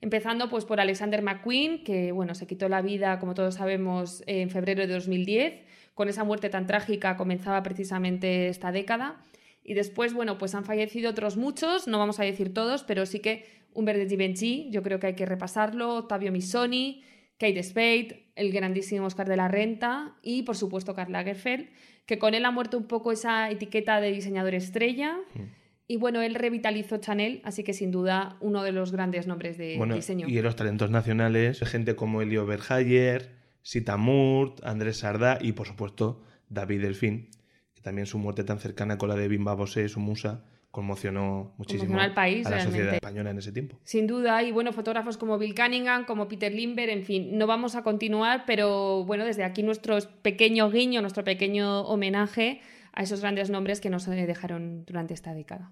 Empezando 0.00 0.48
pues 0.48 0.64
por 0.64 0.80
Alexander 0.80 1.22
McQueen, 1.22 1.82
que 1.82 2.12
bueno, 2.12 2.34
se 2.34 2.46
quitó 2.46 2.68
la 2.68 2.82
vida, 2.82 3.18
como 3.18 3.34
todos 3.34 3.54
sabemos, 3.54 4.22
en 4.26 4.50
febrero 4.50 4.86
de 4.86 4.92
2010. 4.92 5.62
Con 5.94 6.08
esa 6.08 6.24
muerte 6.24 6.50
tan 6.50 6.66
trágica 6.66 7.16
comenzaba 7.16 7.62
precisamente 7.62 8.48
esta 8.48 8.72
década. 8.72 9.22
Y 9.64 9.74
después, 9.74 10.12
bueno, 10.12 10.38
pues 10.38 10.54
han 10.54 10.64
fallecido 10.64 11.10
otros 11.10 11.36
muchos, 11.36 11.88
no 11.88 11.98
vamos 11.98 12.20
a 12.20 12.24
decir 12.24 12.54
todos, 12.54 12.84
pero 12.84 13.04
sí 13.04 13.18
que 13.20 13.44
Humbert 13.74 13.98
de 13.98 14.08
Givenchy, 14.08 14.68
yo 14.70 14.82
creo 14.82 15.00
que 15.00 15.08
hay 15.08 15.14
que 15.14 15.26
repasarlo, 15.26 15.96
Octavio 15.96 16.30
Missoni, 16.30 17.02
Kate 17.38 17.62
Spade, 17.62 18.26
el 18.34 18.52
grandísimo 18.52 19.06
Oscar 19.06 19.28
de 19.28 19.36
la 19.36 19.48
Renta 19.48 20.14
y, 20.22 20.42
por 20.42 20.56
supuesto, 20.56 20.94
Karl 20.94 21.12
Lagerfeld, 21.12 21.68
que 22.06 22.18
con 22.18 22.34
él 22.34 22.44
ha 22.44 22.50
muerto 22.50 22.78
un 22.78 22.86
poco 22.86 23.12
esa 23.12 23.50
etiqueta 23.50 24.00
de 24.00 24.12
diseñador 24.12 24.54
estrella. 24.54 25.18
Mm. 25.34 25.40
Y 25.88 25.96
bueno, 25.96 26.20
él 26.20 26.34
revitalizó 26.34 26.96
Chanel, 26.98 27.40
así 27.44 27.62
que 27.62 27.72
sin 27.72 27.92
duda 27.92 28.36
uno 28.40 28.62
de 28.62 28.72
los 28.72 28.90
grandes 28.90 29.26
nombres 29.26 29.56
de 29.56 29.78
diseño. 29.94 30.28
Y 30.28 30.38
en 30.38 30.44
los 30.44 30.56
talentos 30.56 30.90
nacionales, 30.90 31.60
gente 31.60 31.94
como 31.94 32.22
Elio 32.22 32.44
Berhayer, 32.44 33.30
Sita 33.62 33.96
Murt, 33.96 34.64
Andrés 34.64 34.98
Sardá 34.98 35.38
y 35.40 35.52
por 35.52 35.66
supuesto 35.66 36.22
David 36.48 36.82
Delfín, 36.82 37.30
que 37.74 37.82
también 37.82 38.06
su 38.06 38.18
muerte 38.18 38.42
tan 38.42 38.58
cercana 38.58 38.98
con 38.98 39.08
la 39.08 39.14
de 39.14 39.28
Bimba 39.28 39.54
Bosé, 39.54 39.88
su 39.88 40.00
musa, 40.00 40.44
conmocionó 40.76 41.54
muchísimo 41.56 41.98
al 42.00 42.12
país, 42.14 42.46
a 42.46 42.50
la 42.50 42.60
sociedad 42.60 42.94
española 42.94 43.30
en 43.30 43.38
ese 43.38 43.50
tiempo. 43.50 43.78
Sin 43.84 44.06
duda, 44.06 44.42
y 44.42 44.52
bueno, 44.52 44.72
fotógrafos 44.72 45.16
como 45.16 45.38
Bill 45.38 45.54
Cunningham, 45.54 46.04
como 46.04 46.28
Peter 46.28 46.52
Limber, 46.52 46.90
en 46.90 47.04
fin, 47.04 47.38
no 47.38 47.46
vamos 47.46 47.76
a 47.76 47.82
continuar, 47.82 48.44
pero 48.46 49.04
bueno, 49.04 49.24
desde 49.24 49.42
aquí 49.42 49.62
nuestro 49.62 49.96
pequeño 50.22 50.70
guiño, 50.70 51.00
nuestro 51.00 51.24
pequeño 51.24 51.82
homenaje 51.82 52.60
a 52.96 53.02
esos 53.02 53.20
grandes 53.20 53.50
nombres 53.50 53.80
que 53.80 53.90
nos 53.90 54.06
dejaron 54.06 54.84
durante 54.86 55.14
esta 55.14 55.34
década. 55.34 55.70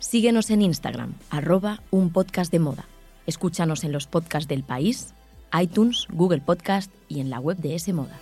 Síguenos 0.00 0.50
en 0.50 0.62
Instagram, 0.62 1.14
arroba 1.30 1.82
un 1.90 2.12
podcast 2.12 2.52
de 2.52 2.58
moda. 2.60 2.84
Escúchanos 3.26 3.82
en 3.84 3.90
los 3.90 4.06
podcasts 4.06 4.48
del 4.48 4.62
país, 4.62 5.14
iTunes, 5.58 6.06
Google 6.12 6.40
Podcast 6.40 6.92
y 7.08 7.20
en 7.20 7.30
la 7.30 7.40
web 7.40 7.56
de 7.56 7.74
S 7.74 7.92
Moda. 7.92 8.20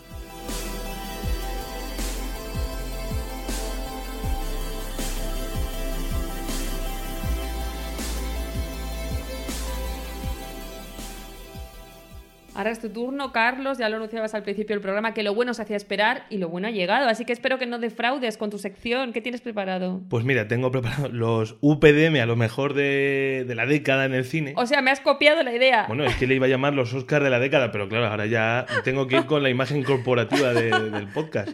Ahora 12.63 12.71
es 12.71 12.79
tu 12.79 12.91
turno, 12.91 13.33
Carlos. 13.33 13.79
Ya 13.79 13.89
lo 13.89 13.97
anunciabas 13.97 14.37
al 14.37 14.45
principio 14.45 14.77
del 14.77 14.81
programa 14.81 15.15
que 15.15 15.25
lo 15.25 15.35
bueno 15.35 15.53
se 15.53 15.63
hacía 15.63 15.77
esperar 15.77 16.27
y 16.31 16.39
lo 16.39 16.49
bueno 16.49 16.69
ha 16.69 16.71
llegado. 16.71 17.09
Así 17.09 17.25
que 17.25 17.33
espero 17.33 17.59
que 17.59 17.67
no 17.67 17.81
defraudes 17.81 18.37
con 18.37 18.51
tu 18.51 18.59
sección. 18.59 19.13
¿Qué 19.13 19.21
tienes 19.21 19.41
preparado? 19.41 20.01
Pues 20.09 20.25
mira, 20.25 20.47
tengo 20.47 20.71
preparado 20.71 21.09
los 21.09 21.57
UPDM 21.61 22.21
a 22.23 22.27
lo 22.27 22.37
mejor 22.37 22.75
de, 22.75 23.53
la 23.53 23.67
década 23.67 24.05
en 24.05 24.15
el 24.15 24.25
cine. 24.25 24.55
O 24.57 24.67
sea, 24.67 24.81
me 24.81 24.93
has 24.93 25.01
copiado 25.01 25.43
la 25.43 25.53
idea. 25.53 25.87
Bueno, 25.89 26.05
es 26.05 26.15
que 26.15 26.29
le 26.29 26.37
iba 26.37 26.47
a 26.47 26.49
llamar 26.49 26.73
los 26.73 26.95
Oscars 26.95 27.25
de 27.25 27.31
la 27.31 27.41
década, 27.41 27.73
pero 27.73 27.89
claro, 27.89 28.07
ahora 28.07 28.27
ya 28.27 28.65
tengo 28.85 29.09
que 29.09 29.17
ir 29.17 29.27
con 29.27 29.43
la 29.43 29.51
imagen 29.51 29.83
corporativa 29.83 30.55
del 30.55 31.09
podcast. 31.09 31.51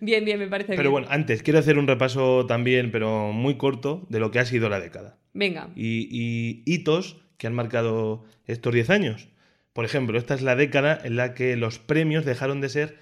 Bien, 0.00 0.22
bien, 0.22 0.38
me 0.38 0.48
parece 0.48 0.72
bien. 0.72 0.76
Pero 0.76 0.90
bueno, 0.90 1.06
antes 1.08 1.42
quiero 1.42 1.60
hacer 1.60 1.78
un 1.78 1.86
repaso 1.86 2.44
también, 2.44 2.90
pero 2.90 3.32
muy 3.32 3.56
corto, 3.56 4.04
de 4.10 4.20
lo 4.20 4.30
que 4.30 4.38
ha 4.40 4.44
sido 4.44 4.68
la 4.68 4.80
década. 4.80 5.16
Venga. 5.32 5.70
Y, 5.74 6.08
y 6.10 6.62
hitos 6.66 7.16
que 7.38 7.46
han 7.46 7.54
marcado 7.54 8.24
estos 8.46 8.74
10 8.74 8.90
años. 8.90 9.28
Por 9.76 9.84
ejemplo, 9.84 10.16
esta 10.16 10.32
es 10.32 10.40
la 10.40 10.56
década 10.56 10.98
en 11.04 11.16
la 11.16 11.34
que 11.34 11.54
los 11.54 11.78
premios 11.78 12.24
dejaron 12.24 12.62
de 12.62 12.70
ser 12.70 12.96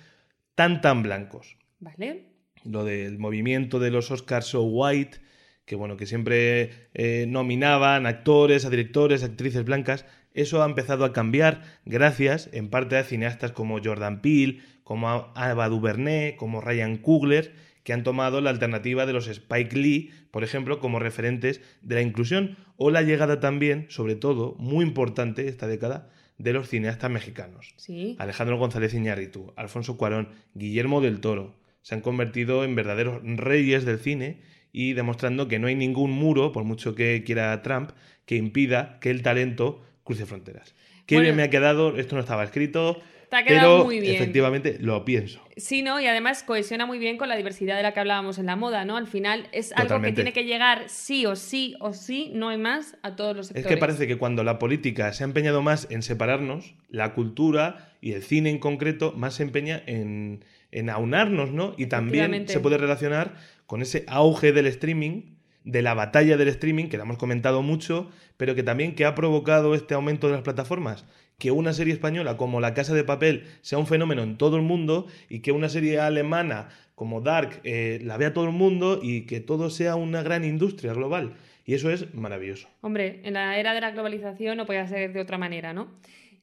tan 0.57 0.81
tan 0.81 1.05
blancos. 1.05 1.57
Vale. 1.79 2.25
Lo 2.65 2.83
del 2.83 3.17
movimiento 3.17 3.79
de 3.79 3.93
los 3.93 4.11
Oscars 4.11 4.47
so 4.47 4.65
white, 4.65 5.19
que 5.67 5.77
bueno, 5.77 5.97
que 5.97 6.07
siempre 6.07 6.89
eh, 6.95 7.27
nominaban 7.29 8.07
actores, 8.07 8.65
a 8.65 8.71
directores, 8.71 9.23
actrices 9.23 9.65
blancas, 9.65 10.05
eso 10.33 10.65
ha 10.65 10.67
empezado 10.67 11.05
a 11.05 11.13
cambiar 11.13 11.63
gracias 11.85 12.51
en 12.53 12.71
parte 12.71 12.97
a 12.97 13.05
cineastas 13.05 13.53
como 13.53 13.79
Jordan 13.81 14.21
Peele, 14.21 14.59
como 14.83 15.09
Ava 15.37 15.69
DuVernay, 15.69 16.35
como 16.35 16.61
Ryan 16.61 16.97
Coogler, 16.97 17.53
que 17.85 17.93
han 17.93 18.03
tomado 18.03 18.41
la 18.41 18.51
alternativa 18.51 19.07
de 19.07 19.13
los 19.13 19.29
Spike 19.29 19.77
Lee, 19.77 20.11
por 20.33 20.43
ejemplo, 20.43 20.81
como 20.81 20.99
referentes 20.99 21.61
de 21.83 21.95
la 21.95 22.03
inclusión, 22.03 22.57
o 22.77 22.91
la 22.91 23.03
llegada 23.03 23.39
también, 23.39 23.87
sobre 23.91 24.17
todo, 24.17 24.57
muy 24.59 24.85
importante 24.85 25.47
esta 25.47 25.69
década, 25.69 26.11
de 26.39 26.53
los 26.53 26.69
cineastas 26.69 27.11
mexicanos. 27.11 27.75
Alejandro 28.19 28.59
González 28.59 28.95
Iñárritu, 28.95 29.53
Alfonso 29.57 29.97
Cuarón, 29.97 30.31
Guillermo 30.55 31.01
del 31.01 31.21
Toro, 31.21 31.55
se 31.83 31.95
han 31.95 32.01
convertido 32.01 32.65
en 32.65 32.75
verdaderos 32.75 33.21
reyes 33.23 33.85
del 33.85 33.99
cine 33.99 34.41
y 34.73 34.95
demostrando 34.95 35.49
que 35.49 35.59
no 35.59 35.69
hay 35.69 35.75
ningún 35.75 36.11
muro, 36.11 36.51
por 36.51 36.65
mucho 36.65 36.95
que 36.95 37.23
quiera 37.25 37.63
Trump, 37.63 37.91
que 38.27 38.37
impida 38.37 38.99
que 39.01 39.11
el 39.11 39.23
talento 39.23 39.83
cruce 40.03 40.27
fronteras. 40.27 40.75
Qué 41.07 41.21
bien 41.21 41.37
me 41.37 41.43
ha 41.43 41.51
quedado, 41.51 41.97
esto 41.97 42.17
no 42.17 42.23
estaba 42.23 42.45
escrito, 42.45 43.01
pero 43.47 43.91
efectivamente 43.91 44.77
lo 44.81 45.05
pienso. 45.05 45.41
Sí, 45.57 45.83
¿no? 45.83 46.01
Y 46.01 46.07
además 46.07 46.43
cohesiona 46.43 46.87
muy 46.87 46.99
bien 46.99 47.17
con 47.17 47.29
la 47.29 47.37
diversidad 47.37 47.77
de 47.77 47.83
la 47.83 47.93
que 47.93 48.01
hablábamos 48.01 48.39
en 48.39 48.47
la 48.47 48.57
moda, 48.57 48.85
¿no? 48.85 48.97
Al 48.97 49.07
final 49.07 49.49
es 49.53 49.73
algo 49.73 50.01
que 50.01 50.13
tiene 50.13 50.33
que 50.33 50.45
llegar 50.45 50.85
sí 50.89 51.27
o 51.27 51.37
sí 51.37 51.77
o 51.81 51.93
sí, 51.93 52.31
no 52.35 52.49
hay 52.49 52.59
más, 52.59 52.97
a 53.03 53.17
todos 53.17 53.37
los 53.37 53.47
sectores. 53.47 53.67
Es 53.67 53.73
que 53.73 53.79
parece 53.79 54.07
que 54.07 54.17
cuando 54.17 54.45
la 54.45 54.59
política 54.59 55.13
se 55.13 55.25
ha 55.25 55.27
empeñado 55.27 55.63
más 55.63 55.87
en 55.91 56.03
separarnos, 56.03 56.75
la 56.89 57.15
cultura 57.15 57.93
y 58.01 58.13
el 58.13 58.23
cine 58.23 58.51
en 58.51 58.59
concreto 58.59 59.13
más 59.17 59.35
se 59.35 59.45
empeña 59.45 59.83
en, 59.87 60.45
en 60.73 60.91
aunarnos, 60.91 61.53
¿no? 61.53 61.75
Y 61.79 61.87
también 61.87 62.49
se 62.49 62.61
puede 62.61 62.79
relacionar 62.79 63.35
con 63.67 63.81
ese 63.83 64.05
auge 64.09 64.53
del 64.53 64.67
streaming 64.67 65.35
de 65.65 65.81
la 65.81 65.95
batalla 65.95 66.37
del 66.37 66.49
streaming, 66.49 66.89
que 66.89 66.99
la 66.99 67.05
hemos 67.05 67.17
comentado 67.17 67.63
mucho, 67.63 68.11
pero 68.37 68.55
que 68.55 68.63
también 68.63 68.95
que 68.95 69.07
ha 69.07 69.15
provocado 69.15 69.75
este 69.75 69.95
aumento 69.95 70.27
de 70.29 70.35
las 70.35 70.43
plataformas, 70.43 71.07
que 71.39 71.51
una 71.51 71.73
serie 71.73 71.93
española 71.93 72.37
como 72.37 72.61
La 72.61 72.75
Casa 72.75 72.95
de 72.95 73.05
Papel 73.05 73.45
sea 73.61 73.79
un 73.79 73.87
fenómeno 73.87 74.23
en 74.23 74.37
todo 74.37 74.57
el 74.57 74.63
mundo 74.63 75.07
y 75.29 75.41
que 75.41 75.53
una 75.53 75.69
serie 75.69 75.99
alemana 76.01 76.69
como 76.95 77.21
Dark 77.21 77.61
eh, 77.65 78.01
la 78.03 78.17
vea 78.17 78.33
todo 78.33 78.45
el 78.45 78.53
mundo 78.53 79.01
y 79.03 79.23
que 79.23 79.41
todo 79.41 79.71
sea 79.71 79.97
una 79.97 80.23
gran 80.23 80.45
industria 80.45 80.93
global. 80.93 81.35
Y 81.67 81.75
eso 81.75 81.91
es 81.91 82.15
maravilloso. 82.15 82.69
Hombre, 82.83 83.21
en 83.25 83.35
la 83.35 83.59
era 83.59 83.75
de 83.75 83.81
la 83.81 83.91
globalización 83.91 84.57
no 84.57 84.67
podía 84.67 84.87
ser 84.87 85.13
de 85.13 85.21
otra 85.21 85.39
manera, 85.39 85.73
¿no? 85.73 85.89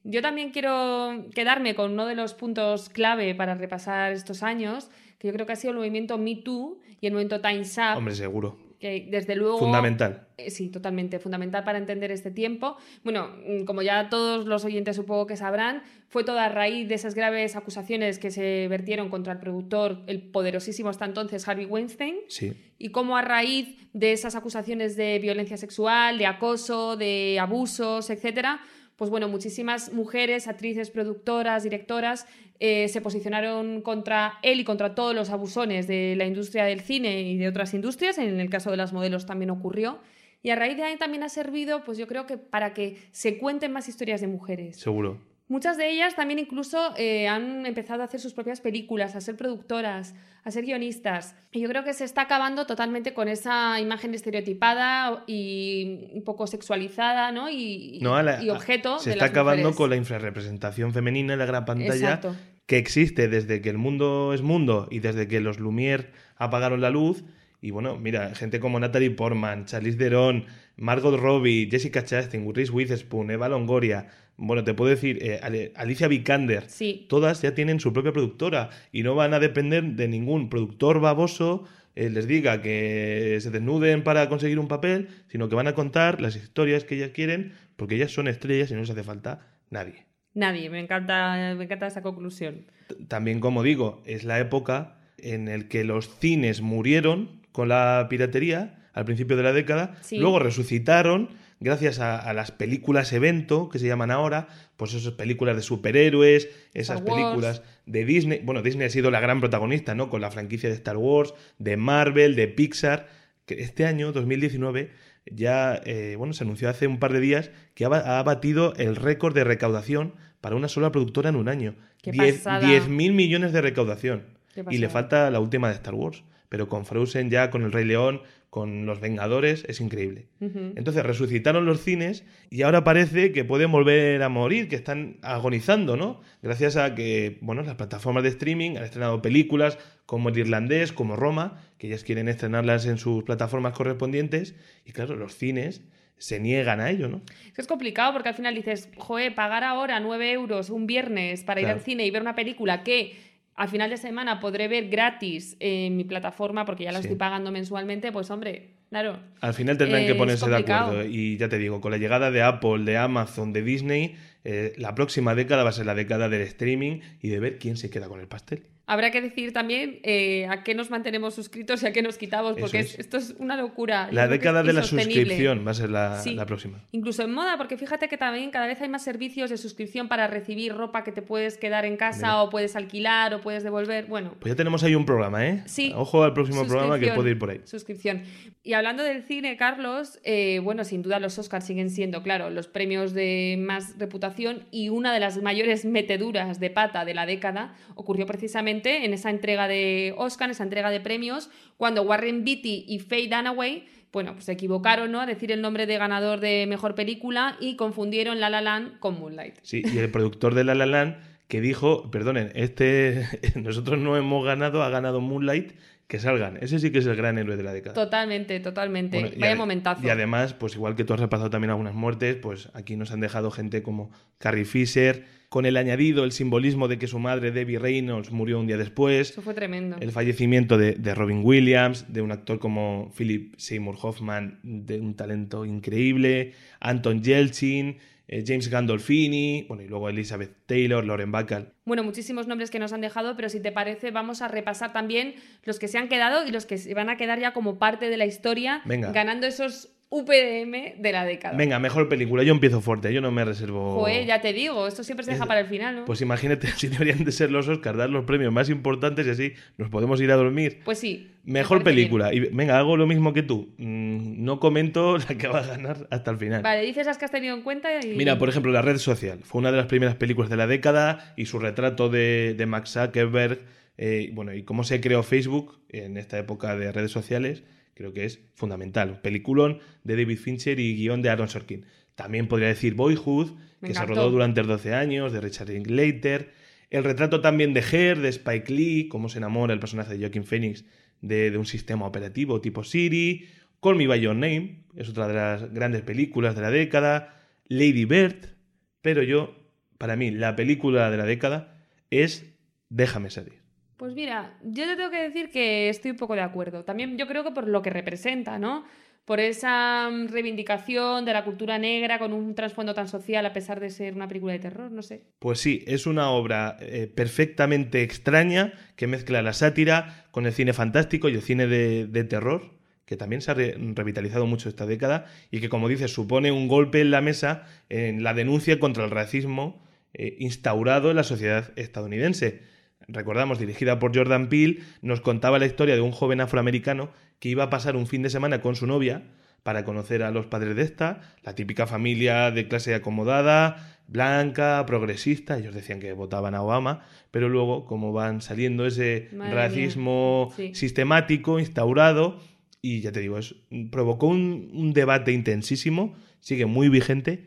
Yo 0.04 0.20
también 0.20 0.50
quiero 0.50 1.26
quedarme 1.32 1.76
con 1.76 1.92
uno 1.92 2.06
de 2.06 2.16
los 2.16 2.34
puntos 2.34 2.88
clave 2.88 3.34
para 3.36 3.54
repasar 3.54 4.12
estos 4.12 4.42
años, 4.42 4.90
que 5.18 5.28
yo 5.28 5.34
creo 5.34 5.46
que 5.46 5.52
ha 5.52 5.56
sido 5.56 5.70
el 5.70 5.78
movimiento 5.78 6.18
Me 6.18 6.34
Too 6.34 6.80
y 7.00 7.06
el 7.06 7.12
movimiento 7.12 7.40
Time's 7.40 7.78
Up. 7.78 7.98
Hombre, 7.98 8.14
seguro. 8.16 8.58
Que 8.82 9.06
desde 9.08 9.36
luego. 9.36 9.58
Fundamental. 9.58 10.26
Eh, 10.36 10.50
sí, 10.50 10.68
totalmente. 10.68 11.20
Fundamental 11.20 11.62
para 11.62 11.78
entender 11.78 12.10
este 12.10 12.32
tiempo. 12.32 12.76
Bueno, 13.04 13.28
mm, 13.46 13.64
como 13.64 13.80
ya 13.80 14.08
todos 14.08 14.44
los 14.44 14.64
oyentes 14.64 14.96
supongo 14.96 15.28
que 15.28 15.36
sabrán, 15.36 15.84
fue 16.08 16.24
toda 16.24 16.46
a 16.46 16.48
raíz 16.48 16.88
de 16.88 16.96
esas 16.96 17.14
graves 17.14 17.54
acusaciones 17.54 18.18
que 18.18 18.32
se 18.32 18.66
vertieron 18.66 19.08
contra 19.08 19.34
el 19.34 19.38
productor, 19.38 20.02
el 20.08 20.20
poderosísimo 20.20 20.88
hasta 20.88 21.04
entonces 21.04 21.46
Harvey 21.46 21.64
Weinstein. 21.64 22.16
Sí. 22.26 22.54
Y 22.76 22.88
cómo 22.88 23.16
a 23.16 23.22
raíz 23.22 23.76
de 23.92 24.10
esas 24.10 24.34
acusaciones 24.34 24.96
de 24.96 25.20
violencia 25.20 25.56
sexual, 25.56 26.18
de 26.18 26.26
acoso, 26.26 26.96
de 26.96 27.38
abusos, 27.38 28.10
etcétera, 28.10 28.62
pues 29.02 29.10
bueno, 29.10 29.26
muchísimas 29.26 29.92
mujeres, 29.92 30.46
actrices, 30.46 30.90
productoras, 30.90 31.64
directoras, 31.64 32.24
eh, 32.60 32.86
se 32.86 33.00
posicionaron 33.00 33.80
contra 33.80 34.34
él 34.42 34.60
y 34.60 34.64
contra 34.64 34.94
todos 34.94 35.12
los 35.12 35.30
abusones 35.30 35.88
de 35.88 36.14
la 36.16 36.24
industria 36.24 36.66
del 36.66 36.82
cine 36.82 37.22
y 37.22 37.36
de 37.36 37.48
otras 37.48 37.74
industrias. 37.74 38.16
En 38.18 38.38
el 38.38 38.48
caso 38.48 38.70
de 38.70 38.76
las 38.76 38.92
modelos 38.92 39.26
también 39.26 39.50
ocurrió. 39.50 39.98
Y 40.40 40.50
a 40.50 40.54
raíz 40.54 40.76
de 40.76 40.84
ahí 40.84 40.96
también 40.98 41.24
ha 41.24 41.28
servido, 41.28 41.82
pues 41.82 41.98
yo 41.98 42.06
creo 42.06 42.28
que 42.28 42.38
para 42.38 42.74
que 42.74 42.96
se 43.10 43.38
cuenten 43.38 43.72
más 43.72 43.88
historias 43.88 44.20
de 44.20 44.28
mujeres. 44.28 44.76
Seguro. 44.76 45.18
Muchas 45.48 45.76
de 45.76 45.90
ellas 45.90 46.16
también 46.16 46.38
incluso 46.38 46.94
eh, 46.96 47.28
han 47.28 47.66
empezado 47.66 48.02
a 48.02 48.06
hacer 48.06 48.20
sus 48.20 48.32
propias 48.32 48.60
películas, 48.60 49.14
a 49.16 49.20
ser 49.20 49.36
productoras, 49.36 50.14
a 50.44 50.50
ser 50.50 50.64
guionistas. 50.64 51.34
Y 51.50 51.60
yo 51.60 51.68
creo 51.68 51.84
que 51.84 51.92
se 51.92 52.04
está 52.04 52.22
acabando 52.22 52.66
totalmente 52.66 53.12
con 53.12 53.28
esa 53.28 53.78
imagen 53.80 54.14
estereotipada 54.14 55.24
y 55.26 56.08
un 56.14 56.24
poco 56.24 56.46
sexualizada, 56.46 57.32
¿no? 57.32 57.50
Y, 57.50 57.98
y 58.00 58.50
objeto. 58.50 58.98
Se 58.98 59.10
está 59.10 59.26
acabando 59.26 59.74
con 59.74 59.90
la 59.90 59.96
infrarrepresentación 59.96 60.92
femenina 60.92 61.34
en 61.34 61.38
la 61.38 61.46
gran 61.46 61.64
pantalla 61.64 62.20
que 62.66 62.78
existe 62.78 63.28
desde 63.28 63.60
que 63.60 63.70
el 63.70 63.78
mundo 63.78 64.32
es 64.32 64.42
mundo 64.42 64.88
y 64.90 65.00
desde 65.00 65.28
que 65.28 65.40
los 65.40 65.58
Lumière 65.60 66.10
apagaron 66.36 66.80
la 66.80 66.90
luz. 66.90 67.24
Y 67.60 67.70
bueno, 67.70 67.98
mira, 67.98 68.34
gente 68.34 68.58
como 68.58 68.80
Natalie 68.80 69.10
Portman, 69.10 69.66
Charlize 69.66 69.98
Theron, 69.98 70.46
Margot 70.76 71.16
Robbie, 71.16 71.68
Jessica 71.70 72.04
Chastain, 72.04 72.52
Reese 72.52 72.72
Witherspoon, 72.72 73.30
Eva 73.30 73.48
Longoria, 73.48 74.08
bueno, 74.36 74.64
te 74.64 74.74
puedo 74.74 74.90
decir, 74.90 75.18
eh, 75.22 75.72
Alicia 75.76 76.08
Vikander, 76.08 76.68
sí. 76.68 77.06
todas 77.08 77.42
ya 77.42 77.54
tienen 77.54 77.80
su 77.80 77.92
propia 77.92 78.12
productora 78.12 78.70
y 78.90 79.02
no 79.02 79.14
van 79.14 79.34
a 79.34 79.40
depender 79.40 79.84
de 79.84 80.08
ningún 80.08 80.48
productor 80.48 81.00
baboso 81.00 81.64
eh, 81.94 82.08
les 82.08 82.26
diga 82.26 82.62
que 82.62 83.38
se 83.40 83.50
desnuden 83.50 84.02
para 84.02 84.28
conseguir 84.28 84.58
un 84.58 84.68
papel, 84.68 85.08
sino 85.28 85.48
que 85.48 85.56
van 85.56 85.66
a 85.66 85.74
contar 85.74 86.22
las 86.22 86.36
historias 86.36 86.84
que 86.84 86.94
ellas 86.94 87.10
quieren, 87.10 87.52
porque 87.76 87.96
ellas 87.96 88.10
son 88.10 88.28
estrellas 88.28 88.70
y 88.70 88.74
no 88.74 88.80
les 88.80 88.90
hace 88.90 89.02
falta 89.02 89.46
nadie. 89.68 90.06
Nadie, 90.34 90.70
me 90.70 90.80
encanta, 90.80 91.54
me 91.54 91.64
encanta 91.64 91.86
esa 91.86 92.00
conclusión. 92.00 92.64
También, 93.08 93.40
como 93.40 93.62
digo, 93.62 94.02
es 94.06 94.24
la 94.24 94.40
época 94.40 94.96
en 95.18 95.46
la 95.46 95.68
que 95.68 95.84
los 95.84 96.08
cines 96.18 96.62
murieron 96.62 97.42
con 97.52 97.68
la 97.68 98.06
piratería 98.08 98.78
al 98.94 99.04
principio 99.04 99.36
de 99.36 99.42
la 99.42 99.52
década, 99.52 99.94
luego 100.10 100.38
resucitaron 100.38 101.28
gracias 101.62 102.00
a, 102.00 102.32
las 102.34 102.50
películas 102.50 103.12
evento, 103.12 103.68
que 103.68 103.78
se 103.78 103.86
llaman 103.86 104.10
ahora, 104.10 104.48
pues 104.76 104.94
esas 104.94 105.12
películas 105.12 105.56
de 105.56 105.62
superhéroes, 105.62 106.48
esas 106.74 107.00
películas 107.00 107.62
de 107.86 108.04
Disney. 108.04 108.40
Bueno, 108.42 108.62
Disney 108.62 108.86
ha 108.86 108.90
sido 108.90 109.10
la 109.10 109.20
gran 109.20 109.40
protagonista, 109.40 109.94
¿no? 109.94 110.10
Con 110.10 110.20
la 110.20 110.30
franquicia 110.30 110.68
de 110.68 110.74
Star 110.74 110.96
Wars, 110.96 111.34
de 111.58 111.76
Marvel, 111.76 112.34
de 112.34 112.48
Pixar. 112.48 113.08
Que 113.46 113.62
este 113.62 113.86
año, 113.86 114.12
2019, 114.12 114.90
ya, 115.26 115.80
eh, 115.84 116.16
bueno, 116.18 116.32
se 116.32 116.44
anunció 116.44 116.68
hace 116.68 116.86
un 116.86 116.98
par 116.98 117.12
de 117.12 117.20
días 117.20 117.50
que 117.74 117.84
ha, 117.84 118.22
batido 118.22 118.74
el 118.76 118.96
récord 118.96 119.34
de 119.34 119.44
recaudación 119.44 120.14
para 120.40 120.56
una 120.56 120.68
sola 120.68 120.90
productora 120.92 121.30
en 121.30 121.36
un 121.36 121.48
año. 121.48 121.76
10 122.02 122.88
mil 122.88 123.12
millones 123.12 123.52
de 123.52 123.60
recaudación. 123.60 124.24
Y 124.68 124.78
le 124.78 124.88
falta 124.88 125.30
la 125.30 125.40
última 125.40 125.68
de 125.68 125.74
Star 125.74 125.94
Wars. 125.94 126.24
Pero 126.48 126.68
con 126.68 126.84
Frozen 126.84 127.30
ya, 127.30 127.48
con 127.48 127.62
El 127.62 127.72
Rey 127.72 127.86
León, 127.86 128.20
con 128.52 128.84
Los 128.84 129.00
Vengadores, 129.00 129.64
es 129.66 129.80
increíble. 129.80 130.26
Entonces 130.38 131.02
resucitaron 131.02 131.64
los 131.64 131.80
cines 131.80 132.26
y 132.50 132.60
ahora 132.60 132.84
parece 132.84 133.32
que 133.32 133.46
pueden 133.46 133.72
volver 133.72 134.22
a 134.22 134.28
morir, 134.28 134.68
que 134.68 134.76
están 134.76 135.16
agonizando, 135.22 135.96
¿no? 135.96 136.20
Gracias 136.42 136.76
a 136.76 136.94
que, 136.94 137.38
bueno, 137.40 137.62
las 137.62 137.76
plataformas 137.76 138.24
de 138.24 138.28
streaming 138.28 138.76
han 138.76 138.84
estrenado 138.84 139.22
películas 139.22 139.78
como 140.04 140.28
El 140.28 140.36
Irlandés, 140.36 140.92
como 140.92 141.16
Roma, 141.16 141.62
que 141.78 141.86
ellas 141.86 142.04
quieren 142.04 142.28
estrenarlas 142.28 142.84
en 142.84 142.98
sus 142.98 143.24
plataformas 143.24 143.72
correspondientes 143.72 144.54
y 144.84 144.92
claro, 144.92 145.16
los 145.16 145.34
cines 145.34 145.80
se 146.18 146.38
niegan 146.38 146.80
a 146.80 146.90
ello, 146.90 147.08
¿no? 147.08 147.22
Es 147.56 147.66
complicado 147.66 148.12
porque 148.12 148.28
al 148.28 148.34
final 148.34 148.54
dices, 148.54 148.90
joder, 148.98 149.34
pagar 149.34 149.64
ahora 149.64 149.98
9 149.98 150.30
euros 150.30 150.68
un 150.68 150.86
viernes 150.86 151.42
para 151.42 151.62
ir 151.62 151.68
al 151.68 151.80
cine 151.80 152.04
y 152.04 152.10
ver 152.10 152.20
una 152.20 152.34
película 152.34 152.82
que 152.82 153.16
al 153.54 153.68
final 153.68 153.90
de 153.90 153.96
semana 153.96 154.40
podré 154.40 154.68
ver 154.68 154.88
gratis 154.88 155.56
en 155.60 155.96
mi 155.96 156.04
plataforma 156.04 156.64
porque 156.64 156.84
ya 156.84 156.92
la 156.92 157.00
estoy 157.00 157.16
pagando 157.16 157.50
mensualmente, 157.50 158.10
pues 158.10 158.30
hombre, 158.30 158.70
claro. 158.88 159.18
Al 159.40 159.54
final 159.54 159.76
tendrán 159.76 160.06
que 160.06 160.14
ponerse 160.14 160.48
de 160.48 160.56
acuerdo. 160.56 161.04
Y 161.04 161.36
ya 161.36 161.48
te 161.48 161.58
digo, 161.58 161.80
con 161.80 161.90
la 161.90 161.98
llegada 161.98 162.30
de 162.30 162.42
Apple, 162.42 162.84
de 162.84 162.96
Amazon, 162.96 163.52
de 163.52 163.62
Disney, 163.62 164.16
eh, 164.44 164.72
la 164.76 164.94
próxima 164.94 165.34
década 165.34 165.62
va 165.64 165.70
a 165.70 165.72
ser 165.72 165.86
la 165.86 165.94
década 165.94 166.28
del 166.28 166.42
streaming 166.42 167.00
y 167.20 167.28
de 167.28 167.40
ver 167.40 167.58
quién 167.58 167.76
se 167.76 167.90
queda 167.90 168.08
con 168.08 168.20
el 168.20 168.28
pastel. 168.28 168.62
Habrá 168.84 169.12
que 169.12 169.20
decir 169.20 169.52
también 169.52 170.00
eh, 170.02 170.46
a 170.50 170.64
qué 170.64 170.74
nos 170.74 170.90
mantenemos 170.90 171.34
suscritos 171.34 171.82
y 171.84 171.86
a 171.86 171.92
qué 171.92 172.02
nos 172.02 172.18
quitamos, 172.18 172.56
porque 172.58 172.80
esto 172.80 173.16
es 173.16 173.34
una 173.38 173.56
locura. 173.56 174.08
La 174.10 174.26
década 174.26 174.64
de 174.64 174.72
la 174.72 174.82
suscripción 174.82 175.64
va 175.64 175.70
a 175.70 175.74
ser 175.74 175.90
la, 175.90 176.46
próxima. 176.46 176.82
Incluso 176.90 177.22
en 177.22 177.32
moda, 177.32 177.56
porque 177.56 177.76
fíjate 177.76 178.08
que 178.08 178.16
también 178.16 178.50
cada 178.50 178.66
vez 178.66 178.80
hay 178.80 178.88
más 178.88 179.04
servicios 179.04 179.50
de 179.50 179.56
suscripción 179.56 180.08
para 180.08 180.26
recibir 180.26 180.74
ropa 180.74 181.04
que 181.04 181.12
te 181.12 181.22
puedes 181.22 181.58
quedar 181.58 181.84
en 181.84 181.96
casa 181.96 182.42
o 182.42 182.50
puedes 182.50 182.74
alquilar 182.74 183.32
o 183.34 183.40
puedes 183.40 183.62
devolver. 183.62 184.06
Bueno. 184.06 184.34
Pues 184.40 184.52
ya 184.52 184.56
tenemos 184.56 184.82
ahí 184.82 184.96
un 184.96 185.06
programa, 185.06 185.46
¿eh? 185.46 185.62
Sí. 185.66 185.92
Ojo 185.94 186.24
al 186.24 186.34
próximo 186.34 186.66
programa 186.66 186.98
que 186.98 187.12
puede 187.12 187.30
ir 187.30 187.38
por 187.38 187.50
ahí. 187.50 187.60
Suscripción. 187.64 188.22
Y 188.64 188.72
hablando 188.72 189.04
del 189.04 189.22
cine, 189.22 189.56
Carlos, 189.56 190.18
eh, 190.24 190.60
bueno, 190.62 190.84
sin 190.84 191.02
duda 191.02 191.20
los 191.20 191.38
Oscars 191.38 191.64
siguen 191.64 191.88
siendo, 191.88 192.22
claro, 192.22 192.50
los 192.50 192.66
premios 192.66 193.12
de 193.12 193.56
más 193.60 193.96
reputación 193.98 194.64
y 194.72 194.88
una 194.88 195.12
de 195.14 195.20
las 195.20 195.40
mayores 195.40 195.84
meteduras 195.84 196.58
de 196.58 196.70
pata 196.70 197.04
de 197.04 197.14
la 197.14 197.26
década 197.26 197.74
ocurrió 197.94 198.26
precisamente 198.26 198.71
en 198.72 199.12
esa 199.12 199.30
entrega 199.30 199.68
de 199.68 200.14
Oscar, 200.16 200.46
en 200.46 200.52
esa 200.52 200.64
entrega 200.64 200.90
de 200.90 201.00
premios, 201.00 201.50
cuando 201.76 202.02
Warren 202.02 202.44
Beatty 202.44 202.86
y 202.88 202.98
Faye 203.00 203.28
Dunaway 203.28 203.86
bueno, 204.12 204.34
pues 204.34 204.44
se 204.44 204.52
equivocaron, 204.52 205.10
¿no? 205.10 205.20
A 205.20 205.26
decir 205.26 205.50
el 205.52 205.62
nombre 205.62 205.86
de 205.86 205.96
ganador 205.96 206.38
de 206.40 206.66
mejor 206.66 206.94
película 206.94 207.56
y 207.60 207.76
confundieron 207.76 208.40
La 208.40 208.50
La 208.50 208.60
Land 208.60 208.98
con 208.98 209.18
Moonlight. 209.18 209.54
Sí, 209.62 209.82
y 209.84 209.98
el 209.98 210.10
productor 210.10 210.54
de 210.54 210.64
La 210.64 210.74
La 210.74 210.84
Land 210.84 211.16
que 211.52 211.60
dijo, 211.60 212.10
perdonen, 212.10 212.50
este 212.54 213.28
nosotros 213.56 213.98
no 213.98 214.16
hemos 214.16 214.42
ganado, 214.42 214.82
ha 214.82 214.88
ganado 214.88 215.20
Moonlight 215.20 215.72
que 216.06 216.18
salgan. 216.18 216.56
Ese 216.62 216.78
sí 216.78 216.90
que 216.90 217.00
es 217.00 217.04
el 217.04 217.14
gran 217.14 217.36
héroe 217.36 217.58
de 217.58 217.62
la 217.62 217.74
década. 217.74 217.92
Totalmente, 217.92 218.58
totalmente. 218.60 219.34
Vaya 219.38 219.54
momentazo. 219.54 220.00
Y 220.02 220.08
además, 220.08 220.54
pues 220.54 220.76
igual 220.76 220.96
que 220.96 221.04
tú 221.04 221.12
has 221.12 221.20
repasado 221.20 221.50
también 221.50 221.68
algunas 221.68 221.92
muertes, 221.92 222.36
pues 222.36 222.70
aquí 222.72 222.96
nos 222.96 223.12
han 223.12 223.20
dejado 223.20 223.50
gente 223.50 223.82
como 223.82 224.10
Carrie 224.38 224.64
Fisher, 224.64 225.26
con 225.50 225.66
el 225.66 225.76
añadido, 225.76 226.24
el 226.24 226.32
simbolismo 226.32 226.88
de 226.88 226.98
que 226.98 227.06
su 227.06 227.18
madre, 227.18 227.50
Debbie 227.50 227.78
Reynolds, 227.78 228.30
murió 228.30 228.58
un 228.58 228.66
día 228.66 228.78
después. 228.78 229.32
Eso 229.32 229.42
fue 229.42 229.52
tremendo. 229.52 229.98
El 230.00 230.10
fallecimiento 230.10 230.78
de, 230.78 230.92
de 230.94 231.14
Robin 231.14 231.42
Williams, 231.44 232.10
de 232.10 232.22
un 232.22 232.32
actor 232.32 232.60
como 232.60 233.12
Philip 233.14 233.54
Seymour 233.58 233.96
Hoffman, 234.00 234.58
de 234.62 235.00
un 235.00 235.16
talento 235.16 235.66
increíble, 235.66 236.54
Anton 236.80 237.22
Yelchin, 237.22 237.98
eh, 238.28 238.44
James 238.46 238.68
Gandolfini, 238.68 239.66
bueno, 239.68 239.82
y 239.82 239.88
luego 239.88 240.08
Elizabeth 240.08 240.54
Taylor, 240.66 241.04
Lauren 241.04 241.32
Bacall. 241.32 241.72
Bueno, 241.84 242.02
muchísimos 242.04 242.46
nombres 242.46 242.70
que 242.70 242.78
nos 242.78 242.92
han 242.92 243.00
dejado, 243.00 243.36
pero 243.36 243.48
si 243.48 243.60
te 243.60 243.72
parece, 243.72 244.10
vamos 244.10 244.42
a 244.42 244.48
repasar 244.48 244.92
también 244.92 245.34
los 245.64 245.78
que 245.78 245.88
se 245.88 245.98
han 245.98 246.08
quedado 246.08 246.46
y 246.46 246.50
los 246.50 246.66
que 246.66 246.78
se 246.78 246.94
van 246.94 247.10
a 247.10 247.16
quedar 247.16 247.40
ya 247.40 247.52
como 247.52 247.78
parte 247.78 248.08
de 248.08 248.16
la 248.16 248.26
historia, 248.26 248.82
ganando 248.84 249.46
esos 249.46 249.90
UPDM 250.14 251.00
de 251.00 251.10
la 251.10 251.24
década. 251.24 251.56
Venga, 251.56 251.78
mejor 251.78 252.06
película. 252.06 252.42
Yo 252.42 252.52
empiezo 252.52 252.82
fuerte, 252.82 253.14
yo 253.14 253.22
no 253.22 253.32
me 253.32 253.46
reservo. 253.46 253.94
Joder, 253.94 254.26
ya 254.26 254.42
te 254.42 254.52
digo, 254.52 254.86
esto 254.86 255.02
siempre 255.02 255.24
se 255.24 255.32
deja 255.32 255.46
para 255.46 255.60
el 255.60 255.68
final, 255.68 255.96
¿no? 255.96 256.04
Pues 256.04 256.20
imagínate 256.20 256.66
si 256.76 256.88
deberían 256.88 257.24
de 257.24 257.32
ser 257.32 257.50
los 257.50 257.66
Oscars, 257.66 257.96
dar 257.96 258.10
los 258.10 258.26
premios 258.26 258.52
más 258.52 258.68
importantes 258.68 259.26
y 259.26 259.30
así 259.30 259.52
nos 259.78 259.88
podemos 259.88 260.20
ir 260.20 260.30
a 260.30 260.36
dormir. 260.36 260.80
Pues 260.84 260.98
sí. 260.98 261.30
Mejor 261.44 261.82
película. 261.82 262.34
Y 262.34 262.40
venga, 262.40 262.78
hago 262.78 262.98
lo 262.98 263.06
mismo 263.06 263.32
que 263.32 263.42
tú. 263.42 263.72
Mm, 263.78 264.44
no 264.44 264.60
comento 264.60 265.16
la 265.28 265.38
que 265.38 265.48
va 265.48 265.60
a 265.60 265.66
ganar 265.66 266.06
hasta 266.10 266.30
el 266.30 266.36
final. 266.36 266.60
Vale, 266.60 266.82
dices 266.82 267.06
las 267.06 267.16
que 267.16 267.24
has 267.24 267.30
tenido 267.30 267.56
en 267.56 267.62
cuenta 267.62 267.88
y... 268.04 268.14
Mira, 268.14 268.36
por 268.36 268.50
ejemplo, 268.50 268.70
La 268.70 268.82
Red 268.82 268.98
Social. 268.98 269.40
Fue 269.44 269.60
una 269.60 269.70
de 269.70 269.78
las 269.78 269.86
primeras 269.86 270.16
películas 270.16 270.50
de 270.50 270.58
la 270.58 270.66
década 270.66 271.32
y 271.38 271.46
su 271.46 271.58
retrato 271.58 272.10
de, 272.10 272.62
Max 272.68 272.90
Zuckerberg, 272.90 273.60
eh, 273.96 274.28
bueno, 274.34 274.52
y 274.52 274.62
cómo 274.62 274.84
se 274.84 275.00
creó 275.00 275.22
Facebook 275.22 275.80
en 275.88 276.18
esta 276.18 276.38
época 276.38 276.76
de 276.76 276.92
redes 276.92 277.12
sociales 277.12 277.62
creo 278.02 278.12
que 278.12 278.24
es 278.24 278.40
fundamental. 278.54 279.20
Peliculón 279.20 279.78
de 280.02 280.16
David 280.16 280.38
Fincher 280.38 280.80
y 280.80 280.96
guion 280.96 281.22
de 281.22 281.30
Aaron 281.30 281.48
Sorkin. 281.48 281.86
También 282.16 282.48
podría 282.48 282.66
decir 282.66 282.94
Boyhood, 282.94 283.52
Me 283.80 283.88
que 283.88 283.94
se 283.94 284.04
rodó 284.04 284.28
durante 284.28 284.60
12 284.62 284.92
años, 284.92 285.32
de 285.32 285.40
Richard 285.40 285.68
Linklater. 285.68 286.52
El 286.90 287.04
retrato 287.04 287.40
también 287.40 287.72
de 287.74 287.80
Her, 287.80 288.18
de 288.18 288.28
Spike 288.28 288.72
Lee, 288.72 289.08
cómo 289.08 289.28
se 289.28 289.38
enamora 289.38 289.72
el 289.72 289.78
personaje 289.78 290.14
de 290.14 290.18
Joaquin 290.18 290.44
Phoenix 290.44 290.84
de, 291.20 291.52
de 291.52 291.58
un 291.58 291.64
sistema 291.64 292.04
operativo 292.04 292.60
tipo 292.60 292.82
Siri. 292.82 293.46
Call 293.80 293.96
Me 293.96 294.08
By 294.08 294.20
Your 294.20 294.34
Name, 294.34 294.84
es 294.96 295.08
otra 295.08 295.28
de 295.28 295.34
las 295.34 295.72
grandes 295.72 296.02
películas 296.02 296.56
de 296.56 296.62
la 296.62 296.70
década. 296.70 297.40
Lady 297.68 298.04
Bird, 298.04 298.56
pero 299.00 299.22
yo, 299.22 299.70
para 299.96 300.16
mí, 300.16 300.32
la 300.32 300.56
película 300.56 301.08
de 301.10 301.16
la 301.16 301.24
década 301.24 301.86
es 302.10 302.46
Déjame 302.88 303.30
salir. 303.30 303.61
Pues 304.02 304.16
mira, 304.16 304.58
yo 304.64 304.84
te 304.84 304.96
tengo 304.96 305.10
que 305.10 305.22
decir 305.22 305.48
que 305.48 305.88
estoy 305.88 306.10
un 306.10 306.16
poco 306.16 306.34
de 306.34 306.40
acuerdo. 306.40 306.82
También 306.82 307.16
yo 307.16 307.28
creo 307.28 307.44
que 307.44 307.52
por 307.52 307.68
lo 307.68 307.82
que 307.82 307.90
representa, 307.90 308.58
¿no? 308.58 308.84
Por 309.24 309.38
esa 309.38 310.10
mm, 310.10 310.26
reivindicación 310.26 311.24
de 311.24 311.32
la 311.32 311.44
cultura 311.44 311.78
negra 311.78 312.18
con 312.18 312.32
un 312.32 312.56
trasfondo 312.56 312.94
tan 312.94 313.06
social 313.06 313.46
a 313.46 313.52
pesar 313.52 313.78
de 313.78 313.90
ser 313.90 314.14
una 314.14 314.26
película 314.26 314.54
de 314.54 314.58
terror, 314.58 314.90
no 314.90 315.02
sé. 315.02 315.22
Pues 315.38 315.60
sí, 315.60 315.84
es 315.86 316.08
una 316.08 316.30
obra 316.30 316.76
eh, 316.80 317.06
perfectamente 317.14 318.02
extraña 318.02 318.72
que 318.96 319.06
mezcla 319.06 319.40
la 319.40 319.52
sátira 319.52 320.26
con 320.32 320.46
el 320.46 320.52
cine 320.52 320.72
fantástico 320.72 321.28
y 321.28 321.34
el 321.34 321.42
cine 321.42 321.68
de, 321.68 322.24
terror, 322.24 322.72
que 323.04 323.16
también 323.16 323.40
se 323.40 323.52
ha 323.52 323.54
re- 323.54 323.76
revitalizado 323.94 324.46
mucho 324.46 324.68
esta 324.68 324.84
década 324.84 325.26
y 325.52 325.60
que, 325.60 325.68
como 325.68 325.88
dices, 325.88 326.12
supone 326.12 326.50
un 326.50 326.66
golpe 326.66 327.00
en 327.02 327.12
la 327.12 327.20
mesa 327.20 327.66
en 327.88 328.24
la 328.24 328.34
denuncia 328.34 328.80
contra 328.80 329.04
el 329.04 329.12
racismo 329.12 329.80
eh, 330.12 330.34
instaurado 330.40 331.10
en 331.10 331.14
la 331.14 331.22
sociedad 331.22 331.70
estadounidense. 331.76 332.71
Recordamos, 333.08 333.58
dirigida 333.58 333.98
por 333.98 334.16
Jordan 334.16 334.48
Peele, 334.48 334.80
nos 335.00 335.20
contaba 335.20 335.58
la 335.58 335.66
historia 335.66 335.94
de 335.94 336.00
un 336.00 336.12
joven 336.12 336.40
afroamericano 336.40 337.10
que 337.38 337.48
iba 337.48 337.64
a 337.64 337.70
pasar 337.70 337.96
un 337.96 338.06
fin 338.06 338.22
de 338.22 338.30
semana 338.30 338.60
con 338.60 338.76
su 338.76 338.86
novia 338.86 339.22
para 339.62 339.84
conocer 339.84 340.22
a 340.22 340.30
los 340.30 340.46
padres 340.46 340.76
de 340.76 340.82
esta, 340.82 341.20
la 341.42 341.54
típica 341.54 341.86
familia 341.86 342.50
de 342.50 342.66
clase 342.66 342.94
acomodada, 342.94 343.98
blanca, 344.08 344.84
progresista, 344.86 345.58
ellos 345.58 345.74
decían 345.74 346.00
que 346.00 346.12
votaban 346.12 346.54
a 346.54 346.62
Obama, 346.62 347.02
pero 347.30 347.48
luego, 347.48 347.86
como 347.86 348.12
van 348.12 348.42
saliendo 348.42 348.86
ese 348.86 349.28
Madre 349.32 349.54
racismo 349.54 350.52
sí. 350.56 350.74
sistemático, 350.74 351.58
instaurado, 351.60 352.40
y 352.80 353.00
ya 353.00 353.12
te 353.12 353.20
digo, 353.20 353.38
es, 353.38 353.54
provocó 353.90 354.26
un, 354.26 354.70
un 354.74 354.92
debate 354.92 355.32
intensísimo, 355.32 356.16
sigue 356.40 356.66
muy 356.66 356.88
vigente, 356.88 357.46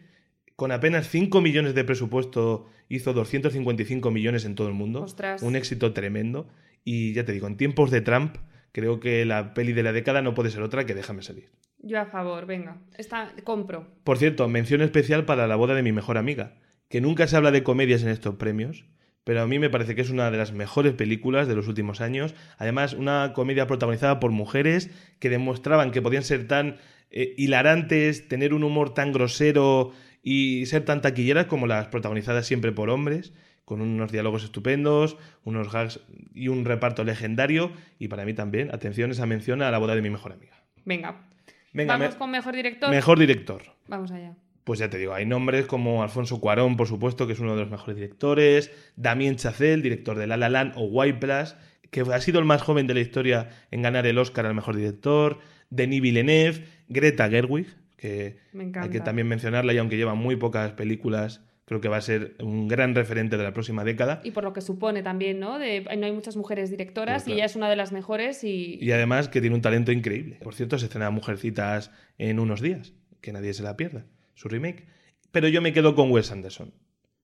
con 0.56 0.72
apenas 0.72 1.10
5 1.10 1.41
millones 1.41 1.76
de 1.76 1.84
presupuesto 1.84 2.68
hizo 2.89 3.13
255 3.13 4.12
millones 4.12 4.45
en 4.45 4.56
todo 4.56 4.67
el 4.67 4.74
mundo, 4.74 5.04
Ostras. 5.04 5.41
un 5.41 5.56
éxito 5.56 5.93
tremendo, 5.93 6.48
y 6.84 7.13
ya 7.13 7.26
te 7.26 7.32
digo, 7.32 7.48
en 7.48 7.58
tiempos 7.58 7.91
de 7.91 8.02
Trump, 8.02 8.38
creo 8.71 9.00
que 9.00 9.26
la 9.26 9.54
peli 9.54 9.74
de 9.74 9.84
la 9.84 9.91
década 9.91 10.21
no 10.21 10.34
puede 10.34 10.52
ser 10.52 10.62
otra 10.62 10.86
que 10.86 10.93
Déjame 10.93 11.21
salir. 11.21 11.50
Yo 11.80 12.00
a 12.00 12.06
favor, 12.06 12.45
venga. 12.45 12.78
Está, 12.98 13.32
compro. 13.43 13.88
Por 14.04 14.17
cierto, 14.17 14.48
mención 14.48 14.82
especial 14.82 15.26
para 15.26 15.48
la 15.48 15.56
boda 15.56 15.76
de 15.76 15.84
mi 15.84 15.91
mejor 15.91 16.17
amiga, 16.17 16.56
que 16.89 17.02
nunca 17.02 17.28
se 17.28 17.38
habla 17.38 17.52
de 17.52 17.63
comedias 17.63 18.04
en 18.04 18.10
estos 18.10 18.36
premios, 18.36 18.86
pero 19.24 19.41
a 19.41 19.48
mí 19.48 19.60
me 19.60 19.69
parece 19.69 19.95
que 19.95 20.02
es 20.02 20.10
una 20.10 20.30
de 20.30 20.38
las 20.38 20.52
mejores 20.52 20.93
películas 20.93 21.48
de 21.48 21.56
los 21.56 21.67
últimos 21.67 22.00
años. 22.00 22.36
Además, 22.58 22.93
una 22.93 23.34
comedia 23.34 23.65
protagonizada 23.67 24.19
por 24.19 24.32
mujeres 24.32 24.91
que 25.19 25.30
demostraban 25.30 25.91
que 25.91 26.02
podían 26.02 26.24
ser 26.24 26.48
tan 26.48 26.78
eh, 27.10 27.34
hilarantes, 27.38 28.28
tener 28.28 28.54
un 28.54 28.63
humor 28.63 28.93
tan 28.93 29.12
grosero 29.12 29.91
y 30.28 30.66
ser 30.66 30.84
tan 30.84 31.02
taquilleras 31.02 31.46
como 31.46 31.68
las 31.68 31.88
protagonizadas 31.88 32.48
siempre 32.48 32.72
por 32.72 32.90
hombres, 32.90 33.32
con 33.64 33.80
unos 33.82 34.12
diálogos 34.12 34.44
estupendos, 34.44 35.18
unos 35.44 35.72
gags 35.72 36.00
y 36.34 36.48
un 36.48 36.66
reparto 36.66 37.04
legendario. 37.04 37.72
Y 38.00 38.08
para 38.10 38.26
mí 38.26 38.34
también, 38.34 38.74
atención, 38.74 39.12
esa 39.12 39.28
mención 39.28 39.62
a 39.62 39.70
la 39.70 39.78
boda 39.78 39.96
de 39.96 40.02
mi 40.02 40.10
mejor 40.10 40.34
amiga. 40.34 40.62
Venga. 40.84 41.22
Venga, 41.74 41.94
Vamos 41.94 42.14
me- 42.14 42.18
con 42.18 42.32
mejor 42.32 42.56
director. 42.56 42.90
mejor 42.90 43.20
director. 43.20 43.62
Vamos 43.88 44.10
allá. 44.12 44.36
Pues 44.64 44.80
ya 44.80 44.90
te 44.90 44.98
digo, 44.98 45.14
hay 45.14 45.28
nombres 45.28 45.68
como 45.68 46.02
Alfonso 46.02 46.40
Cuarón, 46.42 46.76
por 46.76 46.88
supuesto, 46.88 47.28
que 47.28 47.34
es 47.34 47.40
uno 47.40 47.54
de 47.56 47.62
los 47.62 47.70
mejores 47.70 47.96
directores, 47.96 48.72
Damien 48.96 49.36
Chazelle, 49.36 49.84
director 49.84 50.18
de 50.18 50.26
La 50.26 50.38
La 50.38 50.50
Land 50.50 50.74
o 50.76 50.86
White 50.86 51.20
Plus, 51.20 51.56
que 51.92 52.02
ha 52.02 52.20
sido 52.20 52.40
el 52.40 52.46
más 52.46 52.64
joven 52.64 52.88
de 52.88 52.96
la 52.96 53.00
historia 53.02 53.50
en 53.70 53.84
ganar 53.84 54.08
el 54.08 54.18
Oscar 54.18 54.48
al 54.48 54.56
mejor 54.56 54.76
director, 54.76 55.38
Denis 55.70 56.02
Villeneuve, 56.02 56.66
Greta 56.88 57.30
Gerwig, 57.30 57.68
que 58.06 58.38
Me 58.54 58.72
hay 58.76 58.89
que 58.89 59.00
también 59.00 59.28
mencionarla 59.28 59.74
y 59.74 59.78
aunque 59.78 59.98
lleva 59.98 60.15
muy 60.15 60.36
pocas 60.36 60.74
películas, 60.74 61.41
creo 61.65 61.82
que 61.82 61.89
va 61.89 61.98
a 61.98 62.02
ser 62.02 62.36
un 62.39 62.68
gran 62.68 62.94
referente 62.94 63.38
de 63.38 63.44
la 63.44 63.54
próxima 63.54 63.84
década. 63.84 64.22
Y 64.24 64.32
por 64.32 64.44
lo 64.44 64.54
que 64.54 64.62
supone 64.62 65.02
también, 65.02 65.39
¿no? 65.39 65.58
De, 65.58 65.82
no 65.98 66.06
hay 66.06 66.12
muchas 66.12 66.36
mujeres 66.36 66.70
directoras 66.70 67.24
Pues 67.24 67.24
claro. 67.24 67.36
y 67.36 67.39
ella 67.39 67.46
es 67.46 67.56
una 67.56 67.70
de 67.70 67.76
las 67.76 67.91
mejores 67.91 68.44
y... 68.44 68.78
Y 68.80 68.91
además 68.91 69.30
que 69.30 69.41
tiene 69.41 69.56
un 69.56 69.62
talento 69.62 69.91
increíble. 69.91 70.38
Por 70.44 70.54
cierto, 70.54 70.78
se 70.78 70.86
estrena 70.86 71.10
Mujercitas 71.10 71.91
en 72.18 72.39
unos 72.39 72.62
días, 72.62 72.94
que 73.22 73.32
nadie 73.34 73.54
se 73.54 73.63
la 73.63 73.76
pierda, 73.76 74.06
su 74.36 74.48
remake. 74.48 74.86
Pero 75.32 75.48
yo 75.48 75.62
me 75.62 75.74
quedo 75.74 75.96
con 75.96 76.12
Wes 76.12 76.32
Anderson. 76.32 76.74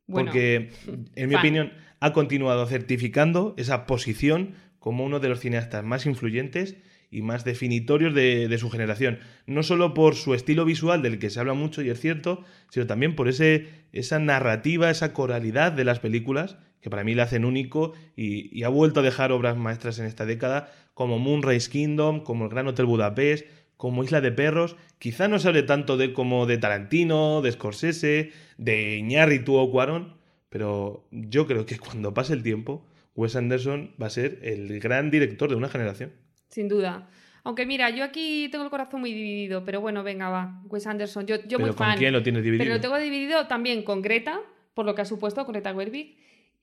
Bueno, 0.08 0.32
porque, 0.32 0.72
en 1.16 1.30
mi 1.30 1.36
fan. 1.36 1.42
opinión, 1.42 1.74
ha 2.00 2.12
continuado 2.12 2.66
certificando 2.66 3.54
esa 3.58 3.86
posición 3.86 4.56
como 4.80 5.06
uno 5.06 5.20
de 5.20 5.30
los 5.30 5.40
cineastas 5.40 5.84
más 5.84 6.08
influyentes 6.08 6.76
y 7.12 7.22
más 7.22 7.44
definitorios 7.44 8.16
de, 8.16 8.58
su 8.58 8.70
generación. 8.70 9.20
No 9.46 9.64
solo 9.64 9.94
por 9.94 10.16
su 10.16 10.34
estilo 10.34 10.64
visual, 10.64 11.02
del 11.02 11.20
que 11.20 11.30
se 11.30 11.40
habla 11.40 11.54
mucho 11.54 11.82
y 11.82 11.90
es 11.90 12.00
cierto, 12.00 12.44
sino 12.70 12.88
también 12.88 13.16
por 13.16 13.28
ese, 13.28 13.68
esa 13.92 14.18
narrativa, 14.18 14.90
esa 14.90 15.12
coralidad 15.12 15.74
de 15.74 15.84
las 15.84 16.00
películas, 16.00 16.58
que 16.80 16.90
para 16.90 17.04
mí 17.04 17.14
la 17.14 17.24
hacen 17.24 17.44
único 17.46 17.94
y, 18.16 18.64
ha 18.64 18.70
vuelto 18.70 19.02
a 19.02 19.04
dejar 19.04 19.34
obras 19.34 19.58
maestras 19.58 20.00
en 20.00 20.06
esta 20.06 20.26
década, 20.26 20.72
como 20.94 21.20
Moonrise 21.20 21.70
Kingdom, 21.70 22.24
como 22.24 22.46
El 22.46 22.50
Gran 22.50 22.68
Hotel 22.68 22.86
Budapest, 22.86 23.46
como 23.76 24.04
Isla 24.04 24.22
de 24.22 24.32
Perros. 24.32 24.78
Quizá 24.98 25.28
no 25.28 25.38
se 25.38 25.50
hable 25.50 25.64
tanto 25.64 25.98
de 25.98 26.14
como 26.14 26.46
de 26.46 26.58
Tarantino, 26.58 27.42
de 27.42 27.52
Scorsese, 27.52 28.32
de 28.58 28.98
Iñárritu 28.98 29.56
o 29.56 29.70
Cuarón, 29.70 30.16
pero 30.50 31.08
yo 31.12 31.46
creo 31.46 31.66
que 31.66 31.78
cuando 31.78 32.14
pase 32.14 32.34
el 32.34 32.44
tiempo, 32.44 32.86
Wes 33.16 33.36
Anderson 33.36 33.92
va 34.02 34.08
a 34.08 34.12
ser 34.12 34.40
el 34.44 34.80
gran 34.80 35.12
director 35.12 35.50
de 35.50 35.56
una 35.56 35.68
generación. 35.68 36.14
Sin 36.52 36.68
duda. 36.68 37.10
Aunque 37.44 37.66
mira, 37.66 37.90
yo 37.90 38.04
aquí 38.04 38.50
tengo 38.52 38.64
el 38.66 38.70
corazón 38.70 39.00
muy 39.00 39.12
dividido, 39.14 39.66
pero 39.66 39.82
bueno, 39.82 40.04
venga, 40.04 40.30
va. 40.30 40.62
Wes 40.66 40.86
Anderson, 40.86 41.26
yo, 41.26 41.38
yo 41.38 41.58
pero 41.58 41.60
muy 41.60 41.70
¿con 41.70 41.78
fan. 41.88 41.98
quién 41.98 42.14
lo 42.14 42.22
tienes 42.22 42.44
dividido? 42.44 42.64
Pero 42.64 42.76
lo 42.76 42.82
tengo 42.82 43.00
dividido 43.00 43.48
también 43.48 43.82
con 43.82 44.04
Greta, 44.04 44.40
por 44.76 44.86
lo 44.86 44.94
que 44.94 45.02
ha 45.02 45.06
supuesto 45.06 45.44
con 45.46 45.54
Greta 45.54 45.74
Gerwig. 45.74 46.18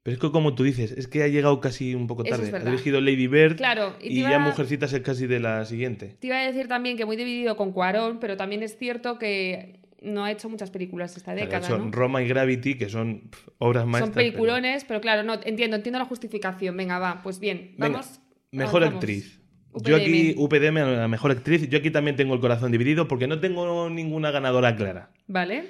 Pero 0.05 0.15
es 0.15 0.21
que 0.21 0.31
como 0.31 0.55
tú 0.55 0.63
dices, 0.63 0.93
es 0.93 1.09
que 1.09 1.25
ha 1.25 1.29
llegado 1.29 1.61
casi 1.61 1.95
un 1.97 2.07
poco 2.07 2.23
tarde. 2.23 2.47
es 2.49 2.55
ha 2.55 2.61
dirigido 2.61 3.01
Lady 3.01 3.27
Bird 3.27 3.57
Claro, 3.57 3.95
y 4.01 4.07
y, 4.07 4.09
te 4.09 4.15
iba- 4.21 4.31
ya 4.31 4.39
Mujercitas 4.39 4.93
es 4.93 5.01
casi 5.01 5.27
de 5.27 5.41
la 5.41 5.65
siguiente. 5.65 6.17
Te 6.21 6.29
iba 6.29 6.39
a 6.39 6.47
decir 6.47 6.69
también 6.69 6.97
que 6.97 7.05
muy 7.05 7.17
dividido 7.17 7.57
con 7.57 7.73
Cuarón, 7.73 8.21
pero 8.21 8.37
también 8.37 8.63
es 8.63 8.79
cierto 8.79 9.19
que 9.19 9.81
no 10.01 10.25
ha 10.25 10.31
hecho 10.31 10.49
muchas 10.49 10.71
películas 10.71 11.17
esta 11.17 11.33
Claro, 11.35 11.47
década, 11.47 11.67
son 11.69 11.87
¿no? 11.87 11.91
Roma 11.91 12.23
y 12.23 12.29
Gravity, 12.29 12.77
que 12.79 12.89
son 12.89 13.31
obras 13.59 13.85
maestras. 13.85 14.07
Son 14.07 14.15
peliculones, 14.15 14.85
pero... 14.85 15.01
claro, 15.01 15.25
no, 15.25 15.35
entiendo, 15.45 15.75
entiendo 15.77 15.99
la 15.99 16.05
justificación. 16.05 16.77
Venga, 16.77 17.01
va, 17.01 17.21
pues 17.25 17.41
bien, 17.41 17.73
Venga, 17.77 17.99
vamos. 17.99 18.21
Mejor 18.53 18.83
avanzamos. 18.85 19.03
actriz. 19.03 19.38
Yo 19.85 19.97
aquí, 19.97 20.35
UPDM, 20.37 20.75
la 20.97 21.09
mejor 21.09 21.31
actriz. 21.31 21.69
Yo 21.69 21.79
aquí 21.79 21.91
también 21.91 22.17
tengo 22.17 22.35
el 22.35 22.41
corazón 22.41 22.73
dividido 22.73 23.09
porque 23.09 23.27
no 23.27 23.41
tengo 23.41 23.89
ninguna 23.91 24.31
ganadora 24.31 24.75
clara. 24.77 25.11
Vale. 25.27 25.65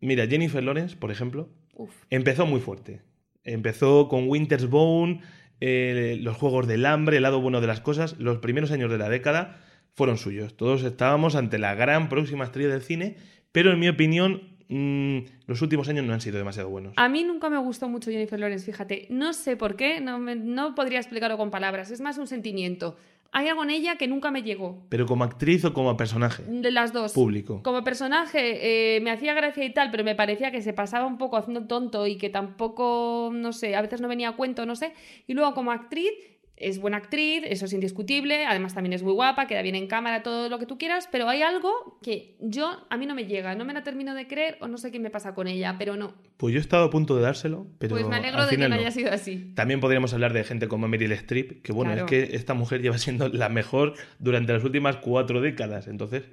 Mira, 0.00 0.26
Jennifer 0.26 0.62
Lawrence, 0.62 0.96
por 0.96 1.10
ejemplo, 1.10 1.48
Uf. 1.74 1.90
empezó 2.10 2.46
muy 2.46 2.60
fuerte. 2.60 3.00
Empezó 3.44 4.08
con 4.08 4.28
Winter's 4.28 4.68
Bone, 4.68 5.20
eh, 5.60 6.18
los 6.20 6.36
Juegos 6.36 6.66
del 6.66 6.86
Hambre, 6.86 7.16
el 7.18 7.22
lado 7.22 7.40
bueno 7.40 7.60
de 7.60 7.66
las 7.66 7.80
cosas. 7.80 8.16
Los 8.18 8.38
primeros 8.38 8.70
años 8.70 8.90
de 8.90 8.98
la 8.98 9.08
década 9.08 9.58
fueron 9.94 10.16
suyos. 10.18 10.56
Todos 10.56 10.82
estábamos 10.82 11.36
ante 11.36 11.58
la 11.58 11.74
gran 11.74 12.08
próxima 12.08 12.44
estrella 12.44 12.68
del 12.70 12.82
cine, 12.82 13.16
pero 13.52 13.72
en 13.72 13.78
mi 13.78 13.88
opinión, 13.88 14.42
mm, 14.68 15.18
los 15.46 15.62
últimos 15.62 15.88
años 15.88 16.04
no 16.04 16.12
han 16.14 16.20
sido 16.20 16.38
demasiado 16.38 16.68
buenos. 16.68 16.94
A 16.96 17.08
mí 17.08 17.22
nunca 17.22 17.48
me 17.50 17.58
gustó 17.58 17.88
mucho 17.88 18.10
Jennifer 18.10 18.40
Lawrence, 18.40 18.64
fíjate. 18.66 19.06
No 19.10 19.32
sé 19.32 19.56
por 19.56 19.76
qué, 19.76 20.00
no, 20.00 20.18
me- 20.18 20.34
no 20.36 20.74
podría 20.74 20.98
explicarlo 20.98 21.36
con 21.36 21.50
palabras. 21.50 21.90
Es 21.90 22.00
más 22.00 22.18
un 22.18 22.26
sentimiento. 22.26 22.96
Hay 23.36 23.48
algo 23.48 23.64
en 23.64 23.70
ella 23.70 23.96
que 23.96 24.06
nunca 24.06 24.30
me 24.30 24.44
llegó. 24.44 24.86
Pero 24.88 25.06
como 25.06 25.24
actriz 25.24 25.64
o 25.64 25.74
como 25.74 25.96
personaje 25.96 26.44
De 26.46 26.70
las 26.70 26.92
dos. 26.92 27.12
público. 27.12 27.62
Como 27.64 27.82
personaje 27.82 28.96
eh, 28.96 29.00
me 29.00 29.10
hacía 29.10 29.34
gracia 29.34 29.64
y 29.64 29.74
tal, 29.74 29.90
pero 29.90 30.04
me 30.04 30.14
parecía 30.14 30.52
que 30.52 30.62
se 30.62 30.72
pasaba 30.72 31.04
un 31.06 31.18
poco 31.18 31.36
haciendo 31.36 31.66
tonto 31.66 32.06
y 32.06 32.16
que 32.16 32.30
tampoco, 32.30 33.30
no 33.34 33.52
sé, 33.52 33.74
a 33.74 33.82
veces 33.82 34.00
no 34.00 34.06
venía 34.06 34.28
a 34.28 34.36
cuento, 34.36 34.66
no 34.66 34.76
sé. 34.76 34.92
Y 35.26 35.34
luego 35.34 35.52
como 35.52 35.72
actriz, 35.72 36.12
es 36.56 36.78
buena 36.78 36.98
actriz, 36.98 37.42
eso 37.46 37.64
es 37.64 37.72
indiscutible, 37.72 38.46
además 38.46 38.74
también 38.74 38.92
es 38.92 39.02
muy 39.02 39.12
guapa, 39.12 39.46
queda 39.48 39.60
bien 39.62 39.74
en 39.74 39.88
cámara, 39.88 40.22
todo 40.22 40.48
lo 40.48 40.58
que 40.60 40.66
tú 40.66 40.78
quieras, 40.78 41.08
pero 41.10 41.28
hay 41.28 41.42
algo 41.42 41.98
que 42.02 42.36
yo, 42.40 42.86
a 42.90 42.96
mí 42.96 43.06
no 43.06 43.14
me 43.16 43.26
llega, 43.26 43.54
no 43.56 43.64
me 43.64 43.72
la 43.74 43.82
termino 43.82 44.14
de 44.14 44.28
creer 44.28 44.56
o 44.60 44.68
no 44.68 44.78
sé 44.78 44.92
qué 44.92 45.00
me 45.00 45.10
pasa 45.10 45.34
con 45.34 45.48
ella, 45.48 45.74
pero 45.78 45.96
no. 45.96 46.14
Pues 46.36 46.52
yo 46.54 46.58
he 46.58 46.62
estado 46.62 46.84
a 46.84 46.90
punto 46.90 47.16
de 47.16 47.22
dárselo, 47.22 47.66
pero 47.78 47.96
pues 47.96 48.06
me 48.06 48.16
alegro 48.16 48.38
al 48.42 48.46
de 48.46 48.50
que 48.50 48.56
final 48.56 48.70
no 48.70 48.76
no. 48.76 48.80
haya 48.82 48.90
sido 48.92 49.10
así. 49.12 49.52
También 49.56 49.80
podríamos 49.80 50.14
hablar 50.14 50.32
de 50.32 50.44
gente 50.44 50.68
como 50.68 50.86
Meryl 50.86 51.10
Streep, 51.12 51.62
que 51.62 51.72
bueno, 51.72 51.92
Claro. 51.92 52.06
es 52.06 52.10
que 52.28 52.36
esta 52.36 52.54
mujer 52.54 52.82
lleva 52.82 52.98
siendo 52.98 53.28
la 53.28 53.48
mejor 53.48 53.94
durante 54.20 54.52
las 54.52 54.62
últimas 54.62 54.96
cuatro 54.98 55.40
décadas. 55.40 55.88
Entonces, 55.88 56.24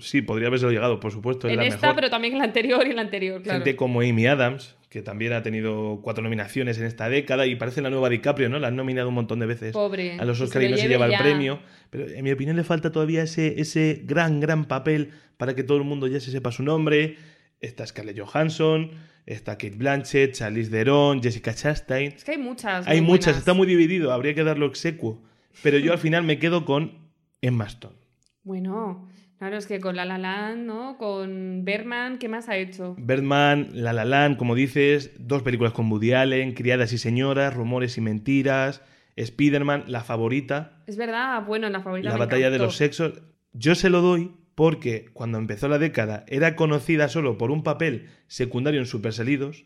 sí, 0.00 0.22
podría 0.22 0.48
haberse 0.48 0.66
llegado, 0.68 0.98
por 0.98 1.12
supuesto. 1.12 1.46
es 1.46 1.52
en 1.52 1.58
la 1.60 1.66
esta, 1.66 1.88
mejor. 1.88 1.94
pero 1.96 2.10
también 2.10 2.32
en 2.34 2.38
la 2.38 2.44
anterior 2.46 2.86
y 2.86 2.90
en 2.90 2.96
la 2.96 3.02
anterior, 3.02 3.42
claro. 3.42 3.58
Gente 3.60 3.76
como 3.76 4.00
Amy 4.00 4.26
Adams, 4.26 4.76
que 4.88 5.02
también 5.02 5.34
ha 5.34 5.42
tenido 5.42 6.00
cuatro 6.02 6.24
nominaciones 6.24 6.78
en 6.78 6.84
esta 6.84 7.08
década 7.08 7.46
y 7.46 7.56
parece 7.56 7.82
la 7.82 7.90
nueva 7.90 8.08
DiCaprio, 8.08 8.48
¿no? 8.48 8.58
La 8.58 8.68
han 8.68 8.76
nominado 8.76 9.08
un 9.08 9.14
montón 9.14 9.38
de 9.38 9.46
veces 9.46 9.72
Pobre. 9.72 10.18
a 10.18 10.24
los 10.24 10.40
Oscar 10.40 10.62
y 10.62 10.70
no 10.70 10.76
se 10.76 10.88
lleva 10.88 11.06
el 11.06 11.18
premio. 11.18 11.60
Pero 11.90 12.08
en 12.08 12.24
mi 12.24 12.32
opinión 12.32 12.56
le 12.56 12.64
falta 12.64 12.90
todavía 12.90 13.22
ese, 13.22 13.60
ese 13.60 14.02
gran, 14.04 14.40
gran 14.40 14.64
papel 14.64 15.10
para 15.36 15.54
que 15.54 15.62
todo 15.62 15.78
el 15.78 15.84
mundo 15.84 16.06
ya 16.06 16.20
se 16.20 16.30
sepa 16.30 16.52
su 16.52 16.62
nombre. 16.62 17.16
Está 17.60 17.86
Scarlett 17.86 18.18
Johansson, 18.18 18.92
está 19.26 19.58
Kate 19.58 19.76
Blanchett, 19.76 20.32
Charlize 20.34 20.70
Theron, 20.70 21.22
Jessica 21.22 21.52
Chastain. 21.52 22.12
Es 22.12 22.24
que 22.24 22.32
hay 22.32 22.38
muchas. 22.38 22.86
Hay 22.86 23.00
muchas, 23.00 23.26
buenas. 23.26 23.38
está 23.40 23.52
muy 23.52 23.66
dividido, 23.66 24.12
habría 24.12 24.34
que 24.34 24.44
darlo 24.44 24.66
execuo. 24.66 25.22
Pero 25.62 25.78
yo 25.78 25.92
al 25.92 25.98
final 25.98 26.22
me 26.22 26.38
quedo 26.38 26.64
con 26.64 27.10
Emma 27.42 27.66
Stone. 27.66 27.96
Bueno, 28.42 29.08
claro, 29.38 29.56
es 29.56 29.66
que 29.66 29.80
con 29.80 29.96
La 29.96 30.04
La 30.04 30.18
Land, 30.18 30.66
¿no? 30.66 30.96
Con 30.98 31.64
Berman, 31.64 32.18
¿qué 32.18 32.28
más 32.28 32.48
ha 32.48 32.56
hecho? 32.56 32.94
Birdman, 32.98 33.68
La 33.72 33.92
La 33.92 34.04
Land, 34.04 34.36
como 34.36 34.54
dices, 34.54 35.12
dos 35.18 35.42
películas 35.42 35.72
con 35.72 35.90
Woody 35.90 36.12
Allen, 36.12 36.52
Criadas 36.52 36.92
y 36.92 36.98
Señoras, 36.98 37.54
Rumores 37.54 37.96
y 37.98 38.00
Mentiras, 38.00 38.82
Spider-Man, 39.16 39.84
La 39.86 40.02
Favorita, 40.02 40.82
Es 40.86 40.96
verdad, 40.96 41.44
bueno, 41.44 41.66
en 41.66 41.72
la 41.72 41.80
favorita 41.80 42.10
La 42.10 42.14
me 42.14 42.20
Batalla 42.20 42.50
de 42.50 42.58
los 42.58 42.76
Sexos. 42.76 43.22
Yo 43.52 43.74
se 43.74 43.90
lo 43.90 44.00
doy 44.00 44.32
porque 44.54 45.06
cuando 45.12 45.38
empezó 45.38 45.68
la 45.68 45.78
década 45.78 46.24
era 46.28 46.56
conocida 46.56 47.08
solo 47.08 47.38
por 47.38 47.50
un 47.50 47.62
papel 47.62 48.08
secundario 48.26 48.80
en 48.80 48.86
Super 48.86 49.12
Salidos 49.12 49.64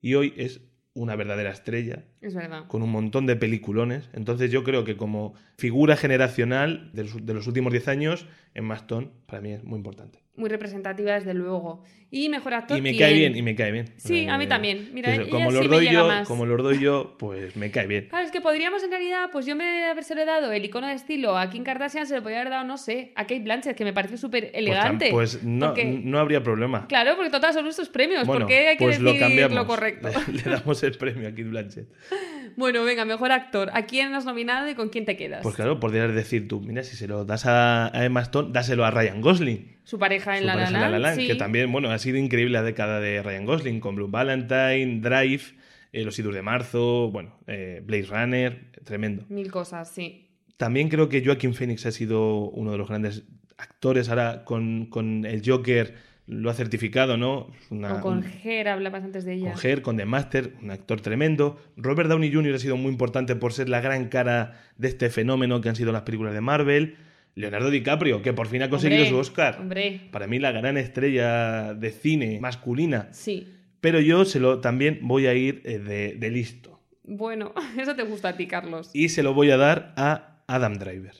y 0.00 0.14
hoy 0.14 0.34
es 0.36 0.62
una 0.94 1.16
verdadera 1.16 1.50
estrella 1.50 2.04
Es 2.22 2.34
verdad. 2.34 2.66
con 2.68 2.82
un 2.82 2.90
montón 2.90 3.26
de 3.26 3.36
peliculones. 3.36 4.08
Entonces 4.12 4.50
yo 4.50 4.62
creo 4.64 4.84
que 4.84 4.96
como 4.96 5.34
figura 5.58 5.96
generacional 5.96 6.90
de 6.92 7.04
los, 7.04 7.26
de 7.26 7.34
los 7.34 7.46
últimos 7.46 7.72
10 7.72 7.88
años, 7.88 8.26
Emma 8.54 8.74
Stone 8.76 9.08
para 9.26 9.42
mí 9.42 9.52
es 9.52 9.64
muy 9.64 9.76
importante. 9.76 10.20
Muy 10.34 10.48
representativa, 10.48 11.12
desde 11.12 11.34
luego. 11.34 11.82
Y 12.10 12.28
mejor 12.30 12.54
actor. 12.54 12.78
Y 12.78 12.80
me 12.82 12.96
cae 12.96 13.12
bien, 13.14 13.36
y 13.36 13.42
me 13.42 13.54
cae 13.54 13.70
bien. 13.70 13.86
Sí, 13.96 14.26
a 14.28 14.38
mí 14.38 14.46
también. 14.46 14.90
Mira, 14.92 15.12
eso, 15.12 15.22
ella 15.22 15.30
como 15.30 15.50
sí 15.50 15.56
los 15.56 15.68
me 15.68 15.76
doy 15.76 15.90
yo, 15.90 16.06
más. 16.06 16.28
como 16.28 16.46
los 16.46 16.62
doy 16.62 16.78
yo, 16.78 17.16
pues 17.18 17.54
me 17.56 17.70
cae 17.70 17.86
bien. 17.86 18.08
Claro, 18.08 18.24
es 18.24 18.30
que 18.32 18.40
podríamos 18.40 18.82
en 18.82 18.90
realidad, 18.90 19.28
pues 19.30 19.44
yo 19.46 19.56
me 19.56 19.84
haberse 19.84 20.14
le 20.14 20.24
dado 20.24 20.50
el 20.52 20.64
icono 20.64 20.86
de 20.86 20.94
estilo 20.94 21.36
a 21.36 21.48
Kim 21.50 21.64
Kardashian, 21.64 22.06
se 22.06 22.16
lo 22.16 22.22
podría 22.22 22.40
haber 22.40 22.50
dado, 22.52 22.64
no 22.64 22.76
sé, 22.78 23.12
a 23.14 23.22
Kate 23.24 23.40
Blanchett, 23.40 23.76
que 23.76 23.84
me 23.84 23.92
parece 23.92 24.16
súper 24.16 24.44
Pues 24.44 24.54
elegante. 24.54 25.08
Pues, 25.10 25.42
no, 25.42 25.68
Porque- 25.68 25.84
no 26.02 26.18
habría 26.18 26.42
problema. 26.42 26.86
Claro, 26.86 27.14
porque 27.16 27.30
total 27.30 27.52
son 27.52 27.64
nuestros 27.64 27.88
premios. 27.90 28.26
Bueno, 28.26 28.40
¿Por 28.46 28.48
qué 28.48 28.68
hay 28.68 28.76
que 28.76 28.84
pues 28.84 29.02
decir 29.02 29.48
lo 29.50 29.54
lo 29.54 29.66
correcto? 29.66 30.08
Le, 30.32 30.42
le 30.42 30.50
damos 30.50 30.82
el 30.82 30.92
premio 30.96 31.28
a 31.28 31.32
Kid 31.32 31.46
Blanchett. 31.48 31.88
Bueno, 32.56 32.84
venga, 32.84 33.04
mejor 33.04 33.32
actor. 33.32 33.70
¿A 33.72 33.86
quién 33.86 34.14
has 34.14 34.24
nominado 34.24 34.68
y 34.68 34.74
con 34.74 34.90
quién 34.90 35.04
te 35.04 35.16
quedas? 35.16 35.42
Pues 35.42 35.54
claro, 35.54 35.80
podrías 35.80 36.14
decir 36.14 36.48
tú, 36.48 36.60
mira, 36.60 36.82
si 36.82 36.96
se 36.96 37.08
lo 37.08 37.24
das 37.24 37.46
a, 37.46 37.90
Emma 37.94 38.20
Stone, 38.20 38.50
dáselo 38.52 38.84
a 38.84 38.90
Ryan 38.90 39.20
Gosling. 39.20 39.78
Su 39.84 39.98
pareja 39.98 40.36
en 40.36 40.42
su 40.42 40.46
La 40.46 40.54
pareja 40.54 40.98
La 40.98 41.14
sí. 41.14 41.26
que 41.26 41.34
también, 41.34 41.72
bueno, 41.72 41.90
ha 41.90 41.98
sido 41.98 42.18
increíble 42.18 42.52
la 42.52 42.62
década 42.62 43.00
de 43.00 43.22
Ryan 43.22 43.46
Gosling, 43.46 43.80
con 43.80 43.96
Blue 43.96 44.08
Valentine, 44.08 45.00
Drive, 45.00 45.42
eh, 45.92 46.04
Los 46.04 46.18
Idos 46.18 46.34
de 46.34 46.42
Marzo, 46.42 47.10
bueno, 47.10 47.38
eh, 47.46 47.80
Blade 47.84 48.06
Runner, 48.06 48.72
tremendo. 48.84 49.24
Mil 49.28 49.50
cosas, 49.50 49.90
sí. 49.90 50.28
También 50.56 50.88
creo 50.88 51.08
que 51.08 51.24
Joaquin 51.24 51.54
Phoenix 51.54 51.86
ha 51.86 51.92
sido 51.92 52.50
uno 52.50 52.72
de 52.72 52.78
los 52.78 52.88
grandes 52.88 53.24
actores. 53.56 54.08
Ahora 54.08 54.44
con, 54.44 54.86
con 54.86 55.24
el 55.24 55.42
Joker 55.44 55.94
lo 56.26 56.50
ha 56.50 56.54
certificado, 56.54 57.16
¿no? 57.16 57.48
Una- 57.70 57.94
o 57.94 58.00
con 58.00 58.22
Ger, 58.22 58.68
hablabas 58.68 59.02
antes 59.04 59.24
de 59.24 59.34
ella. 59.34 59.52
con 59.52 59.60
Her, 59.70 59.82
con 59.82 59.96
The 59.96 60.04
Master, 60.06 60.52
un 60.62 60.70
actor 60.70 61.00
tremendo. 61.00 61.60
Robert 61.76 62.08
Downey 62.08 62.32
Jr. 62.32 62.54
ha 62.54 62.58
sido 62.58 62.76
muy 62.76 62.90
importante 62.92 63.34
por 63.36 63.52
ser 63.52 63.68
la 63.68 63.80
gran 63.80 64.08
cara 64.08 64.60
de 64.78 64.88
este 64.88 65.10
fenómeno 65.10 65.60
que 65.60 65.68
han 65.68 65.76
sido 65.76 65.92
las 65.92 66.02
películas 66.02 66.32
de 66.34 66.40
Marvel. 66.40 66.96
Leonardo 67.34 67.70
DiCaprio, 67.70 68.20
que 68.20 68.32
por 68.34 68.46
fin 68.46 68.62
ha 68.62 68.68
conseguido 68.68 69.02
Hombre, 69.02 69.10
su 69.10 69.16
Oscar. 69.18 69.56
Hombre, 69.58 70.00
Para 70.10 70.26
mí 70.26 70.38
la 70.38 70.52
gran 70.52 70.76
estrella 70.76 71.72
de 71.74 71.90
cine 71.90 72.38
masculina. 72.40 73.08
sí. 73.12 73.48
Pero 73.80 73.98
yo 73.98 74.24
se 74.24 74.38
lo 74.38 74.60
también 74.60 75.00
voy 75.02 75.26
a 75.26 75.34
ir 75.34 75.60
eh, 75.64 75.80
de, 75.80 76.14
de 76.14 76.30
listo. 76.30 76.78
Bueno, 77.02 77.52
eso 77.80 77.96
te 77.96 78.04
gusta 78.04 78.28
a 78.28 78.36
ti, 78.36 78.46
Carlos. 78.46 78.90
Y 78.94 79.08
se 79.08 79.24
lo 79.24 79.34
voy 79.34 79.50
a 79.50 79.56
dar 79.56 79.92
a 79.96 80.36
Adam 80.46 80.74
Driver. 80.78 81.14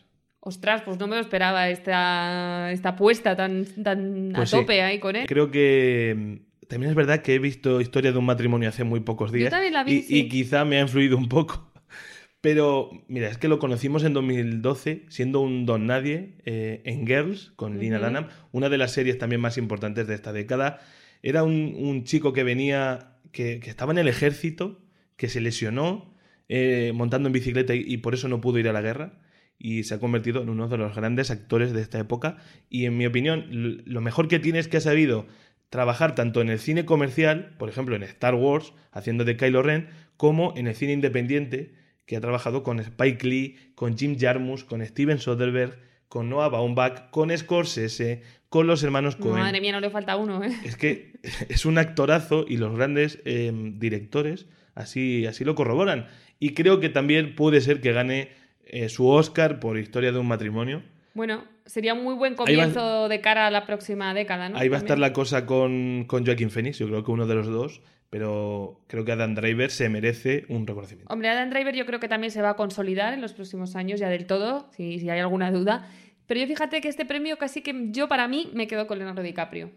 Ostras, 0.45 0.83
pues 0.83 0.99
no 0.99 1.07
me 1.07 1.15
lo 1.15 1.21
esperaba 1.23 1.69
esta, 1.71 2.73
esta 2.73 2.91
apuesta 2.91 3.37
tan, 3.37 3.65
tan 3.85 4.33
Pues 4.35 4.53
a 4.53 4.59
sí. 4.59 4.61
tope 4.63 4.83
ahí 4.83 4.99
con 4.99 5.15
él. 5.15 5.27
Creo 5.29 5.51
que 5.53 6.15
mm, 6.17 6.67
también 6.67 6.91
es 6.91 6.97
verdad 6.97 7.23
que 7.23 7.35
he 7.37 7.39
visto 7.39 7.81
Historia 7.81 8.11
de 8.11 8.19
un 8.19 8.27
matrimonio 8.27 8.69
hace 8.69 8.83
muy 8.83 9.01
pocos 9.01 9.31
días. 9.31 9.51
también 9.51 9.73
la 9.73 9.85
vi, 9.85 9.93
y, 9.99 10.03
sí. 10.03 10.19
y 10.19 10.29
quizá 10.29 10.65
me 10.65 10.79
ha 10.79 10.81
influido 10.81 11.17
un 11.17 11.29
poco. 11.29 11.71
Pero 12.41 12.91
mira, 13.07 13.29
es 13.29 13.39
que 13.39 13.47
lo 13.47 13.61
conocimos 13.61 14.03
en 14.03 14.15
2012, 14.15 15.05
siendo 15.09 15.41
un 15.41 15.65
don 15.65 15.87
nadie, 15.87 16.39
eh, 16.45 16.83
en 16.87 17.07
Girls, 17.07 17.53
con 17.55 17.79
Lina 17.79 17.99
Ujú. 17.99 18.07
Dunham, 18.07 18.29
una 18.51 18.69
de 18.69 18.79
las 18.79 18.91
series 18.91 19.19
también 19.19 19.41
más 19.41 19.59
importantes 19.59 20.09
de 20.09 20.15
esta 20.17 20.33
década. 20.33 20.81
Era 21.23 21.45
un, 21.45 21.77
un 21.79 22.03
chico 22.03 22.33
que 22.33 22.43
venía, 22.43 23.15
que, 23.31 23.61
que 23.61 23.71
estaba 23.71 23.93
en 23.93 23.99
el 23.99 24.09
ejército, 24.09 24.81
que 25.17 25.29
se 25.29 25.41
lesionó 25.41 26.17
eh, 26.49 26.91
montando 26.97 27.29
en 27.29 27.33
bicicleta 27.33 27.77
y, 27.77 27.85
y 27.87 27.99
por 27.99 28.15
eso 28.15 28.27
no 28.27 28.41
pudo 28.41 28.59
ir 28.59 28.67
a 28.69 28.73
la 28.73 28.81
guerra. 28.83 29.21
Y 29.65 29.85
se 29.85 29.95
ha 29.95 30.01
convertido 30.01 30.43
en 30.43 30.49
uno 30.49 30.67
de 30.67 30.77
los 30.77 30.97
grandes 30.97 31.31
actores 31.31 31.73
de 31.73 31.83
esta 31.83 32.01
época. 32.01 32.39
Y 32.69 32.87
en 32.87 32.97
mi 32.97 33.07
opinión, 33.07 33.47
lo 33.85 34.01
mejor 34.01 34.27
que 34.27 34.41
tiene 34.41 34.59
es 34.59 34.67
que 34.67 34.79
ha 34.79 34.81
sabido 34.81 35.27
trabajar 35.71 36.17
tanto 36.17 36.41
en 36.41 36.51
el 36.51 36.59
cine 36.59 36.85
comercial, 36.85 37.55
por 37.59 37.69
ejemplo 37.69 37.95
en 37.95 38.03
Star 38.03 38.35
Wars, 38.35 38.73
haciendo 38.91 39.25
de 39.25 39.37
Kylo 39.37 39.63
Ren, 39.63 39.89
como 40.17 40.53
en 40.57 40.67
el 40.67 40.75
cine 40.75 40.95
independiente, 40.95 41.75
que 42.07 42.17
ha 42.17 42.21
trabajado 42.21 42.65
con 42.65 42.81
Spike 42.81 43.25
Lee, 43.25 43.57
con 43.77 43.97
Jim 43.97 44.17
Jarmusch, 44.19 44.65
con 44.65 44.85
Steven 44.85 45.19
Soderbergh, 45.19 45.79
con 46.09 46.29
Noah 46.29 46.49
Baumbach, 46.49 47.11
con 47.11 47.37
Scorsese, 47.37 48.23
con 48.49 48.67
los 48.67 48.83
hermanos 48.83 49.15
Coen. 49.15 49.37
Madre 49.37 49.61
mía, 49.61 49.73
no 49.73 49.81
le 49.81 49.91
falta 49.91 50.17
uno, 50.17 50.43
¿eh? 50.43 50.51
Es 50.65 50.77
que 50.77 51.13
es 51.49 51.65
un 51.65 51.79
actorazo 51.79 52.45
y 52.49 52.57
los 52.57 52.77
grandes 52.77 53.21
eh, 53.25 53.53
directores 53.77 54.47
así, 54.75 55.25
así 55.27 55.45
lo 55.45 55.55
corroboran. 55.55 56.09
Y 56.39 56.55
creo 56.55 56.81
que 56.81 56.89
también 56.89 57.37
puede 57.37 57.61
ser 57.61 57.81
que 57.81 57.93
gane 57.93 58.31
eh, 58.73 58.89
su 58.89 59.07
Oscar 59.09 59.61
por 59.61 59.79
Historia 59.79 60.11
de 60.11 60.19
un 60.19 60.27
matrimonio. 60.27 60.83
Bueno, 61.15 61.45
sería 61.67 61.95
un 61.95 62.03
muy 62.03 62.15
buen 62.15 62.33
va- 62.33 62.39
comienzo 62.39 63.09
de 63.09 63.21
cara 63.21 63.47
a 63.47 63.51
la 63.51 63.65
próxima 63.67 64.13
década, 64.15 64.49
¿no? 64.49 64.59
Ahí 64.59 64.69
va 64.69 64.77
a 64.77 64.81
estar 64.81 64.99
la 64.99 65.13
cosa 65.13 65.47
con, 65.47 66.05
con 66.09 66.25
Joaquin 66.27 66.51
Phoenix, 66.51 66.79
yo 66.79 66.89
creo 66.89 67.05
que 67.05 67.11
uno 67.11 67.27
de 67.27 67.35
los 67.35 67.47
dos, 67.47 67.81
pero 68.11 68.81
creo 68.89 69.05
que 69.05 69.13
Adam 69.13 69.35
Driver 69.35 69.71
se 69.71 69.89
merece 69.89 70.45
un 70.49 70.67
reconocimiento. 70.67 71.13
Hombre, 71.13 71.29
Adam 71.29 71.51
Driver 71.51 71.75
yo 71.75 71.87
creo 71.87 72.01
que 72.01 72.09
también 72.09 72.31
se 72.31 72.43
va 72.43 72.51
a 72.51 72.57
consolidar 72.57 73.13
en 73.15 73.21
los 73.21 73.33
próximos 73.35 73.77
años, 73.77 74.01
ya 74.01 74.09
del 74.09 74.27
todo, 74.27 74.69
si, 74.77 74.99
si 75.01 75.09
hay 75.11 75.21
alguna 75.21 75.51
duda. 75.51 75.89
Pero 76.27 76.41
yo 76.41 76.47
fíjate 76.47 76.81
que 76.81 76.89
este 76.89 77.05
premio 77.05 77.37
casi 77.37 77.61
que 77.63 77.89
yo 77.91 78.09
para 78.09 78.27
mí 78.29 78.51
me 78.55 78.67
quedo 78.67 78.87
con 78.87 78.99
Leonardo 78.99 79.23
DiCaprio. 79.23 79.71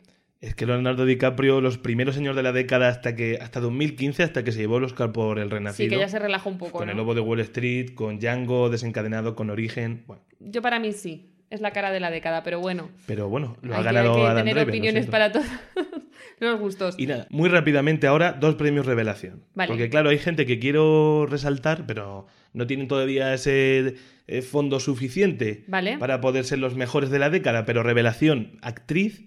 Es 0.45 0.53
que 0.55 0.65
Leonardo 0.65 1.05
DiCaprio, 1.05 1.59
los 1.59 1.77
primeros 1.79 2.17
años 2.17 2.35
de 2.35 2.43
la 2.43 2.51
década 2.51 2.87
hasta 2.89 3.15
que 3.15 3.39
hasta 3.41 3.59
2015, 3.59 4.21
hasta 4.23 4.43
que 4.43 4.51
se 4.51 4.59
llevó 4.59 4.77
el 4.77 4.83
Oscar 4.83 5.11
por 5.11 5.39
El 5.39 5.49
Renacido, 5.49 5.85
Sí, 5.89 5.89
que 5.95 5.99
ya 5.99 6.07
se 6.07 6.19
relaja 6.19 6.47
un 6.49 6.57
poco, 6.59 6.73
con 6.77 6.85
¿no? 6.85 6.91
El 6.91 6.97
Lobo 6.97 7.15
de 7.15 7.21
Wall 7.21 7.39
Street, 7.39 7.95
con 7.95 8.19
Django, 8.19 8.69
Desencadenado, 8.69 9.35
con 9.35 9.49
Origen, 9.49 10.03
bueno, 10.05 10.21
Yo 10.39 10.61
para 10.61 10.79
mí 10.79 10.91
sí, 10.91 11.31
es 11.49 11.61
la 11.61 11.71
cara 11.71 11.91
de 11.91 11.99
la 11.99 12.11
década, 12.11 12.43
pero 12.43 12.59
bueno. 12.59 12.89
pero 13.07 13.27
bueno, 13.27 13.57
lo 13.63 13.73
hay 13.73 13.79
ha 13.79 13.81
que- 13.81 13.85
ganado 13.85 14.13
hay 14.13 14.19
que 14.21 14.25
Adam 14.27 14.37
tener 14.37 14.53
Driver. 14.53 14.69
opiniones 14.69 15.05
para 15.07 15.31
todos 15.31 15.45
los 16.39 16.59
gustos. 16.59 16.95
Y 16.99 17.07
nada, 17.07 17.25
muy 17.31 17.49
rápidamente 17.49 18.05
ahora, 18.05 18.33
dos 18.33 18.53
premios 18.55 18.85
revelación. 18.85 19.43
Vale. 19.55 19.69
Porque 19.69 19.89
claro, 19.89 20.09
hay 20.09 20.19
gente 20.19 20.45
que 20.45 20.59
quiero 20.59 21.25
resaltar, 21.27 21.85
pero 21.87 22.27
no 22.53 22.67
tienen 22.67 22.87
todavía 22.87 23.33
ese 23.33 23.95
eh, 24.27 24.41
fondo 24.43 24.79
suficiente 24.79 25.63
Vale. 25.67 25.97
para 25.97 26.21
poder 26.21 26.45
ser 26.45 26.59
los 26.59 26.75
mejores 26.75 27.09
de 27.09 27.17
la 27.19 27.29
década, 27.31 27.65
pero 27.65 27.81
revelación, 27.83 28.59
actriz, 28.61 29.25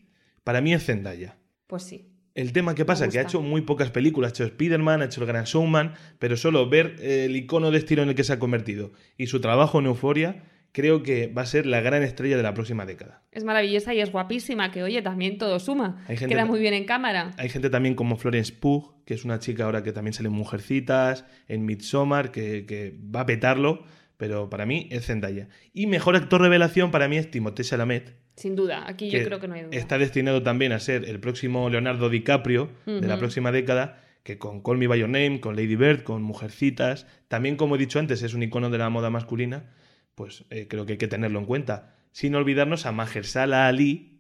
para 0.49 0.63
mí 0.63 0.73
es 0.73 0.87
Zendaya. 0.87 1.37
Pues 1.67 1.83
sí. 1.83 2.09
El 2.35 2.55
tema 2.55 2.75
que 2.75 2.87
pasa 2.87 3.05
es 3.05 3.13
que 3.13 3.19
ha 3.19 3.23
hecho 3.23 3.43
muy 3.43 3.61
pocas 3.61 3.91
películas, 3.91 4.31
ha 4.31 4.35
hecho 4.35 4.45
Spider-Man, 4.45 5.03
ha 5.03 5.05
hecho 5.05 5.21
El 5.21 5.27
Gran 5.27 5.45
Showman, 5.45 5.93
pero 6.19 6.39
solo 6.39 6.71
ver 6.71 6.97
eh, 7.01 7.27
el 7.27 7.37
icono 7.37 7.71
de 7.71 7.77
estilo 7.77 8.03
en 8.03 8.09
el 8.09 8.15
que 8.15 8.25
se 8.25 8.33
ha 8.33 8.39
convertido 8.39 8.93
y 9.19 9.27
su 9.27 9.43
trabajo 9.43 9.79
en 9.79 9.85
Euforia, 9.85 10.45
creo 10.73 11.03
que 11.03 11.27
va 11.27 11.43
a 11.43 11.47
ser 11.47 11.67
la 11.67 11.83
gran 11.83 12.03
estrella 12.03 12.39
de 12.39 12.43
la 12.43 12.55
próxima 12.55 12.87
década. 12.87 13.23
Es 13.31 13.45
maravillosa 13.45 13.93
y 13.93 14.01
es 14.01 14.11
guapísima, 14.11 14.71
que 14.71 14.83
oye, 14.83 15.03
también 15.03 15.37
todo 15.37 15.59
suma. 15.59 16.03
Hay 16.09 16.17
gente 16.17 16.35
Queda 16.35 16.45
que- 16.45 16.49
muy 16.51 16.61
bien 16.61 16.73
en 16.73 16.87
cámara. 16.87 17.33
Hay 17.37 17.51
gente 17.51 17.69
también 17.69 17.95
como 17.95 18.17
Florence 18.17 18.51
Pugh, 18.55 19.05
que 19.05 19.13
es 19.13 19.27
una 19.27 19.41
chica 19.41 19.65
ahora 19.65 19.83
que 19.83 19.93
también 19.93 20.15
sale 20.15 20.29
en 20.31 20.35
Mujercitas, 20.35 21.27
en 21.47 21.67
Midsommar, 21.67 22.31
que, 22.31 22.65
que 22.65 22.97
va 23.15 23.21
a 23.21 23.27
petarlo, 23.27 23.85
pero 24.17 24.49
para 24.49 24.65
mí 24.65 24.89
es 24.91 25.05
Zendaya. 25.05 25.49
Y 25.75 25.87
mejor 25.89 26.17
actor 26.17 26.41
revelación 26.41 26.91
para 26.91 27.07
mí 27.07 27.19
es 27.19 27.31
Timothée 27.31 27.65
Chalamet, 27.65 28.17
Sin 28.39 28.55
duda, 28.55 28.85
aquí 28.87 29.11
yo 29.11 29.25
creo 29.25 29.41
que 29.41 29.49
no 29.49 29.55
hay 29.55 29.63
duda. 29.63 29.77
está 29.77 29.99
destinado 29.99 30.45
también 30.45 30.71
a 30.71 30.79
ser 30.79 31.05
el 31.09 31.19
próximo 31.19 31.69
Leonardo 31.71 32.09
DiCaprio 32.09 32.71
de 32.87 33.07
la 33.07 33.19
próxima 33.19 33.51
década, 33.51 34.01
que 34.23 34.39
con 34.39 34.63
Call 34.63 34.79
Me 34.79 34.87
By 34.87 35.01
Your 35.01 35.09
Name, 35.09 35.41
con 35.41 35.57
Lady 35.57 35.75
Bird, 35.75 36.05
con 36.05 36.23
Mujercitas, 36.23 37.09
también 37.27 37.57
como 37.57 37.75
he 37.75 37.79
dicho 37.79 37.99
antes, 37.99 38.23
es 38.23 38.35
un 38.35 38.45
icono 38.45 38.71
de 38.71 38.79
la 38.79 38.91
moda 38.91 39.11
masculina, 39.11 39.71
pues 40.15 40.45
eh, 40.51 40.69
creo 40.69 40.87
que 40.87 40.93
hay 40.93 40.99
que 40.99 41.09
tenerlo 41.09 41.41
en 41.41 41.47
cuenta. 41.47 41.97
Sin 42.13 42.37
olvidarnos 42.37 42.87
a 42.87 42.93
Mahershala 42.93 43.67
Ali, 43.67 44.18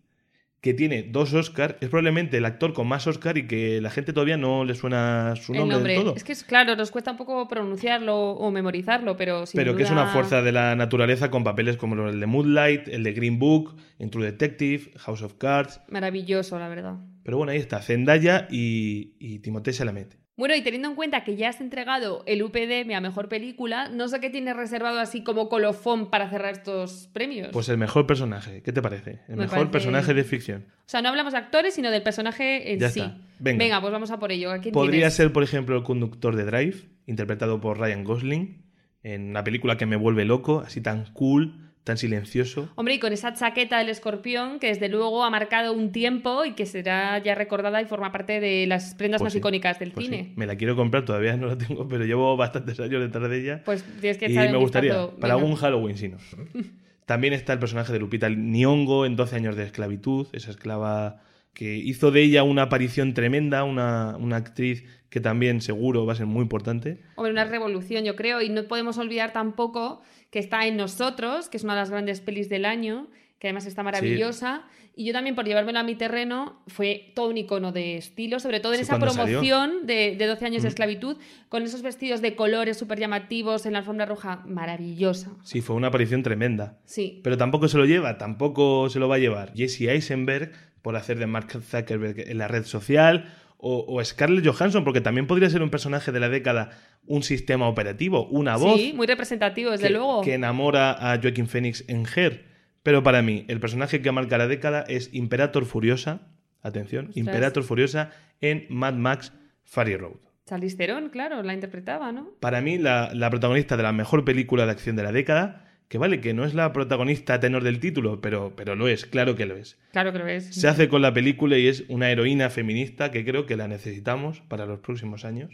que 0.60 0.74
tiene 0.74 1.04
dos 1.04 1.34
Oscars, 1.34 1.76
es 1.80 1.88
probablemente 1.88 2.36
el 2.36 2.44
actor 2.44 2.72
con 2.72 2.88
más 2.88 3.06
Oscar 3.06 3.38
y 3.38 3.46
que 3.46 3.80
la 3.80 3.90
gente 3.90 4.12
todavía 4.12 4.36
no 4.36 4.64
le 4.64 4.74
suena 4.74 5.34
su 5.36 5.54
nombre, 5.54 5.74
nombre. 5.76 5.92
del 5.94 6.02
todo. 6.02 6.16
Es 6.16 6.24
que 6.24 6.32
es 6.32 6.42
claro, 6.42 6.74
nos 6.74 6.90
cuesta 6.90 7.12
un 7.12 7.16
poco 7.16 7.46
pronunciarlo 7.46 8.30
o 8.30 8.50
memorizarlo, 8.50 9.16
pero 9.16 9.46
sin 9.46 9.58
pero 9.58 9.76
que 9.76 9.84
es 9.84 9.90
una 9.90 10.06
fuerza 10.08 10.42
de 10.42 10.52
la 10.52 10.74
naturaleza 10.74 11.30
con 11.30 11.44
papeles 11.44 11.76
como 11.76 12.08
el 12.08 12.18
de 12.18 12.26
Moonlight, 12.26 12.88
el 12.88 13.04
de 13.04 13.12
Green 13.12 13.38
Book, 13.38 13.76
en 13.98 14.10
True 14.10 14.24
Detective, 14.24 14.90
House 14.96 15.22
of 15.22 15.34
Cards. 15.34 15.80
Maravilloso, 15.88 16.58
la 16.58 16.68
verdad. 16.68 16.96
Pero 17.22 17.36
bueno, 17.36 17.52
ahí 17.52 17.58
está, 17.58 17.80
Zendaya 17.80 18.48
y, 18.50 19.14
y 19.20 19.38
Timothée 19.38 19.72
Chalamet. 19.72 20.27
Bueno, 20.38 20.54
y 20.54 20.62
teniendo 20.62 20.88
en 20.88 20.94
cuenta 20.94 21.24
que 21.24 21.34
ya 21.36 21.48
has 21.48 21.60
entregado 21.60 22.22
el 22.26 22.42
UPDM 22.44 22.94
a 22.94 23.00
Mejor 23.00 23.28
Película, 23.28 23.88
no 23.88 24.06
sé 24.08 24.20
qué 24.20 24.30
tienes 24.30 24.56
reservado 24.56 25.00
así 25.00 25.22
como 25.24 25.48
colofón 25.48 26.08
para 26.10 26.30
cerrar 26.30 26.54
estos 26.54 27.10
premios. 27.12 27.48
Pues 27.52 27.68
el 27.68 27.76
mejor 27.76 28.06
personaje, 28.06 28.62
¿qué 28.62 28.72
te 28.72 28.80
parece? 28.80 29.18
El 29.28 29.34
Me 29.34 29.42
mejor 29.42 29.58
parece- 29.58 29.72
personaje 29.72 30.14
de 30.14 30.22
ficción. 30.24 30.64
o 30.68 30.82
sea, 30.88 31.02
no 31.02 31.08
hablamos 31.08 31.32
de 31.32 31.40
actores, 31.40 31.74
sino 31.74 31.90
del 31.90 32.02
personaje 32.04 32.72
en 32.72 32.78
Ya 32.78 32.88
sí. 32.88 33.00
está. 33.00 33.18
Venga. 33.40 33.80
pues 33.80 33.92
vamos 33.92 34.10
a 34.12 34.18
por 34.20 34.30
ello. 34.32 34.50
¿A 34.52 34.60
quién 34.60 34.72
Podría 34.72 34.92
tienes? 35.00 35.14
ser, 35.14 35.32
por 35.32 35.42
ejemplo, 35.42 35.76
el 35.76 35.82
conductor 35.82 36.36
de 36.36 36.44
Drive, 36.44 36.76
interpretado 37.06 37.60
por 37.60 37.78
Ryan 37.80 38.04
Gosling, 38.04 38.62
en 39.02 39.30
una 39.30 39.42
película 39.44 39.76
que 39.76 39.86
me 39.86 39.96
vuelve 39.96 40.24
loco, 40.24 40.60
así 40.64 40.80
tan 40.80 41.04
cool, 41.14 41.67
tan 41.88 41.98
silencioso. 41.98 42.68
Hombre, 42.76 42.94
y 42.94 42.98
con 43.00 43.12
esa 43.12 43.34
chaqueta 43.34 43.78
del 43.78 43.88
escorpión, 43.88 44.60
que 44.60 44.68
desde 44.68 44.88
luego 44.88 45.24
ha 45.24 45.30
marcado 45.30 45.72
un 45.72 45.90
tiempo 45.90 46.44
y 46.44 46.52
que 46.52 46.64
será 46.66 47.18
ya 47.18 47.34
recordada 47.34 47.82
y 47.82 47.86
forma 47.86 48.12
parte 48.12 48.38
de 48.40 48.66
las 48.68 48.94
prendas 48.94 49.18
Pues 49.20 49.26
más 49.26 49.32
sí, 49.32 49.38
icónicas 49.40 49.78
del 49.80 49.90
Pues 49.92 50.06
sí, 50.06 50.12
cine. 50.12 50.32
me 50.36 50.46
la 50.46 50.56
quiero 50.56 50.76
comprar, 50.76 51.04
todavía 51.04 51.36
no 51.36 51.48
la 51.48 51.58
tengo, 51.58 51.88
pero 51.88 52.04
llevo 52.04 52.36
bastantes 52.36 52.78
años 52.78 53.00
detrás 53.00 53.28
de 53.28 53.40
ella. 53.40 53.62
Pues 53.64 53.84
tienes 54.00 54.18
que 54.18 54.26
y 54.28 54.32
echar 54.32 54.50
me 54.50 54.56
un 54.56 54.62
gustaría, 54.62 54.92
vistazo. 54.92 55.16
para 55.18 55.34
algún 55.34 55.56
Halloween, 55.56 55.96
sí, 55.96 56.08
no. 56.08 56.18
También 57.06 57.32
está 57.32 57.54
el 57.54 57.58
personaje 57.58 57.92
de 57.92 57.98
Lupita 57.98 58.28
Nyong'o 58.28 59.06
en 59.06 59.16
12 59.16 59.34
años 59.36 59.56
de 59.56 59.64
esclavitud, 59.64 60.26
esa 60.32 60.50
esclava 60.50 61.22
que 61.54 61.74
hizo 61.74 62.10
de 62.12 62.22
ella 62.22 62.42
una 62.44 62.62
aparición 62.62 63.14
tremenda, 63.14 63.64
una, 63.64 64.16
una 64.18 64.36
actriz 64.36 64.84
que 65.08 65.18
también 65.20 65.60
seguro 65.62 66.04
va 66.06 66.12
a 66.12 66.16
ser 66.16 66.26
muy 66.26 66.42
importante. 66.42 67.00
Hombre, 67.16 67.32
una 67.32 67.46
revolución, 67.46 68.04
yo 68.04 68.14
creo, 68.14 68.42
y 68.42 68.50
no 68.50 68.62
podemos 68.64 68.98
olvidar 68.98 69.32
tampoco 69.32 70.02
que 70.30 70.38
está 70.38 70.66
en 70.66 70.76
Nosotros, 70.76 71.48
que 71.48 71.56
es 71.56 71.64
una 71.64 71.74
de 71.74 71.80
las 71.80 71.90
grandes 71.90 72.20
pelis 72.20 72.48
del 72.48 72.64
año, 72.64 73.08
que 73.38 73.46
además 73.48 73.66
está 73.66 73.82
maravillosa. 73.82 74.62
Y 74.96 75.04
yo 75.04 75.12
también, 75.12 75.36
por 75.36 75.44
llevármelo 75.46 75.78
a 75.78 75.84
mi 75.84 75.94
terreno, 75.94 76.60
fue 76.66 77.12
todo 77.14 77.28
un 77.28 77.36
icono 77.38 77.70
de 77.70 77.96
estilo, 77.96 78.40
sobre 78.40 78.58
todo 78.58 78.72
en 78.72 78.78
Sí, 78.78 78.82
esa 78.82 78.98
promoción 78.98 79.86
de, 79.86 80.16
de 80.18 80.26
12 80.26 80.44
años 80.44 80.62
de 80.62 80.68
Mm. 80.68 80.70
esclavitud, 80.70 81.16
con 81.48 81.62
esos 81.62 81.82
vestidos 81.82 82.20
de 82.20 82.34
colores 82.34 82.76
súper 82.76 82.98
llamativos 82.98 83.64
en 83.64 83.74
la 83.74 83.78
alfombra 83.78 84.06
roja, 84.06 84.42
maravillosa. 84.44 85.30
Sí, 85.44 85.60
fue 85.60 85.76
una 85.76 85.86
aparición 85.86 86.24
tremenda. 86.24 86.78
Sí, 86.84 87.20
Pero 87.22 87.36
tampoco 87.36 87.68
se 87.68 87.78
lo 87.78 87.84
lleva, 87.86 88.18
tampoco 88.18 88.90
se 88.90 88.98
lo 88.98 89.08
va 89.08 89.14
a 89.14 89.18
llevar 89.18 89.52
Jesse 89.54 89.82
Eisenberg 89.82 90.50
por 90.82 90.96
hacer 90.96 91.18
de 91.20 91.26
Mark 91.28 91.48
Zuckerberg 91.52 92.18
en 92.28 92.38
la 92.38 92.48
red 92.48 92.64
social, 92.64 93.32
o, 93.58 93.84
o 93.88 94.04
Scarlett 94.04 94.46
Johansson, 94.46 94.84
porque 94.84 95.00
también 95.00 95.26
podría 95.26 95.50
ser 95.50 95.62
un 95.62 95.70
personaje 95.70 96.12
de 96.12 96.20
la 96.20 96.28
década, 96.28 96.70
un 97.06 97.22
sistema 97.22 97.68
operativo, 97.68 98.26
una 98.28 98.56
voz 98.56 98.80
sí, 98.80 98.92
muy 98.94 99.06
representativo, 99.06 99.72
desde 99.72 99.88
que, 99.88 99.92
luego. 99.92 100.22
que 100.22 100.34
enamora 100.34 100.92
a 100.92 101.20
Joaquin 101.20 101.48
Phoenix 101.48 101.84
en 101.88 102.06
Her. 102.06 102.46
Pero 102.84 103.02
para 103.02 103.20
mí, 103.20 103.44
el 103.48 103.60
personaje 103.60 104.00
que 104.00 104.12
marca 104.12 104.38
la 104.38 104.46
década 104.46 104.84
es 104.88 105.10
Imperator 105.12 105.64
Furiosa, 105.64 106.20
atención, 106.62 107.06
Ostras. 107.08 107.16
Imperator 107.26 107.62
Furiosa 107.64 108.10
en 108.40 108.66
Mad 108.70 108.94
Max 108.94 109.32
Fury 109.64 109.96
Road. 109.96 110.16
Charlize 110.46 110.76
Theron, 110.76 111.10
claro, 111.10 111.42
la 111.42 111.52
interpretaba, 111.52 112.10
¿no? 112.12 112.30
Para 112.40 112.62
mí, 112.62 112.78
la, 112.78 113.10
la 113.12 113.28
protagonista 113.28 113.76
de 113.76 113.82
la 113.82 113.92
mejor 113.92 114.24
película 114.24 114.64
de 114.64 114.72
acción 114.72 114.96
de 114.96 115.02
la 115.02 115.12
década, 115.12 115.67
que 115.88 115.98
vale, 115.98 116.20
que 116.20 116.34
no 116.34 116.44
es 116.44 116.52
la 116.54 116.72
protagonista 116.72 117.34
a 117.34 117.40
tenor 117.40 117.64
del 117.64 117.80
título, 117.80 118.20
pero, 118.20 118.52
pero 118.54 118.74
lo 118.76 118.88
es, 118.88 119.06
claro 119.06 119.34
que 119.36 119.46
lo 119.46 119.56
es. 119.56 119.78
Claro 119.92 120.12
que 120.12 120.18
lo 120.18 120.26
es. 120.26 120.54
Se 120.54 120.68
hace 120.68 120.88
con 120.88 121.00
la 121.02 121.14
película 121.14 121.56
y 121.58 121.66
es 121.66 121.84
una 121.88 122.10
heroína 122.10 122.50
feminista 122.50 123.10
que 123.10 123.24
creo 123.24 123.46
que 123.46 123.56
la 123.56 123.68
necesitamos 123.68 124.40
para 124.42 124.66
los 124.66 124.80
próximos 124.80 125.24
años. 125.24 125.50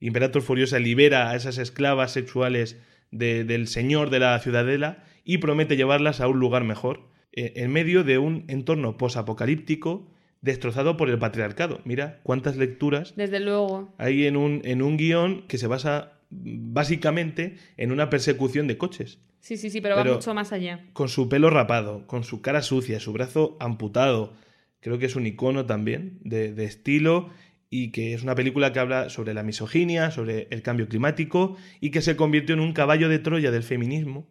Imperator 0.00 0.42
Furiosa 0.42 0.78
libera 0.78 1.30
a 1.30 1.36
esas 1.36 1.56
esclavas 1.58 2.12
sexuales 2.12 2.78
de- 3.10 3.44
del 3.44 3.66
señor 3.68 4.10
de 4.10 4.18
la 4.18 4.38
ciudadela 4.38 5.04
y 5.24 5.38
promete 5.38 5.76
llevarlas 5.76 6.20
a 6.20 6.28
un 6.28 6.38
lugar 6.40 6.64
mejor, 6.64 7.08
eh, 7.32 7.54
en 7.56 7.72
medio 7.72 8.04
de 8.04 8.18
un 8.18 8.44
entorno 8.48 8.98
posapocalíptico 8.98 10.10
destrozado 10.42 10.98
por 10.98 11.08
el 11.08 11.18
patriarcado. 11.18 11.80
Mira 11.86 12.20
cuántas 12.22 12.56
lecturas 12.56 13.14
Desde 13.16 13.40
luego. 13.40 13.94
hay 13.96 14.26
en 14.26 14.36
un, 14.36 14.60
en 14.64 14.82
un 14.82 14.98
guion 14.98 15.46
que 15.48 15.56
se 15.56 15.66
basa 15.68 16.20
básicamente 16.30 17.56
en 17.76 17.92
una 17.92 18.10
persecución 18.10 18.66
de 18.66 18.76
coches 18.76 19.20
Sí, 19.44 19.58
sí, 19.58 19.68
sí, 19.68 19.82
pero, 19.82 19.96
Pero- 19.96 20.12
va 20.12 20.16
mucho 20.16 20.32
más 20.32 20.54
allá. 20.54 20.80
con 20.94 21.10
su 21.10 21.28
pelo 21.28 21.50
rapado, 21.50 22.06
con 22.06 22.24
su 22.24 22.40
cara 22.40 22.62
sucia, 22.62 22.98
su 22.98 23.12
brazo 23.12 23.58
amputado. 23.60 24.32
Creo 24.80 24.98
que 24.98 25.04
es 25.04 25.16
un 25.16 25.26
icono 25.26 25.66
también 25.66 26.18
de, 26.22 26.54
de 26.54 26.64
estilo 26.64 27.28
y 27.68 27.90
que 27.90 28.14
es 28.14 28.22
una 28.22 28.34
película 28.34 28.72
que 28.72 28.78
habla 28.80 29.10
sobre 29.10 29.34
la 29.34 29.42
misoginia, 29.42 30.10
sobre 30.10 30.48
el 30.50 30.62
cambio 30.62 30.88
climático 30.88 31.58
y 31.78 31.90
que 31.90 32.00
se 32.00 32.16
convirtió 32.16 32.54
en 32.54 32.60
un 32.62 32.72
caballo 32.72 33.10
de 33.10 33.18
Troya 33.18 33.50
del 33.50 33.62
feminismo. 33.62 34.26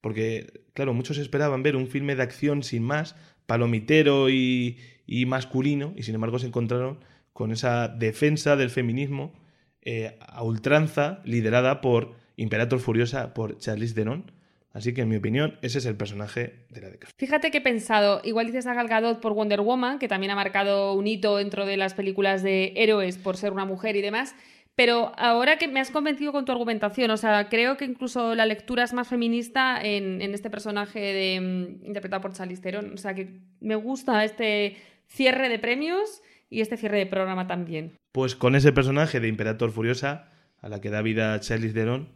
Porque, 0.00 0.64
claro, 0.74 0.92
muchos 0.92 1.18
esperaban 1.18 1.62
ver 1.62 1.76
un 1.76 1.86
filme 1.86 2.16
de 2.16 2.24
acción 2.24 2.64
sin 2.64 2.82
más, 2.82 3.14
palomitero 3.46 4.28
y, 4.28 4.76
y 5.06 5.24
masculino, 5.26 5.94
y 5.96 6.02
sin 6.02 6.16
embargo 6.16 6.40
se 6.40 6.48
encontraron 6.48 6.98
con 7.32 7.52
esa 7.52 7.86
defensa 7.86 8.56
del 8.56 8.70
feminismo 8.70 9.34
eh, 9.82 10.18
a 10.20 10.42
ultranza, 10.42 11.20
liderada 11.24 11.80
por 11.80 12.20
Imperator 12.42 12.80
Furiosa, 12.80 13.34
por 13.34 13.58
Charlize 13.58 13.94
Theron. 13.94 14.30
Así 14.72 14.94
que, 14.94 15.02
en 15.02 15.08
mi 15.08 15.16
opinión, 15.16 15.58
ese 15.62 15.78
es 15.78 15.86
el 15.86 15.96
personaje 15.96 16.64
de 16.70 16.80
la 16.80 16.88
década. 16.88 17.12
Fíjate 17.18 17.50
que 17.50 17.58
he 17.58 17.62
pensado, 17.62 18.20
igual 18.24 18.46
dices 18.46 18.66
a 18.66 18.74
Gal 18.74 18.88
Gadot 18.88 19.20
por 19.20 19.34
Wonder 19.34 19.60
Woman, 19.60 19.98
que 19.98 20.08
también 20.08 20.30
ha 20.30 20.34
marcado 20.34 20.94
un 20.94 21.06
hito 21.06 21.36
dentro 21.36 21.66
de 21.66 21.76
las 21.76 21.94
películas 21.94 22.42
de 22.42 22.72
héroes 22.76 23.18
por 23.18 23.36
ser 23.36 23.52
una 23.52 23.66
mujer 23.66 23.96
y 23.96 24.00
demás, 24.00 24.34
pero 24.74 25.12
ahora 25.18 25.58
que 25.58 25.68
me 25.68 25.80
has 25.80 25.90
convencido 25.90 26.32
con 26.32 26.46
tu 26.46 26.52
argumentación, 26.52 27.10
o 27.10 27.18
sea, 27.18 27.50
creo 27.50 27.76
que 27.76 27.84
incluso 27.84 28.34
la 28.34 28.46
lectura 28.46 28.84
es 28.84 28.94
más 28.94 29.08
feminista 29.08 29.78
en, 29.82 30.22
en 30.22 30.32
este 30.32 30.48
personaje 30.48 30.98
de, 30.98 31.40
mm, 31.40 31.86
interpretado 31.86 32.22
por 32.22 32.32
Charlize 32.32 32.62
Theron, 32.62 32.94
o 32.94 32.96
sea, 32.96 33.14
que 33.14 33.40
me 33.60 33.74
gusta 33.74 34.24
este 34.24 34.76
cierre 35.06 35.50
de 35.50 35.58
premios 35.58 36.22
y 36.48 36.62
este 36.62 36.78
cierre 36.78 36.98
de 36.98 37.06
programa 37.06 37.46
también. 37.46 37.92
Pues 38.12 38.34
con 38.34 38.54
ese 38.54 38.72
personaje 38.72 39.20
de 39.20 39.28
Imperator 39.28 39.70
Furiosa, 39.70 40.30
a 40.62 40.68
la 40.70 40.80
que 40.80 40.88
da 40.88 41.02
vida 41.02 41.38
Charlize 41.40 41.74
Theron, 41.74 42.08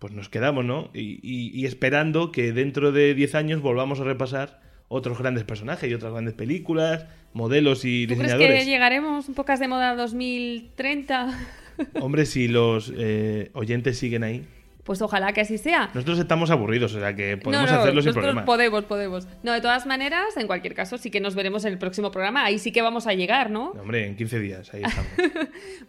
pues 0.00 0.12
nos 0.12 0.28
quedamos, 0.28 0.64
¿no? 0.64 0.90
Y, 0.92 1.20
y- 1.22 1.52
y 1.54 1.66
esperando 1.66 2.32
que 2.32 2.52
dentro 2.52 2.90
de 2.90 3.14
10 3.14 3.34
años 3.36 3.60
volvamos 3.62 4.00
a 4.00 4.04
repasar 4.04 4.60
otros 4.88 5.18
grandes 5.18 5.44
personajes 5.44 5.88
y 5.88 5.94
otras 5.94 6.10
grandes 6.12 6.34
películas, 6.34 7.06
modelos 7.32 7.84
y 7.84 8.08
¿Tú 8.08 8.14
crees 8.14 8.32
diseñadores. 8.32 8.64
que 8.64 8.70
llegaremos 8.70 9.28
un 9.28 9.34
pocas 9.36 9.60
de 9.60 9.68
moda 9.68 9.94
2030? 9.94 11.38
Hombre, 12.00 12.26
si 12.26 12.48
los 12.48 12.92
eh, 12.96 13.50
oyentes 13.54 13.98
siguen 13.98 14.24
ahí. 14.24 14.44
Pues 14.84 15.02
ojalá 15.02 15.32
que 15.32 15.42
así 15.42 15.58
sea. 15.58 15.90
Nosotros 15.94 16.18
estamos 16.18 16.50
aburridos, 16.50 16.94
o 16.94 16.98
sea 17.00 17.14
que 17.14 17.36
podemos 17.36 17.70
no, 17.70 17.76
no, 17.76 17.82
hacerlo 17.82 18.02
sin 18.02 18.12
problema. 18.12 18.44
Podemos, 18.44 18.84
podemos. 18.84 19.28
No, 19.44 19.52
de 19.52 19.60
todas 19.60 19.86
maneras, 19.86 20.36
en 20.36 20.46
cualquier 20.46 20.74
caso, 20.74 20.98
sí 20.98 21.10
que 21.10 21.20
nos 21.20 21.34
veremos 21.36 21.64
en 21.66 21.72
el 21.74 21.78
próximo 21.78 22.10
programa. 22.10 22.44
Ahí 22.44 22.58
sí 22.58 22.72
que 22.72 22.82
vamos 22.82 23.06
a 23.06 23.12
llegar, 23.12 23.50
¿no? 23.50 23.72
No, 23.74 23.82
hombre, 23.82 24.06
en 24.06 24.16
15 24.16 24.40
días, 24.40 24.74
ahí 24.74 24.82
estamos. 24.84 25.12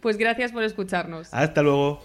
Pues 0.00 0.18
gracias 0.18 0.52
por 0.52 0.62
escucharnos. 0.62 1.32
Hasta 1.32 1.62
luego. 1.62 2.04